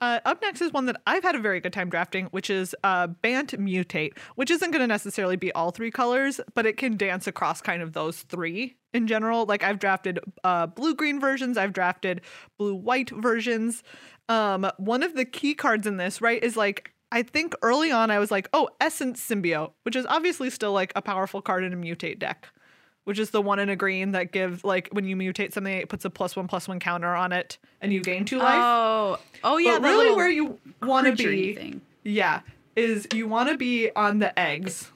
Uh, 0.00 0.20
up 0.24 0.40
next 0.42 0.60
is 0.60 0.72
one 0.72 0.86
that 0.86 1.00
I've 1.08 1.24
had 1.24 1.34
a 1.34 1.40
very 1.40 1.58
good 1.58 1.72
time 1.72 1.90
drafting, 1.90 2.26
which 2.26 2.50
is 2.50 2.72
uh, 2.84 3.08
Bant 3.08 3.50
Mutate, 3.58 4.16
which 4.36 4.52
isn't 4.52 4.70
going 4.70 4.80
to 4.80 4.86
necessarily 4.86 5.36
be 5.36 5.50
all 5.50 5.72
three 5.72 5.90
colors, 5.90 6.40
but 6.54 6.66
it 6.66 6.76
can 6.76 6.96
dance 6.96 7.26
across 7.26 7.60
kind 7.60 7.82
of 7.82 7.94
those 7.94 8.20
three 8.20 8.76
in 8.92 9.08
general. 9.08 9.44
Like 9.44 9.64
I've 9.64 9.80
drafted 9.80 10.20
uh, 10.44 10.68
blue 10.68 10.94
green 10.94 11.18
versions, 11.18 11.58
I've 11.58 11.72
drafted 11.72 12.20
blue 12.58 12.76
white 12.76 13.10
versions. 13.10 13.82
Um, 14.28 14.70
one 14.76 15.02
of 15.02 15.16
the 15.16 15.24
key 15.24 15.54
cards 15.54 15.84
in 15.84 15.96
this, 15.96 16.20
right, 16.20 16.42
is 16.42 16.56
like 16.56 16.92
I 17.12 17.22
think 17.22 17.54
early 17.62 17.90
on 17.90 18.10
I 18.10 18.18
was 18.18 18.30
like, 18.30 18.48
oh, 18.52 18.68
Essence 18.80 19.26
Symbiote, 19.26 19.72
which 19.84 19.96
is 19.96 20.06
obviously 20.06 20.50
still 20.50 20.72
like 20.72 20.92
a 20.96 21.02
powerful 21.02 21.40
card 21.40 21.64
in 21.64 21.72
a 21.72 21.76
mutate 21.76 22.18
deck 22.18 22.48
which 23.06 23.20
is 23.20 23.30
the 23.30 23.40
one 23.40 23.60
in 23.60 23.68
a 23.68 23.76
green 23.76 24.10
that 24.10 24.32
gives 24.32 24.64
like 24.64 24.88
when 24.90 25.04
you 25.04 25.14
mutate 25.14 25.52
something, 25.52 25.72
it 25.72 25.88
puts 25.88 26.04
a 26.04 26.10
plus 26.10 26.34
one 26.34 26.48
plus 26.48 26.66
one 26.66 26.80
counter 26.80 27.14
on 27.14 27.32
it, 27.32 27.56
and 27.80 27.92
you 27.92 28.00
gain 28.00 28.24
two 28.24 28.38
life. 28.38 28.58
Oh, 28.60 29.18
oh 29.44 29.58
yeah. 29.58 29.78
but 29.78 29.82
really, 29.82 30.14
where 30.16 30.28
you 30.28 30.58
want 30.82 31.06
to 31.06 31.12
be, 31.14 31.54
thing. 31.54 31.80
yeah, 32.02 32.40
is 32.74 33.06
you 33.14 33.28
want 33.28 33.48
to 33.48 33.56
be 33.56 33.90
on 33.94 34.18
the 34.18 34.36
eggs. 34.36 34.90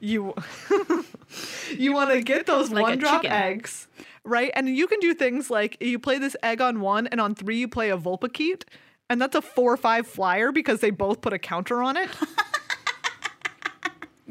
You 0.00 0.34
you 1.78 1.94
want 1.94 2.10
to 2.10 2.20
get 2.20 2.44
those 2.44 2.70
Like 2.70 2.82
one 2.82 2.98
drop 2.98 3.22
chicken. 3.22 3.34
eggs, 3.34 3.88
right? 4.22 4.50
And 4.52 4.68
you 4.68 4.86
can 4.86 5.00
do 5.00 5.14
things 5.14 5.48
like 5.48 5.78
you 5.80 5.98
play 5.98 6.18
this 6.18 6.36
egg 6.42 6.60
on 6.60 6.80
one, 6.80 7.06
and 7.06 7.22
on 7.22 7.34
three 7.34 7.56
you 7.56 7.68
play 7.68 7.88
a 7.88 7.96
Vulpikeet, 7.96 8.64
and 9.10 9.20
that's 9.20 9.34
a 9.34 9.42
four 9.42 9.72
or 9.72 9.76
five 9.76 10.06
flyer 10.06 10.52
because 10.52 10.80
they 10.80 10.90
both 10.90 11.20
put 11.20 11.32
a 11.32 11.38
counter 11.38 11.82
on 11.82 11.96
it. 11.96 12.08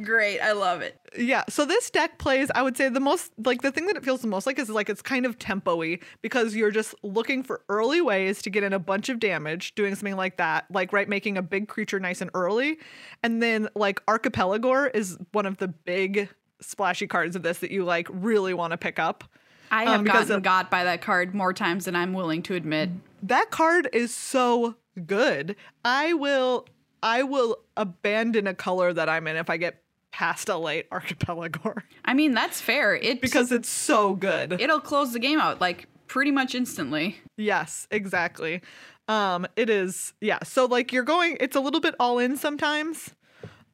Great, 0.03 0.39
I 0.39 0.51
love 0.51 0.81
it. 0.81 0.95
Yeah, 1.17 1.43
so 1.49 1.65
this 1.65 1.89
deck 1.89 2.19
plays, 2.19 2.51
I 2.53 2.61
would 2.61 2.77
say 2.77 2.87
the 2.87 2.99
most 2.99 3.31
like 3.43 3.63
the 3.63 3.71
thing 3.71 3.87
that 3.87 3.97
it 3.97 4.05
feels 4.05 4.21
the 4.21 4.27
most 4.27 4.45
like 4.45 4.59
is 4.59 4.69
like 4.69 4.89
it's 4.89 5.01
kind 5.01 5.25
of 5.25 5.39
tempo-y 5.39 5.97
because 6.21 6.55
you're 6.55 6.69
just 6.69 6.93
looking 7.01 7.41
for 7.41 7.61
early 7.67 7.99
ways 7.99 8.43
to 8.43 8.51
get 8.51 8.61
in 8.63 8.73
a 8.73 8.79
bunch 8.79 9.09
of 9.09 9.19
damage, 9.19 9.73
doing 9.73 9.95
something 9.95 10.15
like 10.15 10.37
that, 10.37 10.65
like 10.69 10.93
right 10.93 11.09
making 11.09 11.35
a 11.35 11.41
big 11.41 11.67
creature 11.67 11.99
nice 11.99 12.21
and 12.21 12.29
early. 12.35 12.77
And 13.23 13.41
then 13.41 13.69
like 13.73 14.05
Archipelagor 14.05 14.93
is 14.93 15.17
one 15.31 15.47
of 15.47 15.57
the 15.57 15.67
big 15.69 16.29
splashy 16.61 17.07
cards 17.07 17.35
of 17.35 17.41
this 17.41 17.57
that 17.59 17.71
you 17.71 17.83
like 17.83 18.07
really 18.11 18.53
want 18.53 18.71
to 18.73 18.77
pick 18.77 18.99
up. 18.99 19.23
I 19.71 19.85
Um, 19.85 19.87
have 19.93 20.03
because 20.03 20.19
gotten 20.25 20.35
of- 20.35 20.43
got 20.43 20.69
by 20.69 20.83
that 20.83 21.01
card 21.01 21.33
more 21.33 21.53
times 21.53 21.85
than 21.85 21.95
I'm 21.95 22.13
willing 22.13 22.43
to 22.43 22.53
admit. 22.53 22.91
That 23.23 23.51
card 23.51 23.89
is 23.93 24.13
so 24.13 24.75
good. 25.05 25.55
I 25.83 26.13
will 26.13 26.65
I 27.03 27.23
will 27.23 27.57
abandon 27.75 28.47
a 28.47 28.53
color 28.53 28.93
that 28.93 29.09
I'm 29.09 29.27
in 29.27 29.35
if 29.35 29.49
I 29.49 29.57
get 29.57 29.81
past 30.11 30.49
a 30.49 30.57
late 30.57 30.87
archipelagor. 30.91 31.83
I 32.05 32.13
mean, 32.13 32.33
that's 32.33 32.59
fair. 32.61 32.95
It 32.95 33.21
because 33.21 33.51
it's 33.51 33.69
so 33.69 34.13
good. 34.13 34.59
it'll 34.59 34.79
close 34.79 35.13
the 35.13 35.19
game 35.19 35.39
out 35.39 35.61
like 35.61 35.87
pretty 36.07 36.31
much 36.31 36.55
instantly. 36.55 37.17
Yes, 37.37 37.87
exactly. 37.91 38.61
Um, 39.07 39.47
it 39.55 39.69
is 39.69 40.13
yeah. 40.21 40.39
So 40.43 40.65
like 40.65 40.91
you're 40.91 41.03
going, 41.03 41.37
it's 41.39 41.55
a 41.55 41.59
little 41.59 41.79
bit 41.79 41.95
all 41.99 42.19
in 42.19 42.35
sometimes, 42.35 43.11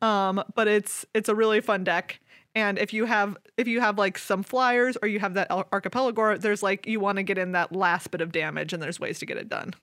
um, 0.02 0.44
but 0.56 0.68
it's 0.68 1.06
it's 1.14 1.30
a 1.30 1.36
really 1.36 1.62
fun 1.62 1.84
deck. 1.84 2.20
And 2.56 2.78
if 2.78 2.94
you 2.94 3.06
have 3.06 3.38
if 3.58 3.68
you 3.68 3.82
have 3.82 3.98
like 3.98 4.18
some 4.18 4.44
flyers 4.44 4.98
or 5.02 5.08
you 5.08 5.20
have 5.20 5.34
that 5.34 5.50
archipelagor, 5.50 6.38
there's 6.38 6.62
like 6.62 6.86
you 6.86 7.00
want 7.00 7.18
to 7.18 7.24
get 7.24 7.38
in 7.38 7.54
that 7.54 7.76
last 7.76 8.12
bit 8.12 8.22
of 8.22 8.32
damage, 8.32 8.74
and 8.74 8.82
there's 8.82 9.00
ways 9.00 9.20
to 9.20 9.26
get 9.26 9.38
it 9.38 9.50
done. 9.50 9.74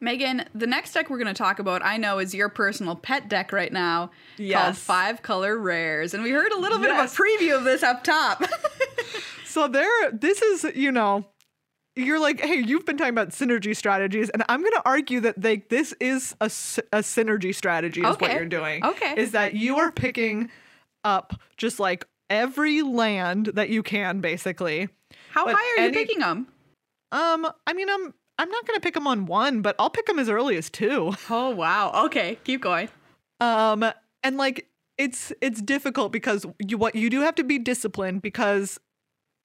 Megan, 0.00 0.44
the 0.52 0.66
next 0.66 0.94
deck 0.94 1.08
we're 1.10 1.18
going 1.18 1.28
to 1.28 1.34
talk 1.34 1.60
about, 1.60 1.80
I 1.84 1.96
know, 1.96 2.18
is 2.18 2.34
your 2.34 2.48
personal 2.48 2.96
pet 2.96 3.28
deck 3.28 3.52
right 3.52 3.72
now 3.72 4.10
yes. 4.36 4.60
called 4.64 4.76
Five 4.78 5.22
Color 5.22 5.56
Rares. 5.56 6.12
And 6.12 6.24
we 6.24 6.30
heard 6.32 6.50
a 6.50 6.58
little 6.58 6.78
bit 6.78 6.88
Yes. 6.90 7.12
of 7.12 7.18
a 7.18 7.22
preview 7.22 7.56
of 7.56 7.62
this 7.62 7.82
up 7.84 8.02
top. 8.02 8.42
So 9.44 9.68
there, 9.68 10.10
this 10.12 10.40
is 10.40 10.64
you 10.74 10.90
know, 10.90 11.26
you're 11.94 12.18
like, 12.18 12.40
hey, 12.40 12.56
you've 12.56 12.86
been 12.86 12.96
talking 12.96 13.10
about 13.10 13.30
synergy 13.30 13.76
strategies, 13.76 14.30
and 14.30 14.42
I'm 14.48 14.60
going 14.62 14.72
to 14.72 14.82
argue 14.86 15.20
that 15.20 15.38
they 15.38 15.58
this 15.68 15.92
is 16.00 16.34
a, 16.40 16.46
a 16.46 17.00
synergy 17.02 17.54
strategy 17.54 18.00
is 18.00 18.16
what 18.18 18.32
you're 18.32 18.46
doing. 18.46 18.82
Okay. 18.82 19.14
is 19.18 19.32
that 19.32 19.52
you 19.52 19.76
are 19.76 19.92
picking 19.92 20.50
up 21.04 21.38
just 21.58 21.78
like 21.78 22.06
every 22.32 22.82
land 22.82 23.46
that 23.54 23.68
you 23.68 23.82
can, 23.82 24.20
basically. 24.20 24.88
How 25.30 25.44
But 25.44 25.54
high 25.56 25.82
are 25.82 25.86
you 25.86 25.92
picking 25.92 26.18
them? 26.18 26.48
Um, 27.12 27.46
I 27.66 27.74
mean, 27.74 27.88
I'm 27.88 28.14
I'm 28.38 28.48
not 28.48 28.66
going 28.66 28.76
to 28.76 28.80
pick 28.80 28.94
them 28.94 29.06
on 29.06 29.26
one, 29.26 29.60
but 29.60 29.76
I'll 29.78 29.90
pick 29.90 30.06
them 30.06 30.18
as 30.18 30.28
early 30.28 30.56
as 30.56 30.70
two. 30.70 31.12
Oh, 31.30 31.50
wow. 31.50 31.92
Okay, 32.06 32.38
keep 32.44 32.62
going. 32.62 32.88
Um, 33.40 33.84
and 34.22 34.36
like 34.36 34.66
it's 34.98 35.32
it's 35.40 35.60
difficult 35.60 36.12
because 36.12 36.46
you 36.58 36.78
what 36.78 36.94
you 36.94 37.10
do 37.10 37.20
have 37.20 37.34
to 37.36 37.44
be 37.44 37.58
disciplined 37.58 38.22
because 38.22 38.78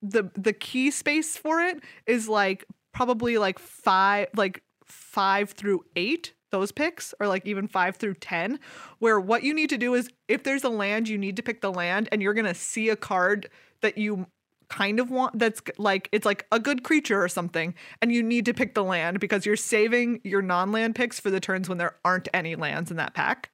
the 0.02 0.30
the 0.34 0.52
key 0.52 0.90
space 0.90 1.36
for 1.36 1.60
it 1.60 1.82
is 2.06 2.28
like 2.28 2.64
probably 2.92 3.38
like 3.38 3.58
five 3.58 4.28
like 4.36 4.62
five 4.84 5.50
through 5.50 5.84
eight 5.96 6.32
those 6.50 6.72
picks 6.72 7.14
or 7.20 7.26
like 7.26 7.46
even 7.46 7.68
five 7.68 7.96
through 7.96 8.14
ten 8.14 8.58
where 8.98 9.20
what 9.20 9.42
you 9.42 9.54
need 9.54 9.70
to 9.70 9.78
do 9.78 9.94
is 9.94 10.08
if 10.28 10.42
there's 10.42 10.64
a 10.64 10.68
land 10.68 11.08
you 11.08 11.18
need 11.18 11.36
to 11.36 11.42
pick 11.42 11.60
the 11.60 11.72
land 11.72 12.08
and 12.12 12.22
you're 12.22 12.34
gonna 12.34 12.54
see 12.54 12.88
a 12.88 12.96
card 12.96 13.48
that 13.80 13.98
you 13.98 14.26
kind 14.68 15.00
of 15.00 15.10
want 15.10 15.38
that's 15.38 15.62
like 15.78 16.08
it's 16.12 16.26
like 16.26 16.46
a 16.52 16.60
good 16.60 16.82
creature 16.82 17.22
or 17.22 17.28
something 17.28 17.74
and 18.02 18.12
you 18.12 18.22
need 18.22 18.44
to 18.44 18.52
pick 18.52 18.74
the 18.74 18.84
land 18.84 19.18
because 19.18 19.46
you're 19.46 19.56
saving 19.56 20.20
your 20.24 20.42
non-land 20.42 20.94
picks 20.94 21.18
for 21.18 21.30
the 21.30 21.40
turns 21.40 21.68
when 21.68 21.78
there 21.78 21.96
aren't 22.04 22.28
any 22.34 22.54
lands 22.54 22.90
in 22.90 22.98
that 22.98 23.14
pack. 23.14 23.50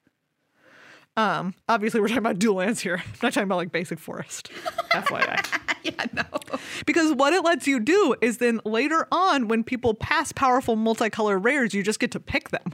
Um 1.15 1.53
obviously 1.69 2.01
we're 2.01 2.07
talking 2.07 2.19
about 2.19 2.39
dual 2.39 2.55
lands 2.55 2.81
here. 2.81 2.97
I'm 3.05 3.19
not 3.23 3.33
talking 3.33 3.43
about 3.43 3.57
like 3.57 3.71
basic 3.71 3.99
forest 3.99 4.51
fyi 4.91 5.61
yeah, 5.97 6.05
no. 6.13 6.23
because 6.85 7.13
what 7.13 7.31
it 7.33 7.43
lets 7.43 7.67
you 7.67 7.79
do 7.79 8.15
is 8.19 8.39
then 8.39 8.59
later 8.65 9.07
on 9.11 9.47
when 9.47 9.63
people 9.63 9.93
pass 9.93 10.31
powerful 10.31 10.75
multicolor 10.75 11.43
rares 11.43 11.73
you 11.73 11.83
just 11.83 11.99
get 11.99 12.11
to 12.11 12.19
pick 12.19 12.49
them. 12.49 12.73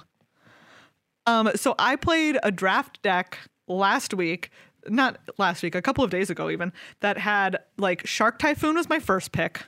Um 1.25 1.51
so 1.55 1.75
i 1.77 1.95
played 1.95 2.37
a 2.41 2.51
draft 2.51 3.01
deck 3.01 3.37
last 3.67 4.13
week 4.13 4.49
not 4.87 5.19
last 5.37 5.61
week 5.61 5.75
a 5.75 5.81
couple 5.81 6.03
of 6.03 6.09
days 6.09 6.29
ago 6.29 6.49
even 6.49 6.71
that 7.01 7.17
had 7.17 7.59
like 7.77 8.07
shark 8.07 8.39
typhoon 8.39 8.75
was 8.75 8.87
my 8.87 8.99
first 8.99 9.31
pick. 9.33 9.63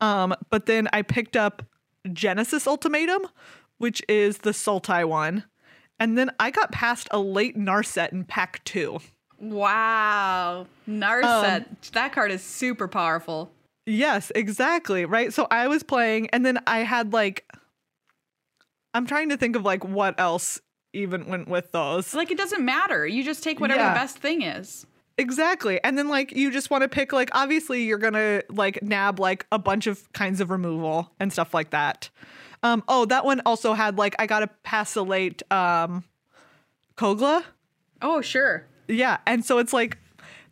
Um 0.00 0.34
but 0.50 0.64
then 0.64 0.88
i 0.92 1.02
picked 1.02 1.36
up 1.36 1.62
genesis 2.12 2.66
ultimatum 2.66 3.26
which 3.76 4.02
is 4.08 4.38
the 4.38 4.50
sultai 4.50 5.04
one. 5.06 5.44
And 6.00 6.16
then 6.16 6.30
i 6.40 6.50
got 6.50 6.72
past 6.72 7.08
a 7.10 7.18
late 7.18 7.58
narset 7.58 8.10
in 8.12 8.24
pack 8.24 8.64
two 8.64 9.00
Wow. 9.40 10.66
Narset. 10.88 11.56
Um, 11.68 11.76
that 11.92 12.12
card 12.12 12.30
is 12.30 12.42
super 12.42 12.88
powerful. 12.88 13.50
Yes, 13.86 14.32
exactly. 14.34 15.04
Right. 15.04 15.32
So 15.32 15.46
I 15.50 15.68
was 15.68 15.82
playing, 15.82 16.28
and 16.30 16.44
then 16.44 16.58
I 16.66 16.80
had 16.80 17.12
like, 17.12 17.44
I'm 18.94 19.06
trying 19.06 19.28
to 19.30 19.36
think 19.36 19.56
of 19.56 19.64
like 19.64 19.84
what 19.84 20.18
else 20.18 20.60
even 20.92 21.26
went 21.26 21.48
with 21.48 21.72
those. 21.72 22.14
Like, 22.14 22.30
it 22.30 22.38
doesn't 22.38 22.64
matter. 22.64 23.06
You 23.06 23.24
just 23.24 23.42
take 23.42 23.60
whatever 23.60 23.80
Yeah. 23.80 23.92
the 23.92 23.98
best 24.00 24.18
thing 24.18 24.42
is. 24.42 24.86
Exactly. 25.18 25.82
And 25.84 25.96
then 25.96 26.08
like 26.08 26.32
you 26.32 26.50
just 26.50 26.70
want 26.70 26.82
to 26.82 26.88
pick 26.88 27.12
like 27.12 27.30
obviously 27.32 27.84
you're 27.84 27.98
gonna 27.98 28.42
like 28.50 28.82
nab 28.82 29.20
like 29.20 29.46
a 29.52 29.60
bunch 29.60 29.86
of 29.86 30.12
kinds 30.12 30.40
of 30.40 30.50
removal 30.50 31.12
and 31.20 31.32
stuff 31.32 31.54
like 31.54 31.70
that. 31.70 32.10
Um. 32.64 32.82
Oh, 32.88 33.04
that 33.06 33.24
one 33.24 33.40
also 33.46 33.74
had 33.74 33.96
like 33.96 34.16
I 34.18 34.26
gotta 34.26 34.48
pass 34.64 34.96
a 34.96 35.02
late 35.02 35.40
um, 35.52 36.02
Kogla. 36.96 37.44
Oh, 38.02 38.20
sure. 38.22 38.66
Yeah, 38.88 39.18
and 39.26 39.44
so 39.44 39.58
it's 39.58 39.72
like 39.72 39.98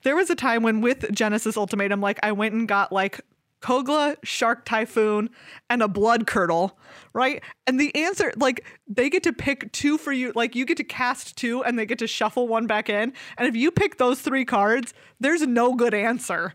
there 0.02 0.16
was 0.16 0.30
a 0.30 0.34
time 0.34 0.62
when 0.62 0.80
with 0.80 1.12
Genesis 1.12 1.56
Ultimatum, 1.56 2.00
like 2.00 2.18
I 2.22 2.32
went 2.32 2.54
and 2.54 2.66
got 2.66 2.92
like 2.92 3.20
Kogla, 3.62 4.16
Shark 4.22 4.64
Typhoon, 4.64 5.30
and 5.70 5.82
a 5.82 5.88
Blood 5.88 6.26
Curdle, 6.26 6.78
right? 7.12 7.42
And 7.66 7.80
the 7.80 7.94
answer, 7.94 8.32
like, 8.36 8.64
they 8.88 9.08
get 9.08 9.22
to 9.22 9.32
pick 9.32 9.72
two 9.72 9.96
for 9.96 10.12
you. 10.12 10.32
Like, 10.34 10.54
you 10.54 10.64
get 10.66 10.76
to 10.78 10.84
cast 10.84 11.36
two 11.36 11.64
and 11.64 11.78
they 11.78 11.86
get 11.86 12.00
to 12.00 12.08
shuffle 12.08 12.48
one 12.48 12.66
back 12.66 12.90
in. 12.90 13.12
And 13.38 13.48
if 13.48 13.54
you 13.56 13.70
pick 13.70 13.98
those 13.98 14.20
three 14.20 14.44
cards, 14.44 14.92
there's 15.20 15.42
no 15.42 15.74
good 15.74 15.94
answer. 15.94 16.54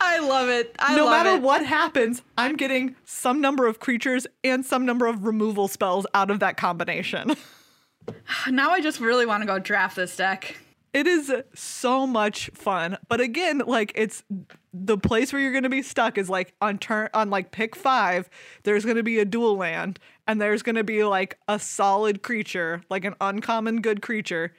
I 0.00 0.18
love 0.18 0.48
it. 0.48 0.74
I 0.78 0.96
no 0.96 1.04
love 1.04 1.12
matter 1.12 1.36
it. 1.36 1.42
what 1.42 1.64
happens, 1.64 2.22
I'm 2.36 2.56
getting 2.56 2.96
some 3.04 3.40
number 3.40 3.66
of 3.66 3.78
creatures 3.78 4.26
and 4.42 4.66
some 4.66 4.84
number 4.84 5.06
of 5.06 5.24
removal 5.24 5.68
spells 5.68 6.06
out 6.14 6.30
of 6.30 6.40
that 6.40 6.56
combination. 6.56 7.36
Now 8.50 8.70
I 8.70 8.80
just 8.80 9.00
really 9.00 9.26
want 9.26 9.42
to 9.42 9.46
go 9.46 9.58
draft 9.58 9.96
this 9.96 10.16
deck. 10.16 10.56
It 10.92 11.06
is 11.06 11.32
so 11.54 12.06
much 12.06 12.50
fun. 12.52 12.98
But 13.08 13.20
again, 13.20 13.62
like 13.66 13.92
it's 13.94 14.24
the 14.74 14.98
place 14.98 15.32
where 15.32 15.40
you're 15.40 15.52
going 15.52 15.62
to 15.62 15.70
be 15.70 15.82
stuck 15.82 16.18
is 16.18 16.28
like 16.28 16.54
on 16.60 16.78
turn 16.78 17.08
on 17.14 17.30
like 17.30 17.50
pick 17.50 17.74
5, 17.74 18.28
there's 18.64 18.84
going 18.84 18.98
to 18.98 19.02
be 19.02 19.18
a 19.18 19.24
dual 19.24 19.56
land 19.56 19.98
and 20.26 20.40
there's 20.40 20.62
going 20.62 20.76
to 20.76 20.84
be 20.84 21.02
like 21.04 21.38
a 21.48 21.58
solid 21.58 22.22
creature, 22.22 22.82
like 22.90 23.04
an 23.04 23.14
uncommon 23.20 23.80
good 23.80 24.02
creature, 24.02 24.52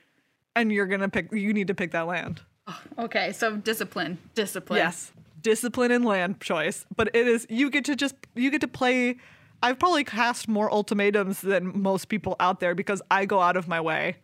and 0.55 0.71
you're 0.71 0.87
going 0.87 1.01
to 1.01 1.09
pick 1.09 1.31
you 1.31 1.53
need 1.53 1.67
to 1.67 1.75
pick 1.75 1.91
that 1.91 2.07
land. 2.07 2.41
Okay, 2.97 3.31
so 3.33 3.57
discipline. 3.57 4.17
Discipline. 4.35 4.77
Yes. 4.77 5.11
Discipline 5.41 5.91
and 5.91 6.05
land 6.05 6.39
choice, 6.39 6.85
but 6.95 7.09
it 7.13 7.27
is 7.27 7.45
you 7.49 7.69
get 7.69 7.83
to 7.85 7.95
just 7.95 8.15
you 8.35 8.49
get 8.49 8.61
to 8.61 8.67
play 8.67 9.17
I've 9.63 9.79
probably 9.79 10.03
cast 10.03 10.47
more 10.47 10.71
ultimatums 10.71 11.41
than 11.41 11.81
most 11.81 12.09
people 12.09 12.35
out 12.39 12.59
there 12.59 12.75
because 12.75 13.01
I 13.09 13.25
go 13.25 13.39
out 13.39 13.57
of 13.57 13.67
my 13.67 13.79
way 13.81 14.17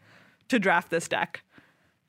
to 0.50 0.60
draft 0.60 0.90
this 0.92 1.08
deck. 1.08 1.42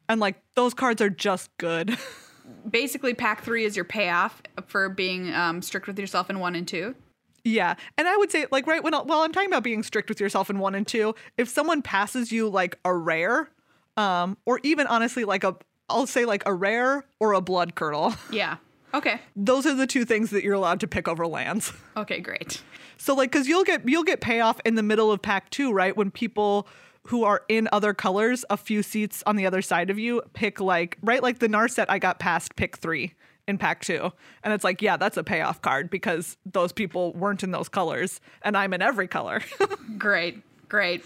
And 0.09 0.21
like 0.21 0.43
those 0.57 0.75
cards 0.75 1.01
are 1.01 1.09
just 1.09 1.57
good. 1.57 1.97
Basically, 2.71 3.15
pack 3.15 3.45
three 3.45 3.65
is 3.65 3.77
your 3.77 3.85
payoff 3.85 4.43
for 4.67 4.89
being 4.89 5.33
um, 5.33 5.63
strict 5.63 5.87
with 5.87 5.99
yourself 5.99 6.29
in 6.29 6.41
one 6.41 6.57
and 6.57 6.67
two. 6.67 6.97
yeah. 7.45 7.77
And 7.97 8.09
I 8.09 8.17
would 8.17 8.31
say 8.33 8.47
like 8.51 8.67
right 8.67 8.83
when 8.83 8.93
well 8.93 9.21
I'm 9.23 9.33
talking 9.33 9.49
about 9.49 9.63
being 9.63 9.85
strict 9.85 10.09
with 10.09 10.21
yourself 10.21 10.51
in 10.51 10.59
1 10.59 10.75
and 10.75 10.87
2, 10.87 11.15
if 11.39 11.49
someone 11.49 11.81
passes 11.83 12.33
you 12.33 12.49
like 12.49 12.79
a 12.85 12.93
rare 12.95 13.49
um 13.97 14.37
or 14.45 14.59
even 14.65 14.87
honestly 14.89 15.25
like 15.25 15.45
a 15.45 15.57
I'll 15.89 16.07
say 16.07 16.25
like 16.25 16.43
a 16.47 16.53
rare 16.55 17.05
or 17.21 17.33
a 17.35 17.41
blood 17.41 17.77
curdle. 17.77 18.15
Yeah. 18.33 18.57
Okay. 18.93 19.21
Those 19.37 19.67
are 19.67 19.75
the 19.75 19.87
two 19.87 20.05
things 20.05 20.31
that 20.31 20.43
you're 20.43 20.55
allowed 20.55 20.81
to 20.81 20.89
pick 20.89 21.09
over 21.09 21.27
lands. 21.27 21.73
Okay, 21.97 22.21
great. 22.21 22.63
So 22.97 23.15
like 23.15 23.31
cuz 23.31 23.47
you'll 23.47 23.65
get 23.65 23.87
you'll 23.87 24.05
get 24.05 24.21
payoff 24.21 24.59
in 24.65 24.75
the 24.75 24.83
middle 24.83 25.13
of 25.13 25.21
pack 25.21 25.51
2, 25.51 25.71
right? 25.73 25.95
When 25.95 26.11
people 26.11 26.67
who 27.09 27.25
are 27.25 27.43
in 27.49 27.69
other 27.73 27.93
colors 27.93 28.45
a 28.49 28.57
few 28.57 28.83
seats 28.83 29.23
on 29.27 29.37
the 29.37 29.45
other 29.47 29.61
side 29.61 29.91
of 29.91 29.99
you 29.99 30.23
pick 30.33 30.61
like 30.61 30.97
right 31.03 31.23
like 31.23 31.41
the 31.41 31.49
Narset 31.49 31.87
I 31.89 31.99
got 31.99 32.19
past 32.19 32.57
pick 32.57 32.79
3 32.79 33.13
in 33.49 33.59
pack 33.59 33.83
2. 33.83 34.11
And 34.45 34.55
it's 34.55 34.65
like, 34.65 34.81
yeah, 34.81 34.97
that's 34.97 35.17
a 35.19 35.25
payoff 35.25 35.61
card 35.61 35.91
because 35.91 36.39
those 36.47 36.73
people 36.73 37.13
weren't 37.13 37.43
in 37.43 37.51
those 37.51 37.69
colors 37.69 38.21
and 38.43 38.57
I'm 38.57 38.73
in 38.73 38.81
every 38.81 39.09
color. 39.09 39.43
Great. 39.99 40.43
Great. 40.69 41.05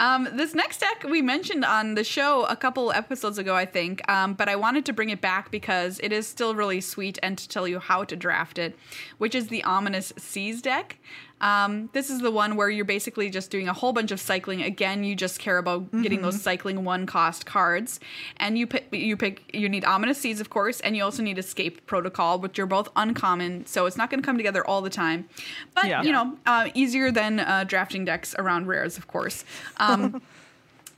Um, 0.00 0.26
this 0.32 0.54
next 0.54 0.80
deck 0.80 1.04
we 1.04 1.20
mentioned 1.20 1.62
on 1.62 1.94
the 1.94 2.04
show 2.04 2.46
a 2.46 2.56
couple 2.56 2.90
episodes 2.90 3.36
ago, 3.36 3.54
I 3.54 3.66
think, 3.66 4.00
um, 4.10 4.32
but 4.32 4.48
I 4.48 4.56
wanted 4.56 4.86
to 4.86 4.94
bring 4.94 5.10
it 5.10 5.20
back 5.20 5.50
because 5.50 6.00
it 6.02 6.10
is 6.10 6.26
still 6.26 6.54
really 6.54 6.80
sweet 6.80 7.18
and 7.22 7.36
to 7.36 7.46
tell 7.46 7.68
you 7.68 7.78
how 7.78 8.04
to 8.04 8.16
draft 8.16 8.58
it, 8.58 8.74
which 9.18 9.34
is 9.34 9.48
the 9.48 9.62
Ominous 9.62 10.14
Seas 10.16 10.62
deck. 10.62 10.96
Um, 11.40 11.88
this 11.92 12.10
is 12.10 12.20
the 12.20 12.30
one 12.30 12.56
where 12.56 12.68
you're 12.68 12.84
basically 12.84 13.30
just 13.30 13.50
doing 13.50 13.68
a 13.68 13.72
whole 13.72 13.92
bunch 13.92 14.10
of 14.10 14.20
cycling. 14.20 14.62
Again, 14.62 15.04
you 15.04 15.14
just 15.16 15.38
care 15.38 15.58
about 15.58 15.90
getting 16.02 16.20
those 16.22 16.40
cycling 16.42 16.84
one 16.84 17.06
cost 17.06 17.46
cards, 17.46 17.98
and 18.36 18.58
you 18.58 18.66
pick 18.66 18.88
you 18.92 19.16
pick 19.16 19.50
you 19.54 19.68
need 19.68 19.84
Ominous 19.84 20.18
seas, 20.18 20.40
of 20.40 20.50
course, 20.50 20.80
and 20.80 20.96
you 20.96 21.02
also 21.04 21.22
need 21.22 21.38
Escape 21.38 21.86
Protocol, 21.86 22.38
which 22.40 22.58
are 22.58 22.66
both 22.66 22.88
uncommon, 22.96 23.64
so 23.66 23.86
it's 23.86 23.96
not 23.96 24.10
going 24.10 24.20
to 24.20 24.26
come 24.26 24.36
together 24.36 24.66
all 24.66 24.82
the 24.82 24.90
time, 24.90 25.28
but 25.74 25.86
Yeah. 25.86 26.02
you 26.02 26.12
know, 26.12 26.36
uh, 26.46 26.68
easier 26.74 27.10
than 27.10 27.40
uh, 27.40 27.64
drafting 27.66 28.04
decks 28.04 28.34
around 28.38 28.66
rares, 28.66 28.98
of 28.98 29.06
course. 29.06 29.44
Um, 29.78 30.20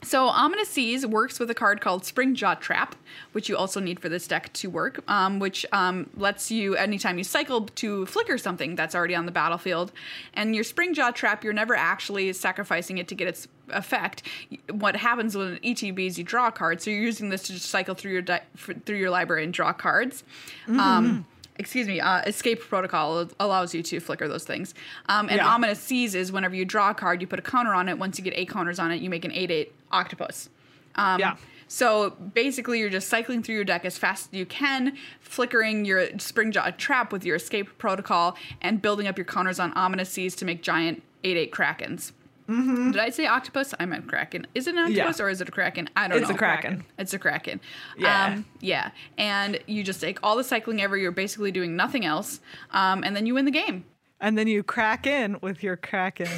so 0.03 0.27
Ominous 0.27 0.69
Seas 0.69 1.05
works 1.05 1.39
with 1.39 1.49
a 1.49 1.53
card 1.53 1.81
called 1.81 2.03
Springjaw 2.03 2.59
Trap, 2.59 2.95
which 3.31 3.49
you 3.49 3.57
also 3.57 3.79
need 3.79 3.99
for 3.99 4.09
this 4.09 4.27
deck 4.27 4.51
to 4.53 4.69
work, 4.69 5.03
um, 5.09 5.39
which 5.39 5.65
um, 5.71 6.09
lets 6.15 6.51
you, 6.51 6.75
anytime 6.75 7.17
you 7.17 7.23
cycle, 7.23 7.65
to 7.65 8.05
flicker 8.05 8.37
something 8.37 8.75
that's 8.75 8.95
already 8.95 9.15
on 9.15 9.25
the 9.25 9.31
battlefield. 9.31 9.91
And 10.33 10.55
your 10.55 10.63
Springjaw 10.63 11.13
Trap, 11.13 11.43
you're 11.43 11.53
never 11.53 11.75
actually 11.75 12.31
sacrificing 12.33 12.97
it 12.97 13.07
to 13.07 13.15
get 13.15 13.27
its 13.27 13.47
effect. 13.69 14.23
What 14.71 14.95
happens 14.95 15.35
with 15.35 15.53
an 15.53 15.59
ETB 15.63 16.07
is 16.07 16.17
you 16.17 16.23
draw 16.23 16.47
a 16.47 16.51
card, 16.51 16.81
so 16.81 16.91
you're 16.91 17.01
using 17.01 17.29
this 17.29 17.43
to 17.43 17.53
just 17.53 17.67
cycle 17.67 17.95
through 17.95 18.11
your 18.11 18.21
di- 18.21 18.43
through 18.57 18.97
your 18.97 19.09
library 19.09 19.43
and 19.43 19.53
draw 19.53 19.73
cards. 19.73 20.23
Um, 20.67 21.25
excuse 21.57 21.87
me, 21.87 21.99
uh, 21.99 22.21
escape 22.21 22.61
protocol 22.61 23.27
allows 23.39 23.73
you 23.75 23.83
to 23.83 23.99
flicker 23.99 24.27
those 24.27 24.43
things. 24.43 24.73
Um, 25.07 25.29
and 25.29 25.37
Yeah. 25.37 25.47
ominous 25.47 25.79
seas 25.79 26.15
is 26.15 26.31
whenever 26.31 26.55
you 26.55 26.65
draw 26.65 26.89
a 26.91 26.93
card, 26.93 27.21
you 27.21 27.27
put 27.27 27.39
a 27.39 27.43
counter 27.43 27.73
on 27.73 27.89
it. 27.89 27.97
Once 27.97 28.17
you 28.17 28.23
get 28.23 28.33
eight 28.35 28.49
counters 28.49 28.79
on 28.79 28.91
it, 28.91 29.01
you 29.01 29.09
make 29.09 29.25
an 29.25 29.31
eight 29.31 29.51
eight 29.51 29.73
octopus. 29.91 30.49
Um, 30.95 31.19
Yeah. 31.19 31.35
So 31.67 32.11
basically, 32.11 32.79
you're 32.79 32.89
just 32.89 33.07
cycling 33.07 33.41
through 33.41 33.55
your 33.55 33.63
deck 33.63 33.83
as 33.83 33.97
fast 33.97 34.27
as 34.31 34.37
you 34.37 34.45
can, 34.45 34.95
flickering 35.21 35.85
your 35.85 36.07
Springjaw 36.07 36.77
trap 36.77 37.11
with 37.11 37.25
your 37.25 37.35
escape 37.37 37.77
protocol, 37.79 38.37
and 38.61 38.79
building 38.81 39.07
up 39.07 39.17
your 39.17 39.25
counters 39.25 39.59
on 39.59 39.73
ominous 39.73 40.09
seas 40.09 40.35
to 40.35 40.45
make 40.45 40.61
giant 40.61 41.01
eight 41.23 41.37
eight 41.37 41.51
krakens. 41.51 42.11
Did 42.47 42.97
I 42.99 43.09
say 43.09 43.25
octopus? 43.25 43.73
I 43.79 43.85
meant 43.85 44.07
kraken. 44.07 44.45
Is 44.53 44.67
it 44.67 44.75
an 44.75 44.91
Yeah. 44.91 45.03
octopus 45.03 45.19
or 45.21 45.29
is 45.29 45.39
it 45.41 45.47
a 45.49 45.51
kraken? 45.51 45.89
I 45.95 46.07
don't 46.07 46.17
It's 46.17 46.27
know. 46.27 46.31
It's 46.33 46.35
a 46.35 46.37
kraken. 46.37 46.85
It's 46.97 47.13
a 47.13 47.19
kraken. 47.19 47.61
Yeah. 47.97 48.25
Um, 48.25 48.45
yeah. 48.59 48.91
And 49.17 49.59
you 49.67 49.83
just 49.83 50.01
take 50.01 50.19
all 50.23 50.35
the 50.35 50.43
cycling 50.43 50.81
ever. 50.81 50.97
You're 50.97 51.11
basically 51.11 51.51
doing 51.51 51.75
nothing 51.75 52.05
else, 52.05 52.39
um, 52.71 53.03
and 53.03 53.15
then 53.15 53.25
you 53.25 53.33
win 53.33 53.45
the 53.45 53.51
game. 53.51 53.85
and 54.19 54.37
then 54.37 54.47
you 54.47 54.63
crack 54.63 55.05
in 55.05 55.37
with 55.41 55.63
your 55.63 55.75
kraken. 55.77 56.27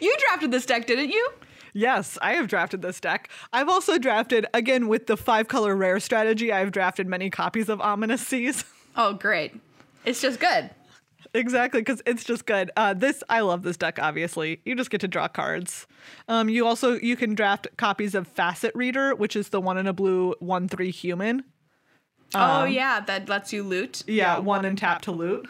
You 0.00 0.16
drafted 0.28 0.52
this 0.52 0.64
deck, 0.64 0.86
didn't 0.86 1.10
you? 1.10 1.28
Yes, 1.72 2.16
I 2.22 2.34
have 2.34 2.46
drafted 2.46 2.82
this 2.82 3.00
deck. 3.00 3.28
I've 3.52 3.68
also 3.68 3.98
drafted, 3.98 4.46
again, 4.54 4.86
with 4.86 5.06
the 5.08 5.16
five 5.16 5.48
color 5.48 5.74
rare 5.74 5.98
strategy, 5.98 6.52
I've 6.52 6.70
drafted 6.70 7.08
many 7.08 7.30
copies 7.30 7.68
of 7.68 7.80
Ominous 7.80 8.24
Seas. 8.26 8.64
Oh, 8.96 9.14
great. 9.14 9.58
It's 10.04 10.20
just 10.20 10.38
good. 10.38 10.68
Exactly, 11.34 11.80
because 11.80 12.02
it's 12.06 12.24
just 12.24 12.46
good. 12.46 12.70
Uh, 12.76 12.94
this, 12.94 13.22
I 13.28 13.40
love 13.40 13.62
this 13.62 13.76
deck, 13.76 13.98
obviously. 14.00 14.60
You 14.64 14.74
just 14.74 14.90
get 14.90 15.00
to 15.02 15.08
draw 15.08 15.28
cards. 15.28 15.86
Um, 16.28 16.48
you 16.48 16.66
also, 16.66 16.94
you 16.94 17.16
can 17.16 17.34
draft 17.34 17.68
copies 17.76 18.14
of 18.14 18.26
Facet 18.28 18.72
Reader, 18.74 19.14
which 19.14 19.36
is 19.36 19.50
the 19.50 19.60
one 19.60 19.78
in 19.78 19.86
a 19.86 19.92
blue 19.92 20.34
1 20.40 20.68
3 20.68 20.90
human. 20.90 21.44
oh, 22.34 22.64
yeah. 22.64 23.00
That 23.00 23.28
lets 23.28 23.52
you 23.52 23.62
loot. 23.62 24.02
Yeah, 24.06 24.38
one 24.38 24.64
and 24.64 24.76
tap 24.78 25.02
to 25.02 25.12
loot, 25.12 25.48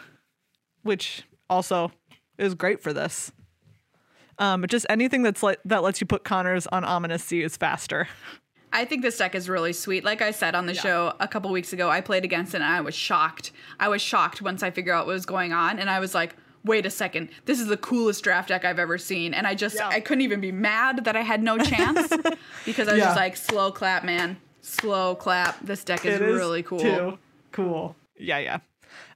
which 0.83 1.23
also 1.49 1.91
is 2.37 2.55
great 2.55 2.81
for 2.81 2.93
this. 2.93 3.31
Um, 4.39 4.61
but 4.61 4.69
just 4.69 4.85
anything 4.89 5.21
that's 5.21 5.43
like 5.43 5.59
that 5.65 5.83
lets 5.83 6.01
you 6.01 6.07
put 6.07 6.23
Connors 6.23 6.67
on 6.67 6.83
Ominous 6.83 7.23
Sea 7.23 7.43
is 7.43 7.55
faster. 7.57 8.07
I 8.73 8.85
think 8.85 9.01
this 9.03 9.17
deck 9.17 9.35
is 9.35 9.47
really 9.47 9.71
sweet. 9.73 10.03
Like 10.03 10.21
I 10.21 10.31
said 10.31 10.55
on 10.55 10.65
the 10.65 10.73
show 10.73 11.13
a 11.19 11.27
couple 11.27 11.51
weeks 11.51 11.71
ago, 11.73 11.89
I 11.89 12.01
played 12.01 12.25
against 12.25 12.53
it 12.53 12.57
and 12.57 12.65
I 12.65 12.81
was 12.81 12.95
shocked. 12.95 13.51
I 13.79 13.87
was 13.87 14.01
shocked 14.01 14.41
once 14.41 14.63
I 14.63 14.71
figured 14.71 14.93
out 14.95 15.05
what 15.05 15.13
was 15.13 15.25
going 15.25 15.53
on, 15.53 15.79
and 15.79 15.89
I 15.89 15.99
was 15.99 16.13
like, 16.15 16.35
"Wait 16.65 16.85
a 16.85 16.89
second, 16.89 17.29
this 17.45 17.59
is 17.59 17.67
the 17.67 17.77
coolest 17.77 18.23
draft 18.23 18.49
deck 18.49 18.65
I've 18.65 18.79
ever 18.79 18.97
seen." 18.97 19.33
And 19.33 19.45
I 19.47 19.53
just, 19.55 19.75
Yeah. 19.75 19.87
I 19.87 19.99
couldn't 19.99 20.23
even 20.23 20.41
be 20.41 20.51
mad 20.51 21.05
that 21.05 21.15
I 21.15 21.21
had 21.21 21.41
no 21.43 21.57
chance 21.57 22.07
because 22.65 22.87
I 22.87 22.93
was 22.93 22.99
Yeah. 22.99 23.05
just 23.05 23.15
like, 23.17 23.37
"Slow 23.37 23.71
clap, 23.71 24.03
man, 24.03 24.37
slow 24.61 25.15
clap." 25.15 25.59
This 25.61 25.83
deck 25.83 26.03
is, 26.05 26.15
It 26.15 26.21
is 26.23 26.35
really 26.35 26.63
cool. 26.63 26.79
too 26.79 27.19
cool. 27.51 27.95
Yeah, 28.17 28.39
yeah. 28.39 28.59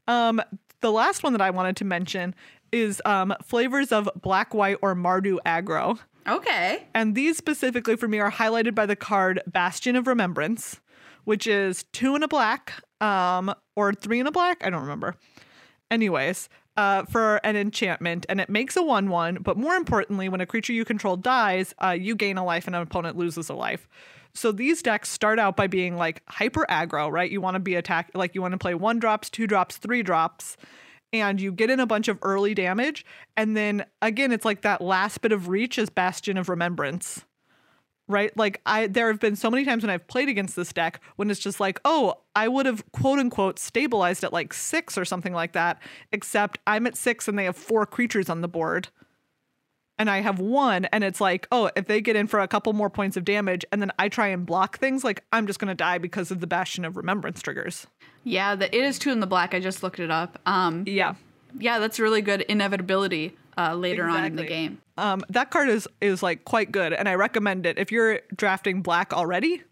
Um, 0.08 0.42
the 0.82 0.92
last 0.92 1.24
one 1.24 1.34
that 1.34 1.42
I 1.42 1.50
wanted 1.50 1.76
to 1.78 1.86
mention 1.86 2.36
is 2.72 3.02
um, 3.06 3.34
flavors 3.44 3.92
of 3.92 4.10
black, 4.22 4.54
white, 4.54 4.78
or 4.82 4.94
Mardu 4.96 5.38
aggro. 5.46 5.98
Okay. 6.28 6.86
And 6.94 7.16
these 7.16 7.38
specifically 7.38 7.96
for 7.96 8.08
me 8.08 8.20
are 8.20 8.32
highlighted 8.32 8.76
by 8.76 8.86
the 8.86 8.96
card 8.96 9.42
Bastion 9.48 9.96
of 9.96 10.08
Remembrance, 10.08 10.82
which 11.24 11.48
is 11.48 11.84
two 11.94 12.16
in 12.16 12.24
a 12.24 12.28
black, 12.28 12.74
um, 13.00 13.54
or 13.76 13.94
three 13.94 14.20
in 14.20 14.28
a 14.28 14.32
black. 14.32 14.64
I 14.66 14.70
don't 14.70 14.82
remember. 14.82 15.16
Anyways, 15.90 16.50
uh, 16.76 17.04
for 17.06 17.38
an 17.44 17.56
enchantment, 17.56 18.26
and 18.30 18.40
it 18.40 18.50
makes 18.50 18.76
a 18.76 18.84
one-one. 18.84 19.40
But 19.42 19.58
more 19.58 19.76
importantly, 19.76 20.30
when 20.30 20.42
a 20.42 20.46
creature 20.46 20.74
you 20.74 20.86
control 20.86 21.16
dies, 21.16 21.74
uh, 21.84 21.90
you 21.90 22.16
gain 22.16 22.38
a 22.38 22.46
life, 22.46 22.68
and 22.68 22.76
an 22.76 22.82
opponent 22.82 23.18
loses 23.18 23.50
a 23.50 23.54
life. 23.54 23.88
So 24.34 24.52
these 24.52 24.84
decks 24.84 25.10
start 25.10 25.40
out 25.40 25.56
by 25.56 25.66
being 25.68 25.96
like 25.96 26.22
hyper 26.28 26.66
aggro, 26.70 27.12
right? 27.12 27.32
You 27.32 27.42
want 27.42 27.56
to 27.56 27.60
be 27.60 27.76
attack, 27.76 28.12
like 28.14 28.36
you 28.36 28.42
want 28.42 28.52
to 28.52 28.60
play 28.60 28.76
one 28.76 29.00
drops, 29.00 29.30
two 29.30 29.48
drops, 29.48 29.78
three 29.78 30.04
drops, 30.04 30.58
and 31.14 31.40
you 31.40 31.52
get 31.52 31.70
in 31.70 31.80
a 31.80 31.86
bunch 31.86 32.08
of 32.08 32.20
early 32.22 32.54
damage. 32.54 33.06
And 33.36 33.56
then 33.56 33.86
again, 34.02 34.32
it's 34.32 34.46
like 34.46 34.62
that 34.62 34.82
last 34.82 35.22
bit 35.22 35.32
of 35.32 35.48
reach 35.48 35.78
is 35.78 35.90
Bastion 35.90 36.38
of 36.38 36.50
Remembrance. 36.50 37.26
Right? 38.10 38.36
Like 38.38 38.62
I 38.66 38.88
there 38.88 39.08
have 39.08 39.20
been 39.20 39.36
so 39.36 39.52
many 39.52 39.66
times 39.66 39.84
when 39.84 39.90
I've 39.90 40.08
played 40.08 40.30
against 40.30 40.56
this 40.56 40.72
deck 40.72 41.02
when 41.18 41.30
it's 41.30 41.42
just 41.42 41.60
like, 41.60 41.82
oh, 41.84 42.22
I 42.36 42.48
would 42.48 42.66
have 42.66 42.90
quote 42.94 43.20
unquote 43.20 43.60
stabilized 43.60 44.24
at 44.24 44.32
like 44.32 44.54
six 44.54 44.98
or 44.98 45.04
something 45.04 45.34
like 45.34 45.52
that, 45.54 45.82
except 46.14 46.60
I'm 46.66 46.88
at 46.88 46.96
six 46.96 47.28
and 47.28 47.38
they 47.38 47.44
have 47.44 47.58
four 47.58 47.86
creatures 47.86 48.30
on 48.30 48.40
the 48.40 48.48
board. 48.48 48.88
And 50.00 50.10
I 50.10 50.22
have 50.22 50.40
one, 50.40 50.86
and 50.86 51.04
it's 51.04 51.20
like, 51.20 51.48
oh, 51.52 51.72
if 51.76 51.88
they 51.88 52.02
get 52.02 52.16
in 52.16 52.28
for 52.28 52.40
a 52.40 52.48
couple 52.48 52.72
more 52.74 52.90
points 52.90 53.18
of 53.18 53.26
damage 53.26 53.66
and 53.72 53.82
then 53.82 53.92
I 53.98 54.10
try 54.10 54.28
and 54.28 54.46
block 54.46 54.78
things, 54.78 55.04
like 55.04 55.24
I'm 55.34 55.48
just 55.48 55.60
gonna 55.60 55.74
die 55.76 55.98
because 55.98 56.30
of 56.30 56.40
the 56.40 56.48
Bastion 56.48 56.86
of 56.86 56.98
Remembrance 56.98 57.42
triggers. 57.42 57.88
Yeah, 58.24 58.56
the, 58.56 58.76
it 58.76 58.84
is 58.84 59.00
two 59.00 59.12
in 59.12 59.22
the 59.22 59.28
black. 59.28 59.54
I 59.54 59.60
just 59.60 59.82
looked 59.82 60.00
it 60.00 60.12
up. 60.12 60.40
Um, 60.46 60.84
Yeah. 60.86 61.16
yeah, 61.58 61.80
that's 61.80 62.00
really 62.00 62.22
good 62.22 62.42
inevitability 62.42 63.36
uh, 63.58 63.74
later 63.74 64.08
on 64.08 64.26
in 64.26 64.36
the 64.36 64.46
game. 64.46 64.82
Um, 64.98 65.24
that 65.30 65.50
card 65.50 65.70
is 65.70 65.88
is 66.02 66.22
like 66.22 66.46
quite 66.46 66.72
good, 66.72 66.94
and 66.94 67.10
I 67.10 67.16
recommend 67.16 67.66
it 67.66 67.80
if 67.80 67.92
you're 67.92 68.20
drafting 68.36 68.82
black 68.82 69.14
already. 69.14 69.64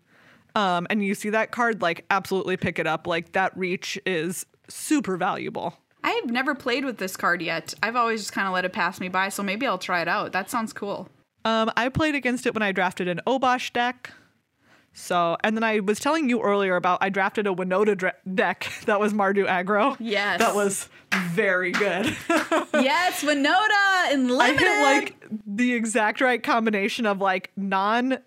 Um, 0.55 0.88
and 0.89 1.03
you 1.03 1.15
see 1.15 1.30
that 1.32 1.51
card, 1.51 1.82
like 1.82 2.05
absolutely 2.09 2.57
pick 2.57 2.80
it 2.80 2.88
up. 2.88 3.05
Like 3.07 3.34
that 3.34 3.55
reach 3.57 3.99
is 4.05 4.45
super 4.69 5.17
valuable. 5.17 5.78
I've 6.06 6.30
never 6.30 6.53
played 6.56 6.86
with 6.86 6.97
this 6.99 7.18
card 7.18 7.41
yet. 7.41 7.74
I've 7.82 7.95
always 7.95 8.22
just 8.22 8.32
kind 8.32 8.47
of 8.47 8.53
let 8.53 8.64
it 8.64 8.72
pass 8.74 8.99
me 8.99 9.10
by, 9.10 9.30
so 9.30 9.41
maybe 9.43 9.66
I'll 9.66 9.78
try 9.80 10.01
it 10.01 10.08
out. 10.08 10.32
That 10.34 10.49
sounds 10.51 10.72
cool. 10.72 11.10
Um, 11.43 11.72
I 11.76 11.89
played 11.89 12.14
against 12.16 12.45
it 12.45 12.53
when 12.53 12.62
I 12.64 12.72
drafted 12.72 13.08
an 13.08 13.22
Obosh 13.28 13.74
deck. 13.74 14.12
So, 14.93 15.36
and 15.43 15.58
then 15.58 15.64
I 15.64 15.80
was 15.82 15.99
telling 15.99 16.30
you 16.30 16.41
earlier 16.41 16.76
about 16.78 16.99
I 17.01 17.10
drafted 17.10 17.47
a 17.47 17.49
Winota 17.53 17.97
dra- 17.97 18.14
deck 18.34 18.72
that 18.86 18.99
was 18.99 19.14
Mardu 19.14 19.45
aggro. 19.47 19.97
Yes. 19.99 20.39
that 20.39 20.56
was 20.56 20.88
very 21.32 21.72
good. 21.72 22.06
yes, 22.30 23.24
Winota 23.24 24.14
and 24.14 24.32
I 24.32 24.34
Limited. 24.34 24.60
hit 24.60 24.82
like 24.84 25.16
the 25.45 25.74
exact 25.74 26.22
right 26.22 26.41
combination 26.41 27.06
of 27.06 27.20
like 27.20 27.51
non 27.58 28.20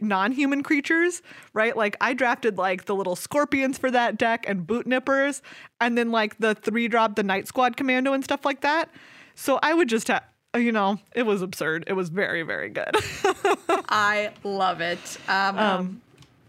non-human 0.00 0.62
creatures, 0.62 1.22
right? 1.52 1.76
Like 1.76 1.96
I 2.00 2.14
drafted 2.14 2.58
like 2.58 2.86
the 2.86 2.94
little 2.94 3.16
scorpions 3.16 3.78
for 3.78 3.90
that 3.90 4.18
deck 4.18 4.44
and 4.48 4.66
boot 4.66 4.86
nippers 4.86 5.42
and 5.80 5.96
then 5.96 6.10
like 6.10 6.38
the 6.38 6.54
3 6.54 6.88
drop 6.88 7.16
the 7.16 7.22
night 7.22 7.48
squad 7.48 7.76
commando 7.76 8.12
and 8.12 8.24
stuff 8.24 8.44
like 8.44 8.60
that. 8.62 8.90
So 9.34 9.58
I 9.62 9.74
would 9.74 9.88
just 9.88 10.08
have, 10.08 10.24
you 10.56 10.72
know, 10.72 10.98
it 11.14 11.24
was 11.24 11.42
absurd. 11.42 11.84
It 11.86 11.94
was 11.94 12.08
very, 12.08 12.42
very 12.42 12.70
good. 12.70 12.94
I 13.88 14.30
love 14.44 14.80
it. 14.80 15.18
Um, 15.28 15.58
um, 15.58 16.00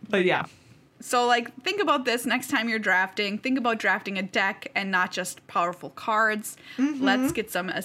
but 0.10 0.26
yeah. 0.26 0.46
So, 1.06 1.28
like, 1.28 1.54
think 1.62 1.80
about 1.80 2.04
this 2.06 2.26
next 2.26 2.48
time 2.50 2.68
you're 2.68 2.80
drafting. 2.80 3.38
Think 3.38 3.60
about 3.60 3.78
drafting 3.78 4.18
a 4.18 4.24
deck 4.24 4.72
and 4.74 4.90
not 4.90 5.12
just 5.12 5.46
powerful 5.46 5.92
cards. 5.92 6.58
Mm-hmm. 6.80 7.04
Let's 7.04 7.32
get 7.32 7.52
some 7.52 7.70
a, 7.70 7.74
a, 7.74 7.78
a 7.78 7.82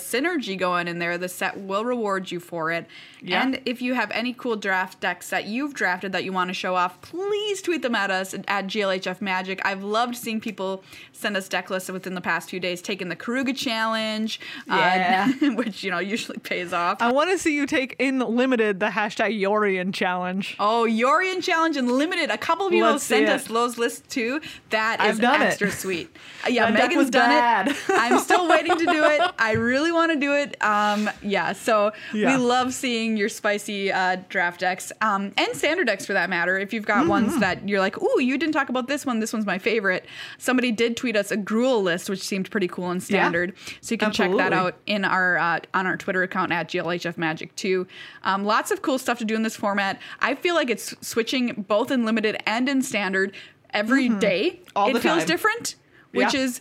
synergy 0.00 0.58
going 0.58 0.88
in 0.88 0.98
there. 0.98 1.18
The 1.18 1.28
set 1.28 1.58
will 1.60 1.84
reward 1.84 2.30
you 2.30 2.40
for 2.40 2.72
it. 2.72 2.86
Yeah. 3.20 3.42
And 3.42 3.60
if 3.66 3.82
you 3.82 3.92
have 3.92 4.10
any 4.12 4.32
cool 4.32 4.56
draft 4.56 5.00
decks 5.00 5.28
that 5.28 5.44
you've 5.44 5.74
drafted 5.74 6.12
that 6.12 6.24
you 6.24 6.32
want 6.32 6.48
to 6.48 6.54
show 6.54 6.74
off, 6.74 7.02
please 7.02 7.60
tweet 7.60 7.82
them 7.82 7.94
at 7.94 8.10
us 8.10 8.32
at 8.32 8.66
GLHF 8.66 9.20
Magic. 9.20 9.60
I've 9.62 9.84
loved 9.84 10.16
seeing 10.16 10.40
people 10.40 10.82
send 11.12 11.36
us 11.36 11.48
deck 11.50 11.68
lists 11.68 11.90
within 11.90 12.14
the 12.14 12.20
past 12.22 12.48
few 12.48 12.60
days, 12.60 12.80
taking 12.80 13.10
the 13.10 13.16
Keruga 13.16 13.54
challenge, 13.54 14.40
Yeah. 14.66 15.30
uh, 15.42 15.46
which 15.54 15.84
you 15.84 15.90
know 15.90 15.98
usually 15.98 16.38
pays 16.38 16.72
off. 16.72 17.02
I 17.02 17.12
want 17.12 17.30
to 17.30 17.36
see 17.36 17.54
you 17.54 17.66
take 17.66 17.94
in 17.98 18.20
limited 18.20 18.80
the 18.80 18.88
hashtag 18.88 19.38
Yorion 19.38 19.92
challenge. 19.92 20.56
Oh, 20.58 20.86
Yorion 20.88 21.42
Challenge 21.42 21.76
Unlimited. 21.76 22.30
A 22.30 22.38
couple 22.38 22.53
of 22.60 22.72
you 22.72 22.84
Let's 22.84 23.02
sent 23.04 23.28
us 23.28 23.44
those 23.46 23.78
lists 23.78 24.02
too. 24.12 24.40
That 24.70 25.04
is 25.04 25.18
done 25.18 25.42
it. 25.42 25.46
extra 25.46 25.70
sweet. 25.70 26.14
Yeah, 26.46 26.70
That 26.70 26.90
Megan's 26.90 27.08
done 27.08 27.30
bad. 27.30 27.68
it. 27.68 27.76
I'm 27.88 28.18
still 28.18 28.46
waiting 28.46 28.76
to 28.76 28.84
do 28.84 29.02
it. 29.04 29.20
I 29.38 29.52
really 29.52 29.90
want 29.90 30.12
to 30.12 30.18
do 30.20 30.34
it. 30.34 30.62
Um, 30.62 31.08
yeah, 31.22 31.54
so 31.54 31.92
Yeah. 32.12 32.36
we 32.36 32.44
love 32.44 32.74
seeing 32.74 33.16
your 33.16 33.30
spicy 33.30 33.90
uh, 33.90 34.16
draft 34.28 34.60
decks 34.60 34.92
um, 35.00 35.32
and 35.38 35.56
standard 35.56 35.86
decks 35.86 36.04
for 36.04 36.12
that 36.12 36.28
matter. 36.28 36.58
If 36.58 36.72
you've 36.74 36.84
got 36.84 36.94
Mm-hmm. 36.94 37.08
ones 37.08 37.40
that 37.40 37.66
you're 37.68 37.80
like, 37.80 38.00
ooh, 38.00 38.20
you 38.20 38.36
didn't 38.38 38.52
talk 38.52 38.68
about 38.68 38.86
this 38.88 39.04
one. 39.06 39.20
This 39.20 39.32
one's 39.32 39.46
my 39.46 39.58
favorite. 39.58 40.04
Somebody 40.38 40.70
did 40.70 40.96
tweet 40.98 41.16
us 41.16 41.30
a 41.32 41.36
Gruul 41.36 41.82
list, 41.82 42.08
which 42.10 42.22
seemed 42.22 42.50
pretty 42.50 42.68
cool 42.68 42.90
and 42.90 43.02
standard. 43.02 43.54
So 43.80 43.94
you 43.94 43.98
can 43.98 44.12
check 44.12 44.30
that 44.36 44.52
out 44.52 44.76
in 44.86 45.04
our 45.04 45.38
uh, 45.38 45.60
on 45.72 45.86
our 45.86 45.96
Twitter 45.96 46.22
account 46.22 46.52
at 46.52 46.68
GLHF 46.68 47.16
Magic 47.18 47.56
too. 47.56 47.86
Um, 48.22 48.44
lots 48.44 48.70
of 48.70 48.82
cool 48.82 48.98
stuff 48.98 49.18
to 49.18 49.24
do 49.24 49.34
in 49.34 49.42
this 49.42 49.56
format. 49.56 49.98
I 50.20 50.34
feel 50.34 50.54
like 50.54 50.70
it's 50.70 50.94
switching 51.06 51.64
both 51.66 51.90
in 51.90 52.04
limited 52.04 52.36
and 52.46 52.68
in 52.68 52.82
standard 52.82 53.32
every 53.72 54.08
day. 54.08 54.50
Mm-hmm. 54.50 54.64
All 54.76 54.94
it 54.96 55.00
feels 55.02 55.24
different, 55.24 55.74
which 56.12 56.34
Yeah. 56.34 56.40
is 56.40 56.60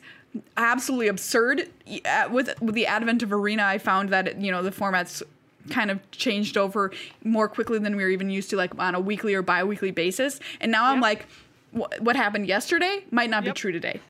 absolutely 0.58 1.08
absurd. 1.08 1.70
Uh, 2.06 2.28
With 2.32 2.60
with 2.62 2.76
the 2.76 2.88
advent 2.88 3.22
of 3.24 3.32
Arena, 3.32 3.64
I 3.64 3.78
found 3.78 4.10
that 4.10 4.40
you 4.42 4.52
know 4.52 4.64
the 4.64 4.72
formats 4.72 5.22
kind 5.70 5.90
of 5.92 6.00
changed 6.12 6.58
over 6.58 6.92
more 7.24 7.48
quickly 7.48 7.80
than 7.80 7.96
we 7.96 8.04
were 8.04 8.10
even 8.10 8.30
used 8.30 8.50
to, 8.50 8.58
like 8.58 8.78
on 8.80 8.96
a 8.96 9.00
weekly 9.00 9.34
or 9.34 9.42
bi-weekly 9.42 9.92
basis. 9.92 10.40
And 10.60 10.72
now 10.72 10.92
I'm 10.92 11.00
like, 11.00 11.26
what 11.72 12.16
happened 12.18 12.48
yesterday 12.48 13.06
might 13.12 13.30
not 13.30 13.46
Yep. 13.46 13.56
be 13.56 13.60
true 13.60 13.72
today. 13.72 14.02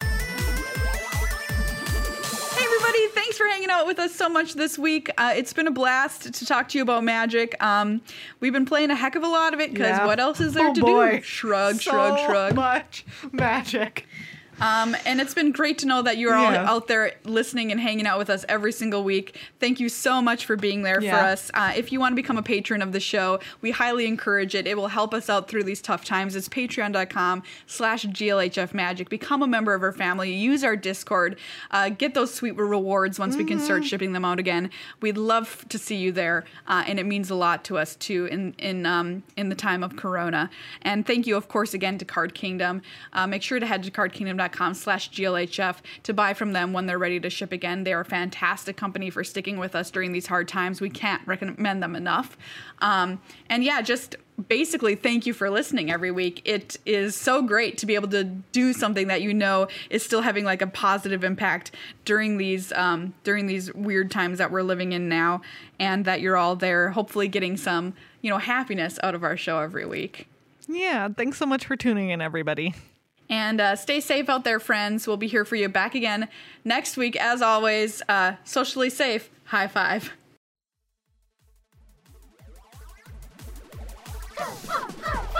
Everybody, 2.95 3.13
thanks 3.15 3.37
for 3.39 3.47
hanging 3.47 3.71
out 3.71 3.87
with 3.87 3.97
us 3.97 4.13
so 4.13 4.29
much 4.29 4.53
this 4.53 4.77
week. 4.77 5.09
Uh, 5.17 5.33
it's 5.35 5.51
been 5.51 5.65
a 5.65 5.71
blast 5.71 6.31
to 6.31 6.45
talk 6.45 6.69
to 6.69 6.77
you 6.77 6.83
about 6.83 7.03
magic. 7.03 7.55
Um, 7.63 8.01
we've 8.39 8.53
been 8.53 8.67
playing 8.67 8.91
a 8.91 8.95
heck 8.95 9.15
of 9.15 9.23
a 9.23 9.27
lot 9.27 9.55
of 9.55 9.59
it 9.59 9.71
because 9.73 9.97
Yeah. 9.97 10.05
what 10.05 10.19
else 10.19 10.39
is 10.39 10.53
there 10.53 10.67
Oh, 10.69 10.73
to 10.75 10.81
boy. 10.81 11.11
do? 11.17 11.21
Shrug, 11.23 11.75
so 11.81 11.89
shrug, 11.91 12.19
shrug. 12.19 12.53
much 12.55 13.03
magic. 13.31 14.05
Um, 14.61 14.95
and 15.05 15.19
it's 15.19 15.33
been 15.33 15.51
great 15.51 15.77
to 15.79 15.85
know 15.85 16.01
that 16.03 16.17
you're 16.17 16.33
all 16.35 16.53
out 16.53 16.87
there 16.87 17.13
listening 17.23 17.71
and 17.71 17.79
hanging 17.81 18.05
out 18.05 18.17
with 18.17 18.29
us 18.29 18.45
every 18.47 18.71
single 18.71 19.03
week. 19.03 19.37
Thank 19.59 19.79
you 19.79 19.89
so 19.89 20.21
much 20.21 20.45
for 20.45 20.55
being 20.55 20.83
there 20.83 21.01
for 21.01 21.09
us. 21.11 21.51
Uh, 21.53 21.73
if 21.75 21.91
you 21.91 21.99
want 21.99 22.11
to 22.13 22.15
become 22.15 22.37
a 22.37 22.43
patron 22.43 22.81
of 22.81 22.91
the 22.91 22.99
show, 22.99 23.39
we 23.61 23.71
highly 23.71 24.05
encourage 24.05 24.53
it. 24.55 24.67
It 24.67 24.77
will 24.77 24.89
help 24.89 25.13
us 25.13 25.29
out 25.29 25.47
through 25.47 25.63
these 25.63 25.81
tough 25.81 26.05
times. 26.05 26.35
It's 26.35 26.47
patreon.com 26.47 27.43
slash 27.67 28.05
GLHF 28.05 28.73
Magic. 28.73 29.09
Become 29.09 29.41
a 29.41 29.47
member 29.47 29.73
of 29.73 29.81
our 29.83 29.91
family. 29.91 30.31
Use 30.33 30.63
our 30.63 30.75
Discord. 30.75 31.37
Uh, 31.71 31.89
get 31.89 32.13
those 32.13 32.33
sweet 32.33 32.55
rewards 32.55 33.19
once 33.19 33.35
we 33.35 33.43
can 33.43 33.57
Mm-hmm. 33.57 33.65
start 33.65 33.85
shipping 33.85 34.13
them 34.13 34.25
out 34.25 34.39
again. 34.39 34.69
We'd 35.01 35.17
love 35.17 35.65
to 35.69 35.77
see 35.77 35.95
you 35.95 36.11
there, 36.11 36.43
uh, 36.67 36.83
and 36.87 36.99
it 36.99 37.05
means 37.05 37.29
a 37.29 37.35
lot 37.35 37.63
to 37.65 37.77
us 37.77 37.95
too 37.95 38.25
in 38.25 38.53
in 38.57 38.85
um, 38.85 39.23
in 39.37 39.49
the 39.49 39.55
time 39.55 39.83
of 39.83 39.95
Corona. 39.95 40.49
And 40.81 41.05
thank 41.05 41.27
you, 41.27 41.35
of 41.37 41.47
course, 41.47 41.73
again 41.73 41.97
to 41.99 42.05
Card 42.05 42.33
Kingdom. 42.33 42.81
Uh, 43.13 43.27
make 43.27 43.41
sure 43.43 43.59
to 43.59 43.65
head 43.65 43.83
to 43.83 43.91
Card 43.91 44.13
cardkingdom.com 44.13 44.42
slash 44.73 45.11
GLHF 45.11 45.77
to 46.03 46.13
buy 46.13 46.33
from 46.33 46.53
them 46.53 46.73
when 46.73 46.85
they're 46.85 46.99
ready 46.99 47.19
to 47.19 47.29
ship 47.29 47.51
again. 47.51 47.83
They 47.83 47.93
are 47.93 48.01
a 48.01 48.05
fantastic 48.05 48.77
company 48.77 49.09
for 49.09 49.23
sticking 49.23 49.57
with 49.57 49.75
us 49.75 49.91
during 49.91 50.11
these 50.11 50.27
hard 50.27 50.47
times. 50.47 50.81
We 50.81 50.89
can't 50.89 51.21
recommend 51.27 51.81
them 51.83 51.95
enough. 51.95 52.37
Um, 52.79 53.21
and 53.49 53.63
yeah, 53.63 53.81
just 53.81 54.15
basically 54.47 54.95
thank 54.95 55.25
you 55.25 55.33
for 55.33 55.49
listening 55.49 55.91
every 55.91 56.11
week. 56.11 56.41
It 56.45 56.77
is 56.85 57.15
so 57.15 57.41
great 57.41 57.77
to 57.79 57.85
be 57.85 57.95
able 57.95 58.07
to 58.09 58.23
do 58.23 58.73
something 58.73 59.07
that 59.07 59.21
you 59.21 59.33
know 59.33 59.67
is 59.89 60.03
still 60.03 60.21
having 60.21 60.43
like 60.43 60.61
a 60.61 60.67
positive 60.67 61.23
impact 61.23 61.71
during 62.05 62.37
these 62.37 62.71
um, 62.73 63.13
during 63.23 63.47
these 63.47 63.73
weird 63.73 64.11
times 64.11 64.37
that 64.39 64.51
we're 64.51 64.63
living 64.63 64.91
in 64.91 65.07
now, 65.09 65.41
and 65.79 66.05
that 66.05 66.21
you're 66.21 66.37
all 66.37 66.55
there, 66.55 66.91
hopefully 66.91 67.27
getting 67.27 67.57
some 67.57 67.93
you 68.21 68.29
know 68.29 68.37
happiness 68.37 68.99
out 69.03 69.15
of 69.15 69.23
our 69.23 69.37
show 69.37 69.59
every 69.59 69.85
week. 69.85 70.27
Yeah, 70.67 71.09
thanks 71.09 71.37
so 71.37 71.45
much 71.45 71.65
for 71.65 71.75
tuning 71.75 72.09
in, 72.09 72.21
everybody. 72.21 72.73
And 73.33 73.59
uh, 73.59 73.75
stay 73.75 73.99
safe 73.99 74.29
out 74.29 74.43
there, 74.43 74.59
friends. 74.59 75.07
We'll 75.07 75.17
be 75.17 75.25
here 75.25 75.43
for 75.43 75.55
you 75.55 75.67
back 75.67 75.95
again 75.95 76.29
next 76.63 76.97
week. 76.97 77.15
As 77.15 77.41
always, 77.41 78.03
uh, 78.07 78.35
socially 78.43 78.91
safe. 78.91 79.31
High 79.45 79.67
five. 79.67 80.11
Go, 84.35 84.45
go, 84.67 84.87
go. 85.01 85.32